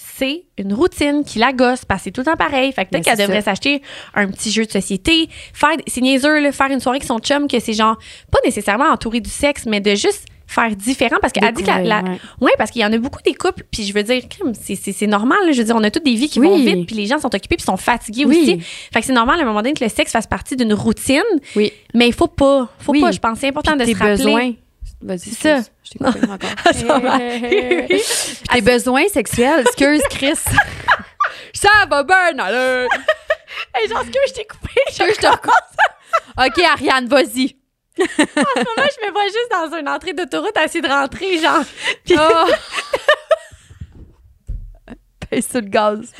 [0.00, 2.70] c'est une routine qui la gosse parce que c'est tout le temps pareil.
[2.72, 3.82] Fait que peut-être qu'elle c'est devrait s'acheter
[4.14, 7.48] un petit jeu de société, faire, c'est niaiseux, là, faire une soirée avec son chum,
[7.48, 7.96] que c'est genre,
[8.30, 11.80] pas nécessairement entouré du sexe, mais de juste faire différent parce qu'elle dit que la,
[11.82, 12.52] la- Découvrir, ouais.
[12.56, 14.22] parce qu'il y en a beaucoup des couples puis je veux dire
[14.62, 15.52] c'est normal là.
[15.52, 16.48] je veux dire on a toutes des vies qui Oui.
[16.48, 18.38] vont vite puis les gens sont occupés puis sont fatigués Oui.
[18.40, 20.72] aussi fait que c'est normal à un moment donné que le sexe fasse partie d'une
[20.72, 21.20] routine
[21.54, 21.70] Oui.
[21.92, 23.00] mais il faut pas faut Oui.
[23.02, 24.52] pas je pense c'est important Puis de se rappeler besoins.
[25.00, 25.56] Vas-y, C'est ça.
[25.58, 26.50] excuse, Je t'ai coupé encore.
[26.74, 27.18] Ça va.
[27.18, 28.02] Puis
[28.52, 29.60] tes besoins sexuels.
[29.60, 30.34] Excuse, Chris.
[31.54, 32.88] ça va bien, alors.
[33.74, 35.56] Hey, genre, ce que je t'ai coupé, je, Je te recommence.
[36.38, 37.56] OK, Ariane, vas-y.
[37.98, 41.64] moi, je me vois juste dans une entrée d'autoroute à essayer de rentrer, genre.
[42.04, 42.46] Puis, Oh.
[45.30, 46.12] Pèse sur le gaz.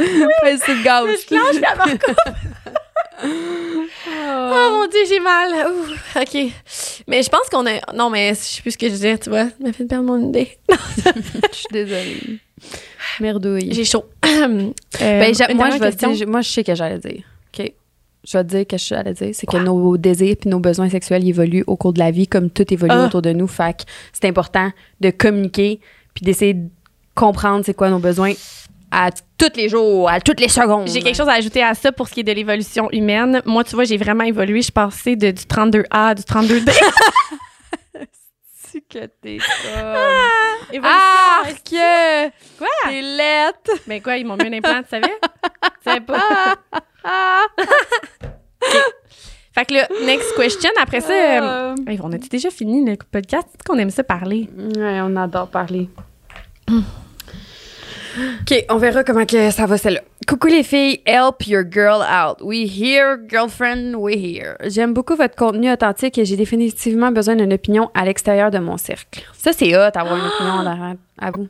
[0.42, 1.06] Pèse sur le gaz.
[1.06, 2.14] je lâche, puis.
[3.24, 5.50] Oh mon dieu, j'ai mal.
[5.70, 6.52] Ouh, OK.
[7.06, 7.80] Mais je pense qu'on a.
[7.94, 9.44] Non, mais je sais plus ce que je disais, tu vois.
[9.46, 10.56] Ça m'a fait perdre mon idée.
[10.68, 12.38] Je suis désolée.
[13.20, 13.72] Merdouille.
[13.72, 14.04] J'ai chaud.
[14.22, 14.72] Ben,
[15.02, 17.22] Euh, une moi, je vais dire, moi, je sais que j'allais dire.
[17.58, 17.72] OK.
[18.24, 19.30] Je vais te dire que je allais dire.
[19.32, 22.50] C'est que nos désirs puis nos besoins sexuels évoluent au cours de la vie comme
[22.50, 23.06] tout évolue Ah.
[23.06, 23.46] autour de nous.
[23.46, 24.70] Fait que c'est important
[25.00, 25.80] de communiquer
[26.14, 26.68] puis d'essayer de
[27.14, 28.32] comprendre c'est quoi nos besoins
[28.90, 30.88] à tous les jours, à toutes les secondes.
[30.88, 33.42] J'ai quelque chose à ajouter à ça pour ce qui est de l'évolution humaine.
[33.44, 34.62] Moi, tu vois, j'ai vraiment évolué.
[34.62, 36.70] Je passais de, du 32A à du 32D.
[38.70, 39.38] C'est que t'es
[40.70, 40.82] Évolution.
[40.84, 42.28] Ah, que
[42.58, 42.68] Quoi?
[42.84, 43.70] t'es lettre.
[43.86, 45.14] Mais quoi, ils m'ont mis un implant, tu savais?
[45.62, 46.54] Tu savais pas?
[47.04, 47.10] OK.
[49.54, 53.48] Fait que le next question, après ça, euh, hey, on a-tu déjà fini le podcast?
[53.50, 54.48] C'est qu'on aime ça parler?
[54.56, 55.88] Ouais, on adore parler.
[58.42, 60.00] OK, on verra comment que ça va celle-là.
[60.26, 62.38] Coucou les filles, help your girl out.
[62.42, 64.56] We here, girlfriend, we here.
[64.66, 68.76] J'aime beaucoup votre contenu authentique et j'ai définitivement besoin d'une opinion à l'extérieur de mon
[68.76, 69.22] cercle.
[69.34, 71.48] Ça, c'est hot, avoir une opinion derrière- à vous.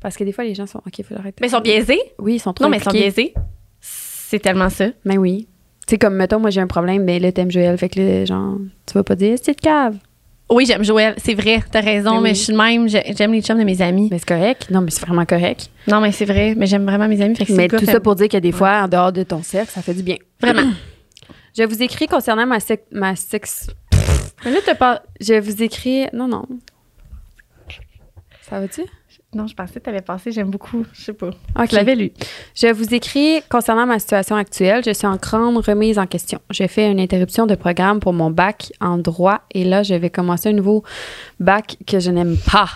[0.00, 0.78] Parce que des fois, les gens sont...
[0.78, 1.36] OK, faut arrêter.
[1.40, 2.00] Mais ils sont biaisés?
[2.18, 3.34] Oui, ils sont trop Non, mais ils sont biaisés.
[3.80, 4.86] C'est tellement ça.
[5.04, 5.46] Mais oui.
[5.86, 7.76] Tu sais, comme, mettons, moi, j'ai un problème, mais là, t'aimes Joël.
[7.76, 8.56] Fait que là, genre,
[8.86, 9.96] tu vas pas dire, c'est de cave.
[10.50, 11.14] Oui, j'aime Joël.
[11.18, 12.88] C'est vrai, t'as raison, Mais mais, je suis de même.
[12.88, 14.08] j'ai- J'aime les chums de mes amis.
[14.10, 14.68] Mais c'est correct.
[14.70, 15.70] Non, mais c'est vraiment correct.
[15.86, 16.54] Non, mais c'est vrai.
[16.56, 17.36] Mais j'aime vraiment mes amis.
[17.36, 19.42] Fait que Mais tout ça fait- pour dire que des fois, en dehors de ton
[19.42, 20.16] cercle, ça fait du bien.
[20.40, 20.70] Vraiment.
[21.56, 23.68] Je vous écris concernant ma, sec- ma sex...
[24.44, 25.02] Mais là, t'as pas.
[25.20, 26.06] Je vous écris...
[26.12, 26.44] Non, non.
[28.48, 28.82] Ça va-tu?
[29.32, 30.32] Non, je pensais que t'avais passé.
[30.32, 30.84] J'aime beaucoup.
[30.92, 31.28] Je sais pas.
[31.28, 31.70] OK.
[31.70, 32.10] Je l'avais lu.
[32.54, 34.82] Je vous écris concernant ma situation actuelle.
[34.84, 36.40] Je suis en grande remise en question.
[36.50, 40.10] J'ai fait une interruption de programme pour mon bac en droit et là, je vais
[40.10, 40.82] commencer un nouveau
[41.38, 42.68] bac que je n'aime pas.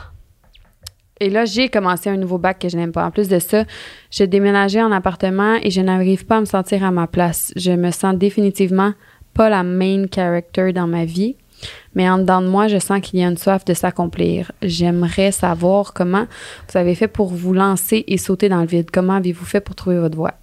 [1.21, 3.05] Et là, j'ai commencé un nouveau bac que je n'aime pas.
[3.05, 3.65] En plus de ça,
[4.11, 7.53] j'ai déménagé en appartement et je n'arrive pas à me sentir à ma place.
[7.57, 8.93] Je me sens définitivement
[9.33, 11.37] pas la main character dans ma vie.
[11.95, 14.53] Mais en dedans de moi, je sens qu'il y a une soif de s'accomplir.
[14.63, 16.27] J'aimerais savoir comment
[16.69, 18.91] vous avez fait pour vous lancer et sauter dans le vide.
[18.93, 20.35] Comment avez-vous fait pour trouver votre voie?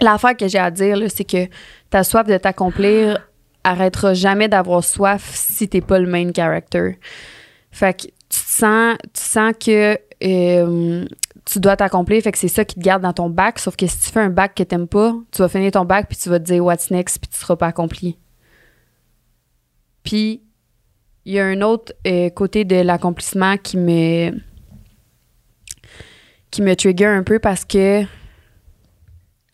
[0.00, 1.48] L'affaire que j'ai à dire, c'est que
[1.90, 3.18] ta soif de t'accomplir
[3.64, 6.98] arrêtera jamais d'avoir soif si t'es pas le main character.
[7.70, 11.04] Fait que tu te sens que euh,
[11.44, 13.58] tu dois t'accomplir, fait que c'est ça qui te garde dans ton bac.
[13.58, 16.06] Sauf que si tu fais un bac que t'aimes pas, tu vas finir ton bac
[16.08, 18.18] puis tu vas te dire what's next puis tu seras pas accompli.
[20.02, 20.42] Puis
[21.24, 24.32] il y a un autre euh, côté de l'accomplissement qui me
[26.50, 28.02] qui me trigger un peu parce que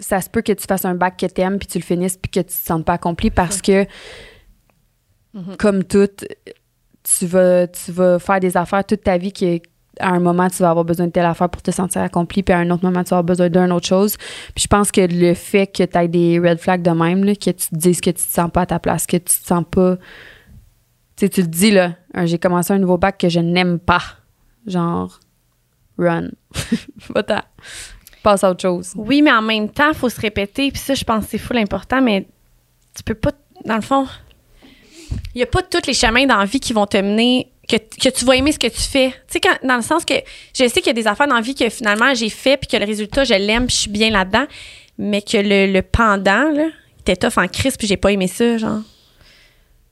[0.00, 2.30] ça se peut que tu fasses un bac que t'aimes puis tu le finisses puis
[2.30, 3.86] que tu te sentes pas accompli parce que
[5.58, 6.08] comme tout
[7.04, 9.62] tu vas tu vas faire des affaires toute ta vie qui
[10.00, 12.54] à un moment tu vas avoir besoin de telle affaire pour te sentir accompli puis
[12.54, 14.16] à un autre moment tu vas avoir besoin d'une autre chose.
[14.54, 17.34] Puis je pense que le fait que tu aies des red flags de même là,
[17.34, 19.46] que tu te dises que tu te sens pas à ta place que tu te
[19.46, 19.96] sens pas
[21.18, 24.02] sais tu te dis là hein, j'ai commencé un nouveau bac que je n'aime pas
[24.66, 25.20] genre
[25.98, 26.28] run
[27.14, 27.42] va-t'en
[28.22, 30.70] passe à autre chose Oui, mais en même temps, il faut se répéter.
[30.70, 32.26] Puis ça, je pense que c'est fou l'important, mais
[32.94, 33.32] tu peux pas,
[33.64, 34.06] dans le fond,
[35.34, 37.76] il y a pas tous les chemins dans la vie qui vont te mener, que,
[37.76, 39.12] que tu vas aimer ce que tu fais.
[39.30, 40.14] Tu sais, dans le sens que
[40.54, 42.68] je sais qu'il y a des affaires dans la vie que finalement j'ai fait, puis
[42.68, 44.46] que le résultat, je l'aime, je suis bien là-dedans,
[44.98, 46.68] mais que le, le pendant, là,
[47.00, 48.80] était tough en crise, puis j'ai pas aimé ça, genre.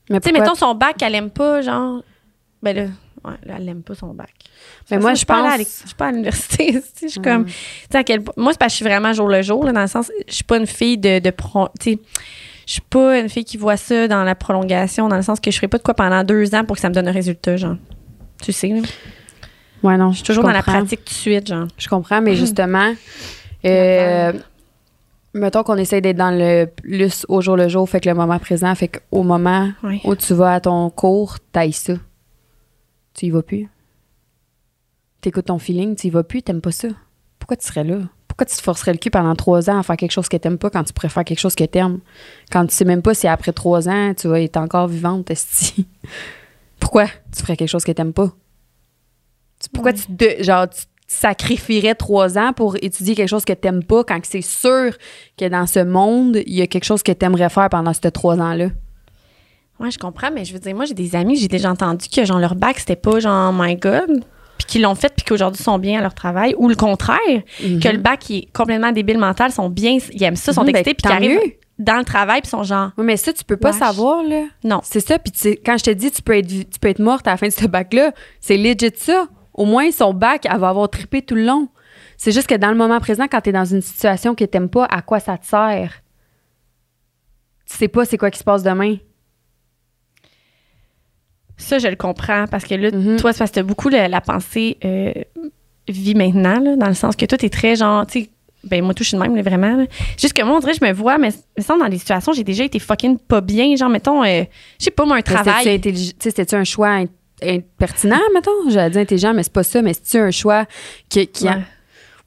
[0.09, 2.01] Mais Tu sais, mettons son bac, elle aime pas, genre.
[2.63, 2.83] Ben là,
[3.25, 4.33] ouais, là, elle aime pas son bac.
[4.89, 6.65] Mais moi, je suis pas à pense- l'éc- Je suis pas à l'université.
[6.73, 7.45] tu sais, Je suis comme.
[7.45, 7.53] Tu
[7.91, 9.81] sais, à quel Moi, c'est parce que je suis vraiment jour le jour, là, dans
[9.81, 10.11] le sens.
[10.27, 11.19] Je suis pas une fille de.
[11.19, 11.99] de pro- tu sais,
[12.65, 15.51] je suis pas une fille qui voit ça dans la prolongation, dans le sens que
[15.51, 17.55] je ferai pas de quoi pendant deux ans pour que ça me donne un résultat,
[17.57, 17.75] genre.
[18.43, 18.81] Tu sais, là.
[19.83, 21.67] ouais non Je suis toujours dans la pratique tout de suite, genre.
[21.77, 22.93] Je comprends, mais justement,
[23.65, 24.33] euh,
[25.33, 28.39] mettons qu'on essaye d'être dans le plus au jour le jour, fait que le moment
[28.39, 30.01] présent, fait qu'au moment Oui.
[30.03, 31.93] où tu vas à ton cours, t'ailles ça.
[33.13, 33.67] Tu y vas plus.
[35.21, 36.89] T'écoutes ton feeling, tu y vas plus, t'aimes pas ça.
[37.39, 37.97] Pourquoi tu serais là?
[38.27, 40.59] Pourquoi tu te forcerais le cul pendant trois ans à faire quelque chose que t'aimes
[40.59, 41.99] pas quand tu préfères quelque chose que t'aimes?
[42.51, 45.87] Quand tu sais même pas si après trois ans, tu vas être encore vivante, esti.
[46.79, 47.05] Pourquoi
[47.35, 48.31] tu ferais quelque chose que t'aimes pas?
[49.73, 54.03] Pourquoi tu, te- genre, tu sacrifierais trois ans pour étudier quelque chose que t'aimes pas
[54.03, 54.91] quand c'est sûr
[55.37, 58.37] que dans ce monde, il y a quelque chose que t'aimerais faire pendant ces trois
[58.39, 58.67] ans-là?
[59.79, 62.25] Ouais, je comprends, mais je veux dire, moi, j'ai des amis, j'ai déjà entendu que,
[62.25, 64.23] genre, leur bac, c'était pas, genre, my God,
[64.57, 67.19] puis qu'ils l'ont fait, puis qu'aujourd'hui, ils sont bien à leur travail, ou le contraire,
[67.59, 70.69] que le bac, qui est complètement débile mental, sont bien, ils aiment ça, sont ben,
[70.69, 73.55] excités, puis qu'ils arrivent dans le travail, puis sont genre, Oui, mais ça, tu peux
[73.55, 73.79] pas Wesh.
[73.79, 74.45] savoir, là.
[74.63, 74.81] non.
[74.83, 75.19] C'est ça.
[75.19, 77.47] Puis quand je te dis, tu peux être, tu peux être morte à la fin
[77.47, 79.27] de ce bac-là, c'est legit ça.
[79.57, 81.67] Au moins, son bac, elle va avoir trippé tout le long.
[82.15, 84.69] C'est juste que dans le moment présent, quand tu es dans une situation que t'aimes
[84.69, 86.01] pas, à quoi ça te sert?
[87.69, 88.95] Tu sais pas c'est quoi qui se passe demain.
[91.57, 93.17] Ça, je le comprends parce que là, Mhm.
[93.17, 95.11] toi, c'est parce que t'as beaucoup la, la pensée euh,
[95.87, 98.29] vie maintenant, là, dans le sens que toi, t'es très genre, tu sais,
[98.63, 99.75] ben moi, tout, je suis de même, là, vraiment.
[99.75, 99.85] là.
[100.19, 102.43] Juste que moi, on dirait, je me vois, mais me semble dans des situations, j'ai
[102.43, 104.43] déjà été fucking pas bien, genre, mettons, euh,
[104.79, 105.81] je sais pas, moi, un Mais travail.
[106.19, 106.89] C'était-tu un choix
[107.77, 108.69] pertinent, mettons?
[108.69, 109.81] J'allais dire intelligent, mais c'est pas ça.
[109.81, 110.65] Mais c'est-tu un choix
[111.09, 111.59] qui, qui a-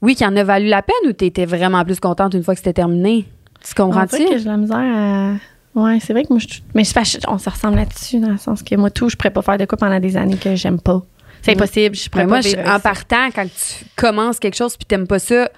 [0.01, 2.59] oui, qui en a valu la peine ou t'étais vraiment plus contente une fois que
[2.59, 3.25] c'était terminé?
[3.63, 4.17] Tu comprends-tu?
[4.25, 5.33] que j'ai la misère à.
[5.73, 6.47] Ouais, c'est vrai que moi, je.
[6.73, 9.41] Mais que on se ressemble là-dessus, dans le sens que moi, tout, je pourrais pas
[9.41, 11.01] faire de quoi pendant des années que j'aime pas.
[11.43, 14.55] C'est impossible, je pourrais Mais pas moi, je- vivre en partant, quand tu commences quelque
[14.57, 15.49] chose puis t'aimes pas ça,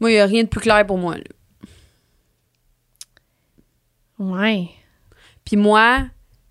[0.00, 1.14] moi, il n'y a rien de plus clair pour moi.
[1.16, 1.22] là.
[4.18, 4.68] Ouais.
[5.44, 6.06] Puis moi,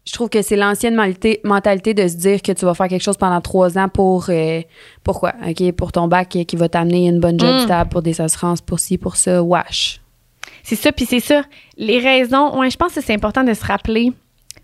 [0.06, 3.18] je trouve que c'est l'ancienne mentalité, de se dire que tu vas faire quelque chose
[3.18, 4.28] pendant trois ans pour...
[4.30, 4.62] euh,
[5.04, 5.34] pourquoi?
[5.48, 5.72] OK?
[5.72, 7.64] Pour ton bac qui va t'amener une bonne job Mm.
[7.64, 9.42] stable, pour des assurances, pour ci, pour ça.
[9.42, 10.00] Wesh.
[10.64, 11.44] C'est ça, puis c'est ça.
[11.78, 14.12] Les raisons, ouais, je pense que c'est important de se rappeler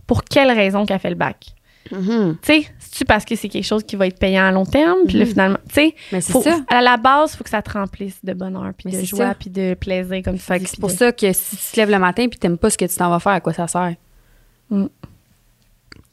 [0.08, 1.48] pour quelles raisons qu'elle fait le bac.
[1.92, 2.38] Mhm.
[2.42, 5.00] Tu sais, c'est-tu parce que c'est quelque chose qui va être payant à long terme,
[5.08, 5.32] puis là, Mhm.
[5.32, 6.60] finalement, tu sais, Mais c'est faut- ça.
[6.70, 9.36] à la base, il faut que ça te remplisse de bonheur, puis de joie, ça.
[9.38, 12.00] puis de plaisir, comme que c'est pour de- ça que si tu te lèves le
[12.00, 13.96] matin puis t'aimes pas ce que tu t'en vas faire, à quoi ça sert?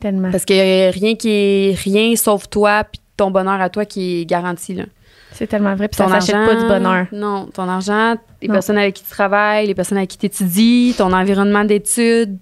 [0.00, 0.30] Tellement.
[0.30, 4.20] Parce qu'il a rien qui est rien sauf toi puis ton bonheur à toi qui
[4.20, 4.84] est garanti, là.
[5.32, 7.06] C'est tellement vrai, puis ça s'achète pas du bonheur.
[7.12, 8.54] Non, ton argent, les Non.
[8.54, 12.38] personnes avec qui tu travailles, les personnes avec qui tu étudies, ton environnement d'études.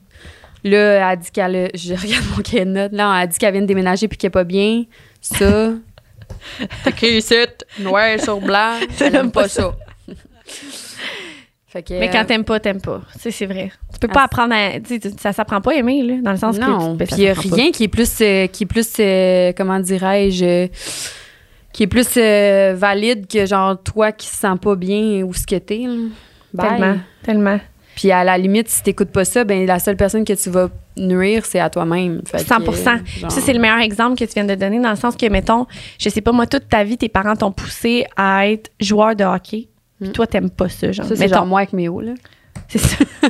[0.65, 2.93] Là, elle dit qu'elle a- Je regarde mon cahier de notes.
[2.93, 4.85] Là, elle dit qu'elle vient de déménager puis qu'elle est pas bien.
[5.21, 5.73] Ça.
[6.85, 7.35] T'écris ici,
[7.81, 8.75] noir sur blanc.
[9.01, 9.75] Elle aime pas ça.
[11.77, 13.03] fait que, Mais quand t'aimes pas, t'aimes pas.
[13.19, 13.71] C'est vrai.
[13.93, 14.79] Tu peux pas apprendre à.
[15.19, 16.65] Ça s'apprend pas à aimer, là, dans le sens que.
[16.65, 17.41] Non, ben, puis il y a pas.
[17.43, 20.67] rien qui est plus, euh, qui est plus euh, comment dirais-je, euh,
[21.73, 25.47] qui est plus euh, valide que genre toi qui se sens pas bien ou ce
[25.47, 25.85] que t'es.
[26.59, 27.61] Tellement, tellement.
[27.95, 30.71] Puis à la limite, si t'écoutes pas ça, ben la seule personne que tu vas
[30.97, 32.23] nuire, c'est à toi-même.
[32.25, 34.55] Fait que, 100 euh, Puis genre- Ça, c'est le meilleur exemple que tu viens de
[34.55, 35.67] donner, dans le sens que, mettons,
[35.99, 39.25] je sais pas, moi, toute ta vie, tes parents t'ont poussé à être joueur de
[39.25, 39.69] hockey.
[40.01, 40.13] Puis Mm.
[40.13, 41.07] toi, t'aimes pas ça, genre.
[41.07, 42.13] Ça, c'est genre moi avec Méo, là.
[42.69, 42.97] C'est ça.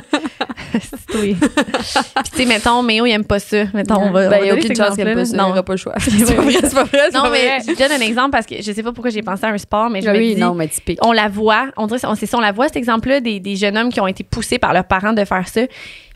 [0.73, 1.21] c'est toi.
[1.21, 3.65] Puis, tu sais, mettons, Méo, il aime pas ça.
[3.73, 4.27] Mettons, on va.
[4.27, 5.37] on Ben, il y a aucune chance qu'elle aime pas ça.
[5.37, 5.93] Non, aura pas le choix.
[5.99, 7.09] C'est pas vrai, c'est pas vrai.
[7.13, 9.49] non mais je donne un exemple parce que je sais pas pourquoi j'ai pensé à
[9.49, 10.99] un sport, mais je me oui, dis, non, mais typique.
[11.03, 13.55] on la voit, on dirait, on- c'est ça, on la voit, cet exemple-là, des, des
[13.55, 15.61] jeunes hommes qui ont été poussés par leurs parents de faire ça,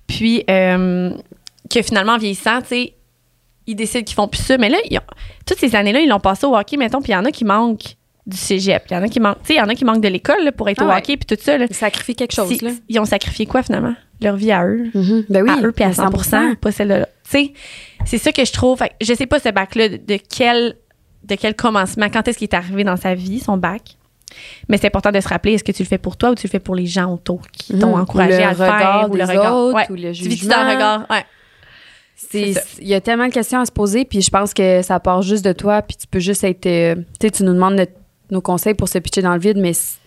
[0.07, 1.11] puis euh,
[1.73, 2.93] que finalement, en vieillissant, tu sais,
[3.67, 4.57] ils décident qu'ils font plus ça.
[4.57, 5.01] Mais là, ils ont-
[5.45, 7.45] toutes ces années-là, ils l'ont passé au hockey, mettons, puis il y en a qui
[7.45, 7.95] manquent
[8.31, 10.01] du cégep, il y en a qui manquent, tu il y en a qui manquent
[10.01, 11.57] de l'école pour être Ah au hockey, puis tout ça.
[11.57, 11.65] Là.
[11.69, 12.71] Ils sacrifient quelque chose, Si- là.
[12.89, 13.93] Ils ont sacrifié quoi, finalement?
[14.21, 14.89] Leur vie à eux.
[14.93, 15.25] Mhm.
[15.29, 16.55] Ben oui, à eux, puis à 100 100%.
[16.55, 17.07] pas celle-là.
[17.29, 17.51] Tu
[18.05, 18.77] c'est ça que je trouve.
[18.79, 20.75] Fait je sais pas ce bac-là, de, de quel,
[21.23, 23.81] de quel commencement, quand est-ce qu'il est arrivé dans sa vie, son bac.
[24.69, 26.47] Mais c'est important de se rappeler, est-ce que tu le fais pour toi ou tu
[26.47, 28.01] le fais pour les gens autour qui t'ont Mhm.
[28.01, 29.55] encouragé Ou à le faire ou le regard.
[29.55, 29.85] autres, Ouais.
[29.89, 30.55] ou le Tu vis-tu jugement.
[30.55, 31.05] dans le regard?
[31.09, 31.25] Ouais.
[32.33, 35.21] Il y a tellement de questions à se poser, puis je pense que ça part
[35.21, 36.65] juste de toi, puis tu peux juste être.
[36.67, 37.91] euh, tu sais, tu nous demandes notre-
[38.31, 39.97] nos conseils pour se pitcher dans le vide, mais c-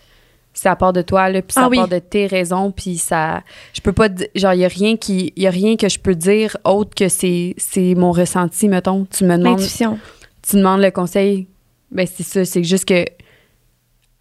[0.53, 1.77] ça part de toi, là, puis ça Ah oui.
[1.77, 3.43] part de tes raisons, puis ça.
[3.73, 4.07] Je peux pas.
[4.35, 5.33] Genre, il y a rien qui.
[5.35, 9.05] Il y a rien que je peux dire autre que c'est c'est mon ressenti, mettons.
[9.05, 9.59] Tu me demandes.
[9.59, 9.99] L'intuition.
[10.47, 11.47] tu demandes le conseil,
[11.91, 13.03] ben c'est ça, c'est juste que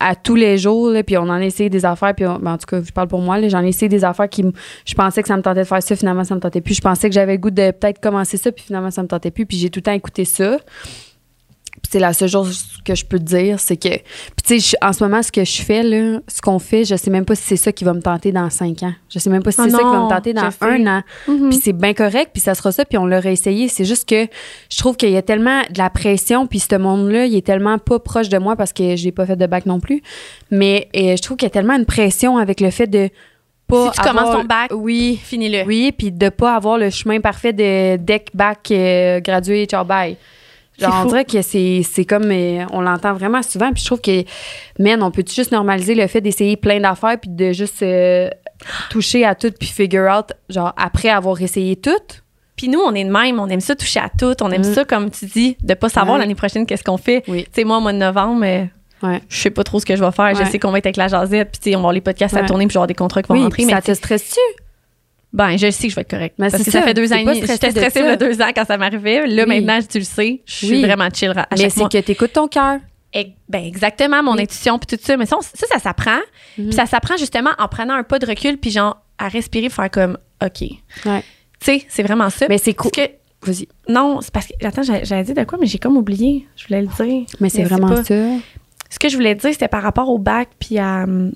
[0.01, 2.55] à tous les jours, là, puis on en a essayé des affaires, puis on- ben,
[2.55, 4.45] en tout cas, je parle pour moi, j'en ai essayé des affaires qui,
[4.85, 6.75] je pensais que ça me tentait de faire ça, finalement ça me tentait plus.
[6.75, 9.31] Je pensais que j'avais le goût de peut-être commencer ça, puis finalement ça me tentait
[9.31, 10.59] plus, puis j'ai tout le temps écouté ça.
[11.89, 14.03] C'est la seule chose que je peux te dire, c'est que, puis
[14.45, 17.11] tu sais, en ce moment, ce que je fais, là, ce qu'on fait, je sais
[17.11, 18.93] même pas si c'est ça qui va me tenter dans cinq ans.
[19.09, 21.03] Je sais même pas si Oh c'est ça qui va me tenter dans un an.
[21.29, 21.51] Mhm.
[21.51, 23.69] Puis c'est bien correct, puis ça sera ça, puis on l'aurait essayé.
[23.69, 24.27] C'est juste que
[24.71, 27.79] je trouve qu'il y a tellement de la pression, puis ce monde-là, il est tellement
[27.79, 30.03] pas proche de moi parce que j'ai pas fait de bac non plus.
[30.51, 33.11] Mais euh, je trouve qu'il y a tellement une pression avec le fait de
[33.67, 33.93] pas.
[33.93, 35.19] Si tu commences ton bac, Oui.
[35.23, 35.65] Finis-le.
[35.65, 40.17] Oui, puis de pas avoir le chemin parfait de deck, bac, euh, gradué, ciao, bye.
[40.79, 42.31] Genre, on dirait que c'est comme.
[42.31, 44.25] euh, on l'entend vraiment souvent, puis je trouve que,
[44.79, 48.29] man, on peut juste normaliser le fait d'essayer plein d'affaires, puis de juste euh,
[48.91, 51.91] toucher à tout, puis figure out, genre, après avoir essayé tout?
[52.57, 54.75] Puis nous, on est de même, on aime ça toucher à tout, on aime Mhm.
[54.75, 56.21] ça, comme tu dis, de pas savoir Ouais.
[56.23, 57.23] l'année prochaine qu'est-ce qu'on fait.
[57.29, 57.45] Oui.
[57.45, 58.65] Tu sais, moi, au mois de novembre, euh,
[59.03, 59.21] Ouais.
[59.29, 60.35] je sais pas trop ce que je vais faire.
[60.35, 62.43] Je sais qu'on va être avec la jasette, puis on va avoir les podcasts à
[62.45, 63.65] tourner, puis je vais avoir des contrats qui vont Oui, rentrer.
[63.67, 64.41] Mais ça te stresse-tu?
[65.35, 66.37] Ben, je sais que je vais être correcte.
[66.39, 67.41] Mais parce que ça, ça, fait deux ans et demi.
[67.41, 68.01] J'étais stressée ça.
[68.01, 69.27] il y a deux ans quand ça m'arrivait.
[69.27, 69.61] Là, Oui.
[69.61, 70.83] maintenant, tu le sais, je suis Oui.
[70.83, 72.79] vraiment chill à Mais c'est que t'écoutes ton cœur.
[73.49, 74.43] Ben, exactement, mon Oui.
[74.43, 75.17] intuition, puis tout ça.
[75.17, 76.19] Mais ça, ça, ça s'apprend.
[76.59, 76.67] Mhm.
[76.67, 79.91] Puis ça s'apprend justement en prenant un pas de recul, puis genre, à respirer, faire
[79.91, 80.59] comme, OK.
[80.59, 80.79] Tu
[81.09, 81.23] Ouais.
[81.61, 82.47] sais, c'est vraiment ça.
[82.49, 82.91] Mais c'est cool.
[83.43, 83.69] Vas-y.
[83.89, 86.47] non, c'est parce que, attends, j'avais j'avais dit de quoi, mais j'ai comme oublié.
[86.57, 87.27] Je voulais le dire.
[87.41, 88.03] Mais c'est vraiment ça.
[88.05, 91.03] Ce que je voulais dire, c'était par rapport au bac, puis à.
[91.03, 91.33] hum,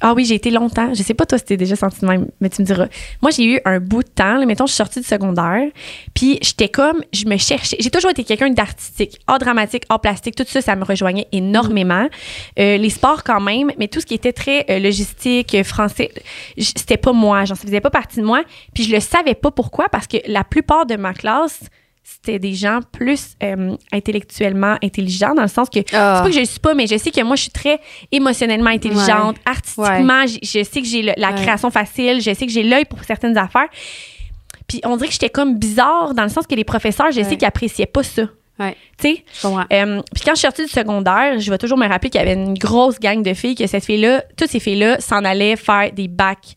[0.00, 0.92] Ah oui, j'ai été longtemps.
[0.92, 2.86] Je sais pas toi si t'es déjà senti de même, mais tu me diras.
[3.22, 4.36] Moi, j'ai eu un bout de temps.
[4.36, 5.68] Là, mettons, je suis sortie du secondaire,
[6.14, 7.76] puis j'étais comme, je me cherchais.
[7.80, 12.08] J'ai toujours été quelqu'un d'artistique, art dramatique, art plastique, tout ça, ça me rejoignait énormément.
[12.58, 16.12] Euh, les sports quand même, mais tout ce qui était très euh, logistique, euh, français,
[16.58, 17.44] c'était pas moi.
[17.46, 18.42] Genre, ça faisait pas partie de moi.
[18.74, 21.60] Puis je le savais pas pourquoi, parce que la plupart de ma classe,
[22.08, 26.16] c'était des gens plus euh, intellectuellement intelligents, dans le sens que Ah.
[26.16, 27.80] c'est pas que je le suis pas, mais je sais que moi, je suis très
[28.12, 30.24] émotionnellement intelligente, artistiquement.
[30.26, 31.34] Je sais que j'ai la Ouais.
[31.34, 33.68] création facile, je sais que j'ai l'œil pour certaines affaires.
[34.68, 37.36] Puis on dirait que j'étais comme bizarre dans le sens que les professeurs, je sais
[37.36, 38.22] qu'ils appréciaient pas ça.
[38.58, 38.74] Ouais.
[38.98, 39.24] Tu sais?
[39.72, 42.22] Euh, puis quand je suis sortie du secondaire, je vais toujours me rappeler qu'il y
[42.24, 45.92] avait une grosse gang de filles, que cette fille-là, toutes ces filles-là s'en allaient faire
[45.92, 46.56] des bacs.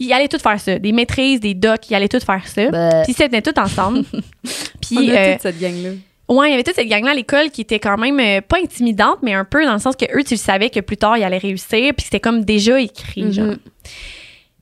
[0.00, 0.78] Ils allaient toutes faire ça.
[0.78, 2.70] Des maîtrises, des docs, ils allaient toutes faire ça.
[2.70, 3.02] Bah.
[3.02, 4.02] Puis ils s'étaient toutes ensemble.
[4.80, 5.90] Puis, On a euh, toute cette gang-là.
[6.28, 8.58] Ouais, il y avait toute cette gang-là à l'école qui était quand même euh, pas
[8.58, 11.18] intimidante, mais un peu dans le sens que eux, tu le savais que plus tard,
[11.18, 13.54] ils allaient réussir, puis c'était comme déjà écrit, genre.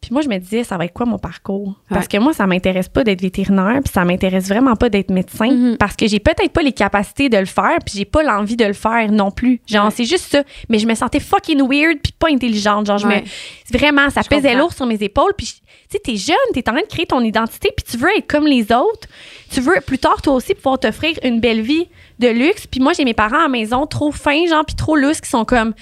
[0.08, 1.74] Puis moi, je me disais, ça va être quoi mon parcours?
[1.90, 2.16] Parce Ouais.
[2.18, 5.76] que moi, ça m'intéresse pas d'être vétérinaire, puis ça m'intéresse vraiment pas d'être médecin, Mhm.
[5.76, 8.64] parce que j'ai peut-être pas les capacités de le faire, puis j'ai pas l'envie de
[8.64, 9.60] le faire non plus.
[9.66, 9.90] Genre, Ouais.
[9.94, 10.44] c'est juste ça.
[10.70, 12.86] Mais je me sentais fucking weird, puis pas intelligente.
[12.86, 13.22] Genre, je Ouais.
[13.70, 13.78] me...
[13.78, 15.52] Vraiment, ça Je pesait lourd sur mes épaules, puis tu
[15.90, 18.46] sais, t'es jeune, t'es en train de créer ton identité, puis tu veux être comme
[18.46, 19.08] les autres.
[19.50, 21.86] Tu veux plus tard, toi aussi, pouvoir t'offrir une belle vie
[22.18, 22.66] de luxe.
[22.66, 25.28] Puis moi, j'ai mes parents à la maison trop fins, genre, puis trop lousses, qui
[25.28, 25.74] sont comme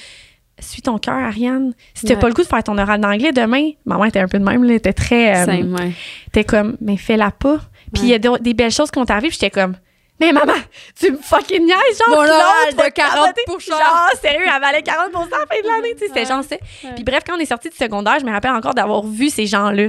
[0.60, 1.74] suis ton cœur, Ariane.
[1.94, 2.20] Si t'as Ouais.
[2.20, 4.64] pas le goût de faire ton oral d'anglais demain, maman était un peu de même,
[4.64, 5.46] là, était très.
[5.48, 5.92] euh, ouais.
[6.32, 7.58] T'es comme, mais fais-la pas.
[7.92, 9.76] Puis il y a des, des belles choses qui vont t'arriver, puis j'étais comme,
[10.18, 10.54] mais maman,
[10.98, 12.30] tu me fucking niaises, genre, oral
[12.72, 13.42] de va 40 capoter.
[13.46, 16.42] pour Genre, sérieux, elle valait 40 à la fin de l'année, tu sais, c'était genre
[16.42, 16.56] ça.
[16.94, 19.46] Puis bref, quand on est sorti du secondaire, je me rappelle encore d'avoir vu ces
[19.46, 19.88] gens-là.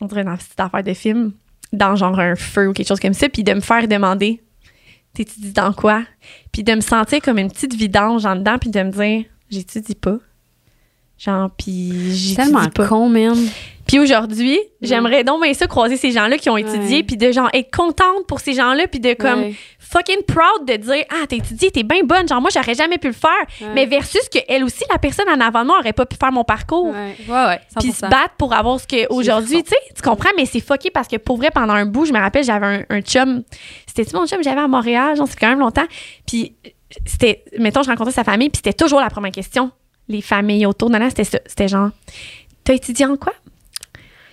[0.00, 1.32] On dirait dans une petite affaire de film,
[1.72, 4.40] dans genre un feu ou quelque chose comme ça, puis de me faire demander,
[5.14, 6.02] t'étudies dans quoi?
[6.52, 9.94] Puis de me sentir comme une petite vidange en dedans, puis de me dire, j'étudie
[9.94, 10.18] pas?
[11.18, 12.86] Genre, puis j'étudie tellement pas?
[12.86, 13.36] con, man.
[13.86, 17.50] Puis aujourd'hui, j'aimerais donc bien ça croiser ces gens-là qui ont étudié, puis de genre
[17.52, 19.54] être contente pour ces gens-là, puis de comme Ouais.
[19.90, 22.26] Fucking proud de dire Ah, t'as étudié, t'es bien bonne.
[22.28, 23.30] Genre, moi, j'aurais jamais pu le faire.
[23.60, 23.68] Ouais.
[23.74, 26.32] Mais versus que elle aussi, la personne en avant de moi, aurait pas pu faire
[26.32, 26.86] mon parcours.
[26.86, 27.60] Ouais, ouais, ouais.
[27.80, 30.90] Puis se battre pour avoir ce que aujourd'hui, tu sais, tu comprends, mais c'est fucké
[30.90, 33.42] parce que pour vrai, pendant un bout, je me rappelle, j'avais un, un chum.
[33.86, 34.38] C'était-tu mon chum?
[34.38, 35.16] Que j'avais à Montréal?
[35.16, 35.86] Genre, c'est quand même longtemps.
[36.26, 36.54] Puis
[37.06, 39.70] c'était, mettons, je rencontrais sa famille, puis c'était toujours la première question.
[40.08, 41.38] Les familles autour de là, c'était ça.
[41.46, 41.90] C'était genre,
[42.64, 43.32] t'as étudié en quoi?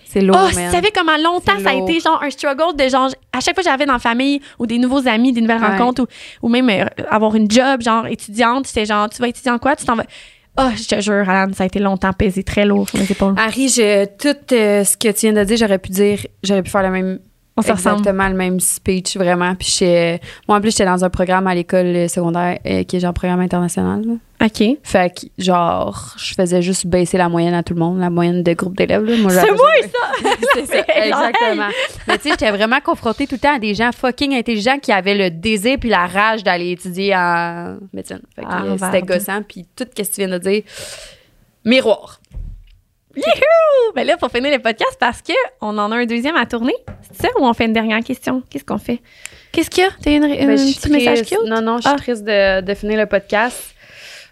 [0.09, 0.69] C'est lourd, Oh, man.
[0.69, 3.55] tu savais comment longtemps C'est ça a été genre un struggle de genre à chaque
[3.55, 5.67] fois que j'avais dans la famille ou des nouveaux amis, des nouvelles Ouais.
[5.67, 6.03] rencontres
[6.41, 9.57] ou, ou même euh, avoir une job genre étudiante, c'était genre tu vas étudier en
[9.59, 10.05] quoi, tu t'en vas
[10.59, 13.35] Oh, je te jure, Alan, ça a été longtemps pesé très lourd sur mes épaules.
[13.37, 16.71] Harry, je, tout euh, ce que tu viens de dire, j'aurais pu dire, j'aurais pu
[16.71, 17.19] faire le même,
[17.57, 17.97] On se ressemble.
[17.97, 19.55] exactement le même speech, vraiment.
[19.55, 19.79] Puis
[20.47, 23.39] moi, en plus, j'étais dans un programme à l'école secondaire euh, qui est genre programme
[23.39, 24.03] international.
[24.05, 24.13] là.
[24.45, 24.77] OK.
[24.83, 28.43] Fait que, genre, je faisais juste baisser la moyenne à tout le monde, la moyenne
[28.43, 29.03] de groupe d'élèves.
[29.07, 29.41] C'est moi ça.
[30.53, 31.69] C'est ça, exactement.
[32.07, 34.91] Mais tu sais, j'étais vraiment confrontée tout le temps à des gens fucking intelligents qui
[34.91, 38.21] avaient le désir puis la rage d'aller étudier en médecine.
[38.35, 39.41] Fait que, Ah, euh, c'était gossant.
[39.41, 40.61] Puis tout ce que tu viens de dire,
[41.65, 42.19] miroir.
[43.17, 43.93] Youhou!
[43.95, 46.75] Ben là, pour finir le podcast, parce que on en a un deuxième à tourner,
[47.01, 48.43] c'est ça ou on fait une dernière question?
[48.49, 49.01] Qu'est-ce qu'on fait?
[49.51, 49.89] Qu'est-ce qu'il y a?
[50.01, 51.39] T'as une, Ben, un petit message cute?
[51.47, 51.97] Non, non, je suis Ah.
[51.97, 53.73] triste de, de finir le podcast.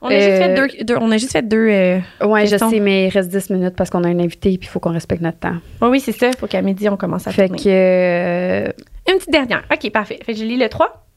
[0.01, 1.67] On a juste Euh, fait deux, deux- on a juste fait deux.
[1.69, 4.59] euh, Ouais, je sais, mais il reste 10 minutes parce qu'on a un invité et
[4.61, 5.55] il faut qu'on respecte notre temps.
[5.81, 6.31] oh oui, c'est ça.
[6.33, 7.63] Faut qu'à midi, on commence à Fait tourner.
[7.63, 7.69] que.
[7.69, 8.71] euh,
[9.09, 9.63] Une petite dernière.
[9.71, 10.19] OK, parfait.
[10.23, 11.07] Fait que je lis le 3.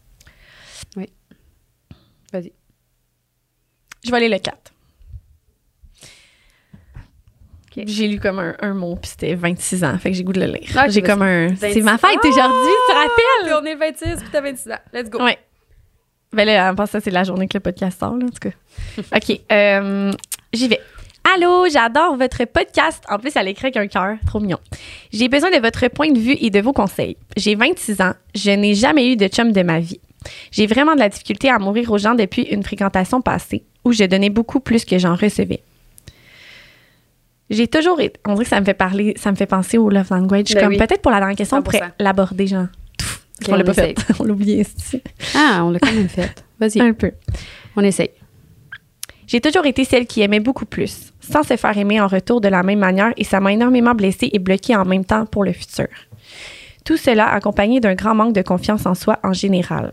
[2.33, 2.53] Vas-y.
[4.05, 4.57] Je vais aller le 4.
[7.87, 9.99] J'ai lu comme un, un mot, puis c'était 26 ans.
[9.99, 10.85] Fait que j'ai goût de le lire.
[10.89, 11.55] J'ai comme un.
[11.57, 13.55] C'est ma fête aujourd'hui, tu te rappelles?
[13.61, 14.79] on est le 26 puis t'as 26 ans.
[14.93, 15.23] Let's go.
[15.23, 15.39] Ouais.
[16.33, 18.51] Ben là, en passant, ça, c'est la journée que le podcast sort, là, en tout
[18.51, 19.17] cas.
[19.17, 19.41] OK.
[19.51, 20.13] euh,
[20.53, 20.81] J'y vais.
[21.35, 23.03] Allô, j'adore votre podcast.
[23.09, 24.17] En plus, elle écrit avec un cœur.
[24.27, 24.59] Trop mignon.
[25.13, 27.17] J'ai besoin de votre point de vue et de vos conseils.
[27.37, 28.13] J'ai 26 ans.
[28.35, 30.01] Je n'ai jamais eu de chum de ma vie.
[30.51, 34.05] J'ai vraiment de la difficulté à mourir aux gens depuis une fréquentation passée où je
[34.05, 35.63] donnais beaucoup plus que j'en recevais.
[37.51, 38.21] J'ai toujours été.
[38.27, 40.53] On dirait que ça me fait parler, ça me fait penser au love language.
[40.55, 40.77] Ben comme oui.
[40.79, 41.91] peut-être pour la dernière question, on pourrait 100%.
[42.01, 42.67] l'aborder, genre.
[43.49, 43.95] On l'a pas fait.
[44.21, 45.03] on l'a oublié, c'est-
[45.35, 46.45] Ah, on l'a quand même fait.
[46.61, 47.13] Vas-y, un peu.
[47.77, 48.11] on essaye.
[49.27, 52.49] J'ai toujours été celle qui aimait beaucoup plus, sans se faire aimer en retour de
[52.49, 55.53] la même manière et ça m'a énormément blessée et bloquée en même temps pour le
[55.53, 55.87] futur.
[56.85, 59.93] Tout cela accompagné d'un grand manque de confiance en soi en général.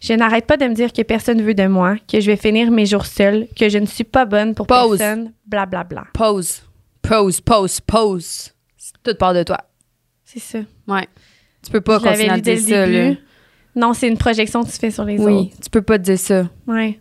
[0.00, 2.70] Je n'arrête pas de me dire que personne veut de moi, que je vais finir
[2.70, 4.98] mes jours seule, que je ne suis pas bonne pour Pause.
[4.98, 6.02] personne, blablabla.
[6.02, 6.10] Bla, bla.
[6.12, 6.62] Pause.
[7.02, 8.52] Pause, pause, pause.
[9.02, 9.58] Tout part de toi.
[10.24, 10.58] C'est ça.
[10.88, 11.06] Ouais.
[11.64, 13.08] Tu peux pas je continuer à dire le ça, début.
[13.10, 13.14] là.
[13.74, 15.60] Non, c'est une projection que tu fais sur les Oui, autres.
[15.62, 16.48] tu peux pas te dire ça.
[16.66, 17.00] Ouais.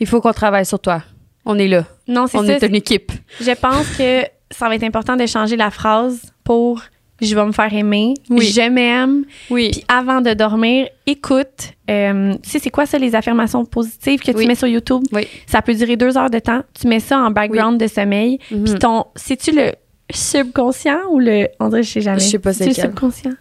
[0.00, 1.02] Il faut qu'on travaille sur toi.
[1.44, 1.84] On est là.
[2.08, 2.54] Non, c'est On ça.
[2.54, 3.12] est une équipe.
[3.40, 6.82] Je pense que ça va être important de changer la phrase pour
[7.20, 8.46] je vais me faire aimer, Oui.
[8.46, 9.24] je m'aime.
[9.50, 9.70] Oui.
[9.72, 11.72] Puis avant de dormir, écoute.
[11.90, 14.46] Euh, tu sais, c'est quoi ça, les affirmations positives que tu Oui.
[14.46, 15.02] mets sur YouTube?
[15.12, 15.26] Oui.
[15.46, 16.62] Ça peut durer deux heures de temps.
[16.80, 18.38] Tu mets ça en background de sommeil.
[18.50, 18.64] Mhm.
[18.64, 19.06] Puis ton.
[19.16, 19.72] C'est-tu le
[20.12, 21.48] subconscient ou le.
[21.58, 22.20] On dirait, je sais jamais.
[22.20, 23.32] Je sais pas c'est le subconscient?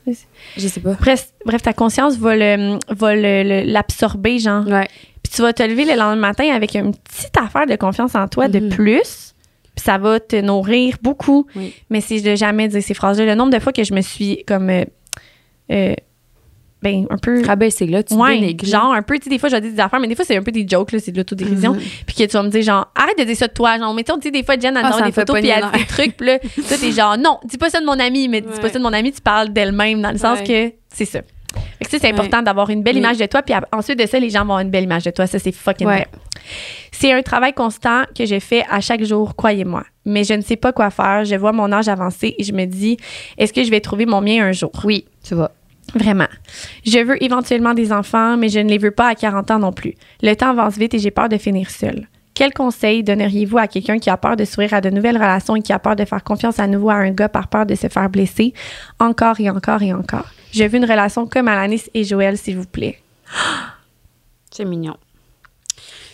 [0.57, 0.93] Je sais pas.
[0.99, 4.65] Bref, bref, ta conscience va le- va le- le- l'absorber, genre.
[4.67, 4.87] Ouais.
[5.23, 8.27] Puis tu vas te lever le lendemain matin avec une petite affaire de confiance en
[8.27, 8.69] toi de Mhm.
[8.69, 9.33] plus.
[9.79, 11.47] Puis ça va te nourrir beaucoup.
[11.55, 11.73] Oui.
[11.89, 13.25] Mais c'est de jamais dire ces phrases-là.
[13.25, 14.69] Le nombre de fois que je me suis comme.
[14.69, 14.83] euh,
[15.71, 15.93] euh,
[16.81, 17.41] ben, un peu.
[17.45, 19.79] Rabaisser là, tu Ouais, genre un peu, tu sais, des fois, je vais dire des
[19.79, 21.73] affaires, mais des fois, c'est un peu des jokes, là, c'est de l'autodérision.
[21.73, 21.79] Mhm.
[22.05, 23.77] Puis que tu vas me dire, genre, arrête de dire ça de toi.
[23.77, 25.79] Genre, mettons, tu sais, des fois, Jen, elle Ah, ça des photos, puis elle dit
[25.79, 28.41] des trucs, puis là, toi, t'es genre, non, dis pas ça de mon ami, mais
[28.41, 30.69] dis pas ça de mon ami, tu parles d'elle-même, dans le sens Ouais.
[30.71, 31.19] que c'est ça.
[31.79, 32.99] Fait que c'est important d'avoir une belle Oui.
[33.01, 35.11] image de toi, puis ensuite de ça, les gens vont avoir une belle image de
[35.11, 35.27] toi.
[35.27, 35.95] Ça, c'est fucking Ouais.
[35.95, 36.07] vrai.
[37.01, 39.85] C'est un travail constant que je fais à chaque jour, croyez-moi.
[40.03, 41.23] Mais je ne sais pas quoi faire.
[41.23, 42.97] Je vois mon âge avancer et je me dis,
[43.37, 44.73] est-ce que je vais trouver mon mien un jour?
[44.83, 45.51] Oui, tu vas.
[45.95, 46.27] Vraiment.
[46.85, 49.71] Je veux éventuellement des enfants, mais je ne les veux pas à 40 ans non
[49.71, 49.93] plus.
[50.21, 52.09] Le temps avance vite et j'ai peur de finir seule.
[52.33, 55.61] Quel conseil donneriez-vous à quelqu'un qui a peur de s'ouvrir à de nouvelles relations et
[55.61, 57.87] qui a peur de faire confiance à nouveau à un gars par peur de se
[57.87, 58.53] faire blesser?
[58.99, 60.27] Encore et encore et encore?
[60.51, 62.99] Je veux une relation comme Alanis et Joël, s'il vous plaît.
[64.51, 64.97] C'est mignon.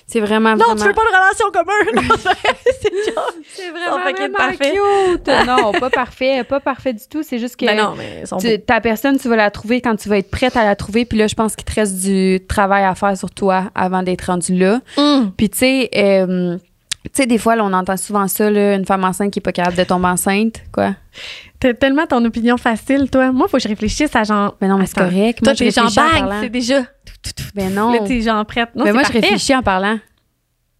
[0.07, 1.47] C'est vraiment, Non, tu veux pas une relation!
[1.55, 4.71] Non, c'est vraiment, vraiment, parfait.
[4.71, 5.27] cute.
[5.47, 6.43] non, pas parfait.
[6.43, 7.23] Pas parfait du tout.
[7.23, 7.65] C'est juste que...
[7.65, 10.19] Ben non, mais ils sont tu- ta personne, tu vas la trouver quand tu vas
[10.19, 11.05] être prête à la trouver.
[11.05, 14.25] Puis là, je pense qu'il te reste du travail à faire sur toi avant d'être
[14.25, 14.79] rendu là.
[14.97, 15.31] Hum.
[15.35, 16.57] Puis tu sais, euh,
[17.05, 19.41] tu sais, des fois, là, on entend souvent ça, là, une femme enceinte qui est
[19.41, 20.91] pas capable de tomber enceinte, quoi?
[21.59, 23.31] T'as tellement ton opinion facile, toi.
[23.31, 24.55] Moi, faut que je réfléchisse à genre...
[24.61, 25.39] Mais non, mais c'est correct.
[25.43, 26.81] Toi, Moi, t'es genre bang, c'est déjà...
[27.55, 27.91] Ben non.
[27.93, 28.69] Là, t'es genre prête.
[28.75, 29.97] Non, mais moi, je réfléchis en parlant.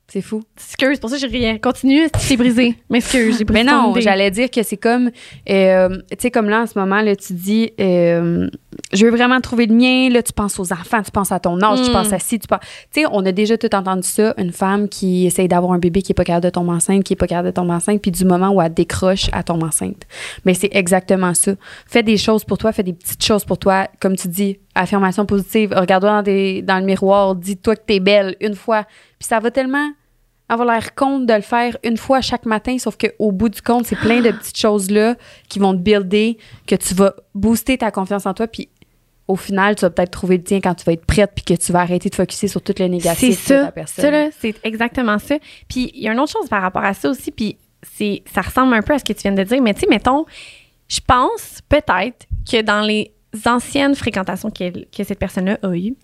[0.07, 0.43] C'est fou.
[0.55, 1.57] Excuse, pour ça, j'ai rien.
[1.57, 2.75] Continue, c'est brisé.
[2.91, 5.09] M'excuse, j'ai brisé Mais non, j'allais dire que c'est comme,
[5.49, 8.47] euh, tu sais, comme là en ce moment, là, tu dis, euh,
[8.93, 10.09] je veux vraiment trouver le mien.
[10.11, 11.93] Là, tu penses aux enfants, tu penses à ton âge, tu Mm.
[11.93, 12.59] penses à ci, tu penses.
[12.93, 14.35] Tu sais, on a déjà tout entendu ça.
[14.37, 17.13] Une femme qui essaye d'avoir un bébé qui est pas capable de tomber enceinte, qui
[17.13, 20.03] est pas capable de tomber enceinte, puis du moment où elle décroche, elle tombe enceinte.
[20.45, 21.53] Mais c'est exactement ça.
[21.87, 23.87] Fais des choses pour toi, fais des petites choses pour toi.
[23.99, 25.73] Comme tu dis, affirmation positive.
[25.75, 28.83] Regarde-toi dans, des- dans le miroir, dis-toi que t'es belle une fois.
[29.19, 29.89] Puis ça va tellement
[30.47, 33.85] avoir l'air compte de le faire une fois chaque matin, sauf qu'au bout du compte,
[33.87, 35.15] c'est plein de petites choses-là
[35.49, 36.37] qui vont te builder,
[36.67, 38.69] que tu vas booster ta confiance en toi, puis
[39.27, 41.55] au final, tu vas peut-être trouver le tien quand tu vas être prête, puis que
[41.59, 43.65] tu vas arrêter de focuser sur tout le C'est négatif de ça.
[43.65, 44.05] ta personne.
[44.05, 45.37] Ça, là, c'est exactement ça.
[45.67, 48.41] Puis il y a une autre chose par rapport à ça aussi, puis c'est, ça
[48.41, 50.25] ressemble un peu à ce que tu viens de dire, mais tu sais, mettons,
[50.87, 53.14] je pense peut-être que dans les
[53.47, 55.95] anciennes fréquentations que cette personne-là a eues,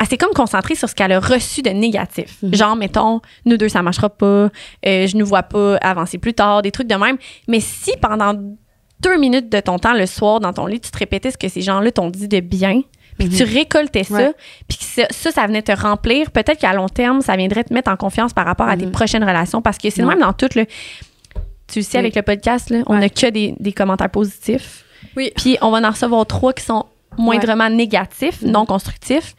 [0.00, 2.38] elle s'est comme concentrée sur ce qu'elle a reçu de négatif.
[2.42, 2.54] Mhm.
[2.54, 4.26] Genre, mettons, nous deux, ça marchera pas,
[4.86, 7.16] euh, je ne vois pas avancer plus tard, des trucs de même.
[7.48, 8.34] Mais si pendant
[9.00, 11.48] deux minutes de ton temps le soir dans ton lit, tu te répétais ce que
[11.48, 12.82] ces gens-là t'ont dit de bien,
[13.18, 14.32] puis que tu récoltais ça, Ouais.
[14.68, 17.72] puis que ça, ça, ça venait te remplir, peut-être qu'à long terme, ça viendrait te
[17.74, 18.92] mettre en confiance par rapport à tes Mhm.
[18.92, 20.14] prochaines relations, parce que c'est le Ouais.
[20.14, 20.48] même dans tout.
[20.54, 20.64] Là.
[21.68, 22.00] Tu le sais, Oui.
[22.00, 23.00] avec le podcast, là, on Ouais.
[23.00, 24.84] n'a que des, des commentaires positifs.
[25.16, 25.32] Oui.
[25.36, 26.86] Puis on va en recevoir trois qui sont
[27.18, 28.50] moindrement négatifs, Mhm.
[28.50, 29.34] non constructifs.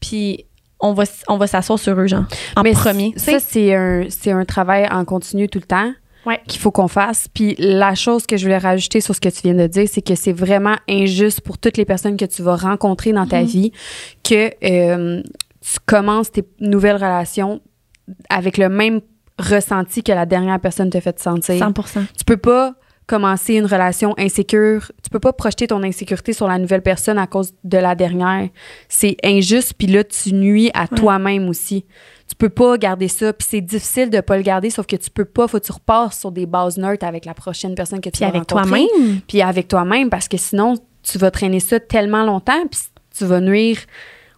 [0.00, 0.44] Puis
[0.80, 2.24] on va, on va s'asseoir sur eux, genre,
[2.56, 3.12] en Mais premier.
[3.16, 5.92] Ça, c'est un, c'est un travail en continu tout le temps.
[6.26, 6.40] Ouais.
[6.46, 7.26] qu'il faut qu'on fasse.
[7.32, 10.02] Puis la chose que je voulais rajouter sur ce que tu viens de dire, c'est
[10.02, 13.46] que c'est vraiment injuste pour toutes les personnes que tu vas rencontrer dans ta Mhm.
[13.46, 13.72] vie
[14.24, 15.22] que euh,
[15.62, 17.62] tu commences tes nouvelles relations
[18.28, 19.00] avec le même
[19.38, 21.56] ressenti que la dernière personne te fait sentir.
[21.58, 21.72] 100
[22.18, 22.74] Tu peux pas
[23.08, 24.92] commencer une relation insécure.
[25.02, 28.48] Tu peux pas projeter ton insécurité sur la nouvelle personne à cause de la dernière.
[28.88, 31.86] C'est injuste, puis là, tu nuis à toi-même aussi.
[32.28, 35.10] Tu peux pas garder ça, puis c'est difficile de pas le garder, sauf que tu
[35.10, 38.10] peux pas, faut que tu repasses sur des bases neutres avec la prochaine personne que
[38.10, 39.20] tu Puis vas avec toi-même.
[39.26, 42.78] Puis avec toi-même, parce que sinon, tu vas traîner ça tellement longtemps, puis
[43.16, 43.78] tu vas nuire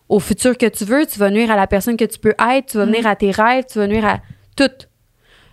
[0.09, 2.66] au futur que tu veux, tu vas nuire à la personne que tu peux être,
[2.66, 4.20] tu vas nuire à tes rêves, tu vas nuire à
[4.56, 4.70] tout.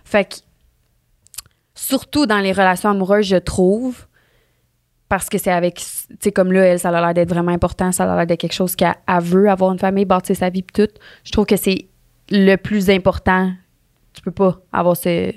[0.04, 0.36] Fait que,
[1.78, 4.06] surtout dans les relations amoureuses, je trouve,
[5.08, 7.92] parce que c'est avec, tu sais, comme là, elle, ça a l'air d'être vraiment important,
[7.92, 10.62] ça a l'air d'être quelque chose qu'elle elle veut, avoir une famille, bâtir sa vie,
[10.62, 10.92] puis tout.
[11.24, 11.88] Je trouve que c'est
[12.30, 13.52] le plus important.
[14.12, 15.32] Tu peux pas avoir ce.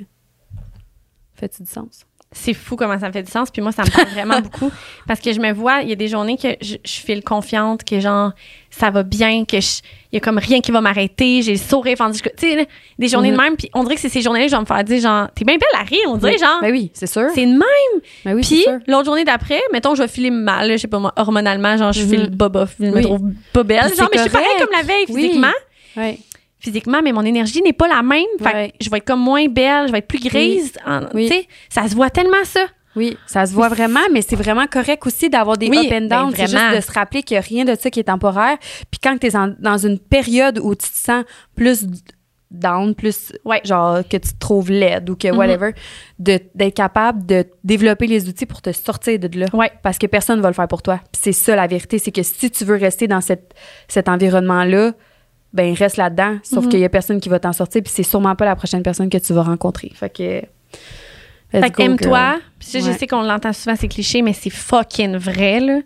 [1.33, 2.05] Fait-tu du sens?
[2.33, 3.51] C'est fou comment ça me fait du sens.
[3.51, 4.71] Puis moi, ça me parle vraiment beaucoup.
[5.05, 7.83] Parce que je me vois, il y a des journées que je, je file confiante,
[7.83, 8.31] que genre,
[8.69, 9.81] ça va bien, que je-
[10.11, 12.19] il y a comme rien qui va m'arrêter, j'ai le sourire fendu.
[12.21, 12.67] Tu sais,
[12.97, 13.37] des journées Mhm.
[13.37, 13.55] de même.
[13.57, 15.43] Puis on dirait que c'est ces journées-là que je vais me faire dire, genre, t'es
[15.43, 16.39] bien belle à rire, on dirait, Oui.
[16.39, 16.61] genre.
[16.61, 17.27] Ben oui, c'est sûr.
[17.35, 18.01] C'est de même.
[18.23, 21.11] Ben oui, Puis l'autre journée d'après, mettons, je vais filer mal, je sais pas moi,
[21.17, 22.09] hormonalement, genre, je Mhm.
[22.09, 23.01] file bobof, je me Oui.
[23.03, 23.21] trouve
[23.51, 23.93] pas belle.
[23.93, 25.21] Genre, mais je suis pareil comme la veille Oui.
[25.23, 25.47] physiquement.
[25.97, 26.17] Ouais.
[26.61, 28.23] Physiquement, mais mon énergie n'est pas la même.
[28.39, 28.69] Fait Ouais.
[28.69, 30.73] que je vais être comme moins belle, je vais être plus grise.
[30.85, 31.27] en- Oui.
[31.27, 32.61] Sais, ça se voit tellement ça.
[32.95, 36.01] Oui, ça se voit vraiment, mais c'est vraiment correct aussi d'avoir des Oui, up and
[36.07, 36.29] down.
[36.31, 36.71] ben c'est vraiment.
[36.71, 38.57] juste de se rappeler qu'il n'y a rien de ça qui est temporaire.
[38.91, 41.23] Puis quand tu es dans une période où tu te sens
[41.55, 41.85] plus
[42.51, 43.61] down, plus Ouais.
[43.63, 45.37] genre que tu te trouves laide ou que Mhm.
[45.37, 45.71] whatever,
[46.19, 49.45] de- d'être capable de développer les outils pour te sortir de là.
[49.53, 49.71] Ouais.
[49.83, 50.99] Parce que personne ne va le faire pour toi.
[51.13, 53.53] C'est ça la vérité, c'est que si tu veux rester dans cette,
[53.87, 54.91] cet environnement-là,
[55.53, 56.37] ben reste là-dedans.
[56.43, 56.69] Sauf Mhm.
[56.71, 59.09] qu'il y a personne qui va t'en sortir, puis c'est sûrement pas la prochaine personne
[59.09, 59.91] que tu vas rencontrer.
[59.93, 60.41] Fait que.
[61.51, 62.35] Fait aime-toi.
[62.35, 62.79] Ouais.
[62.81, 65.79] je sais qu'on l'entend souvent, c'est cliché, mais c'est fucking vrai, là.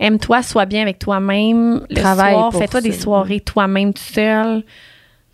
[0.00, 1.84] Aime-toi, sois bien avec toi-même.
[1.88, 4.64] Le Travaille soir, fais-toi des soirées toi-même tout seul.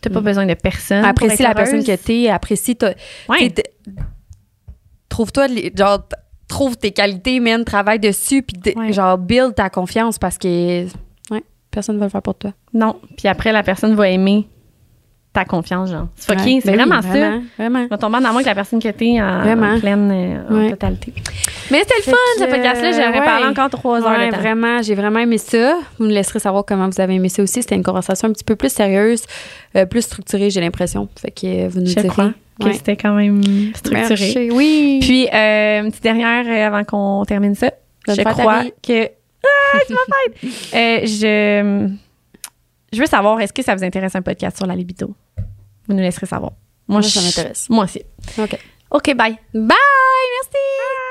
[0.00, 0.24] T'as pas Mm.
[0.24, 1.04] besoin de personne.
[1.04, 1.70] Apprécie la heureuse.
[1.70, 2.76] personne que t'es, apprécie.
[3.28, 3.52] Ouais.
[5.08, 5.46] Trouve-toi,
[5.76, 6.00] genre,
[6.48, 8.92] trouve tes qualités, man, travaille dessus, puis Ouais.
[8.92, 10.86] genre, build ta confiance parce que,
[11.74, 12.52] personne ne va le faire pour toi.
[12.72, 12.96] Non.
[13.16, 14.46] Puis après, la personne va aimer
[15.32, 16.06] ta confiance, genre.
[16.14, 16.60] C'est fucking, Ouais.
[16.64, 17.09] c'est Ben oui, vraiment ça.
[17.09, 17.86] Vraiment, vraiment.
[17.88, 19.40] Vas tomber en amour avec la personne que t'es en,
[19.74, 20.70] en pleine, euh, en Ouais.
[20.70, 21.12] totalité.
[21.72, 22.92] Mais c'était le fun, que, ce podcast-là.
[22.92, 23.24] J'aurais ouais.
[23.24, 24.36] parlé encore trois heures de temps.
[24.38, 25.76] vraiment, j'ai vraiment aimé ça.
[25.98, 27.62] Vous me laisserez savoir comment vous avez aimé ça aussi.
[27.62, 29.24] C'était une conversation un petit peu plus sérieuse,
[29.76, 31.09] euh, plus structurée, j'ai l'impression.
[31.20, 32.06] Fait que euh, vous nous Je direz.
[32.09, 32.30] crois
[32.60, 33.42] que c'était quand même
[33.74, 34.51] structuré.
[34.52, 35.01] Oui.
[35.02, 37.72] Puis, euh, une petite dernière euh, avant qu'on termine ça.
[38.06, 39.09] Bonne je crois que.
[39.44, 40.52] Ah, c'est ma fête!
[40.74, 41.90] Euh, je,
[42.92, 45.14] je veux savoir, est-ce que ça vous intéresse un podcast sur la libido?
[45.86, 46.52] Vous nous laisserez savoir.
[46.88, 47.68] Moi, Moi, ça m'intéresse.
[47.70, 48.02] Moi aussi.
[48.38, 48.58] OK.
[48.90, 49.36] OK, bye.
[49.52, 49.76] Bye!
[50.42, 51.03] Merci!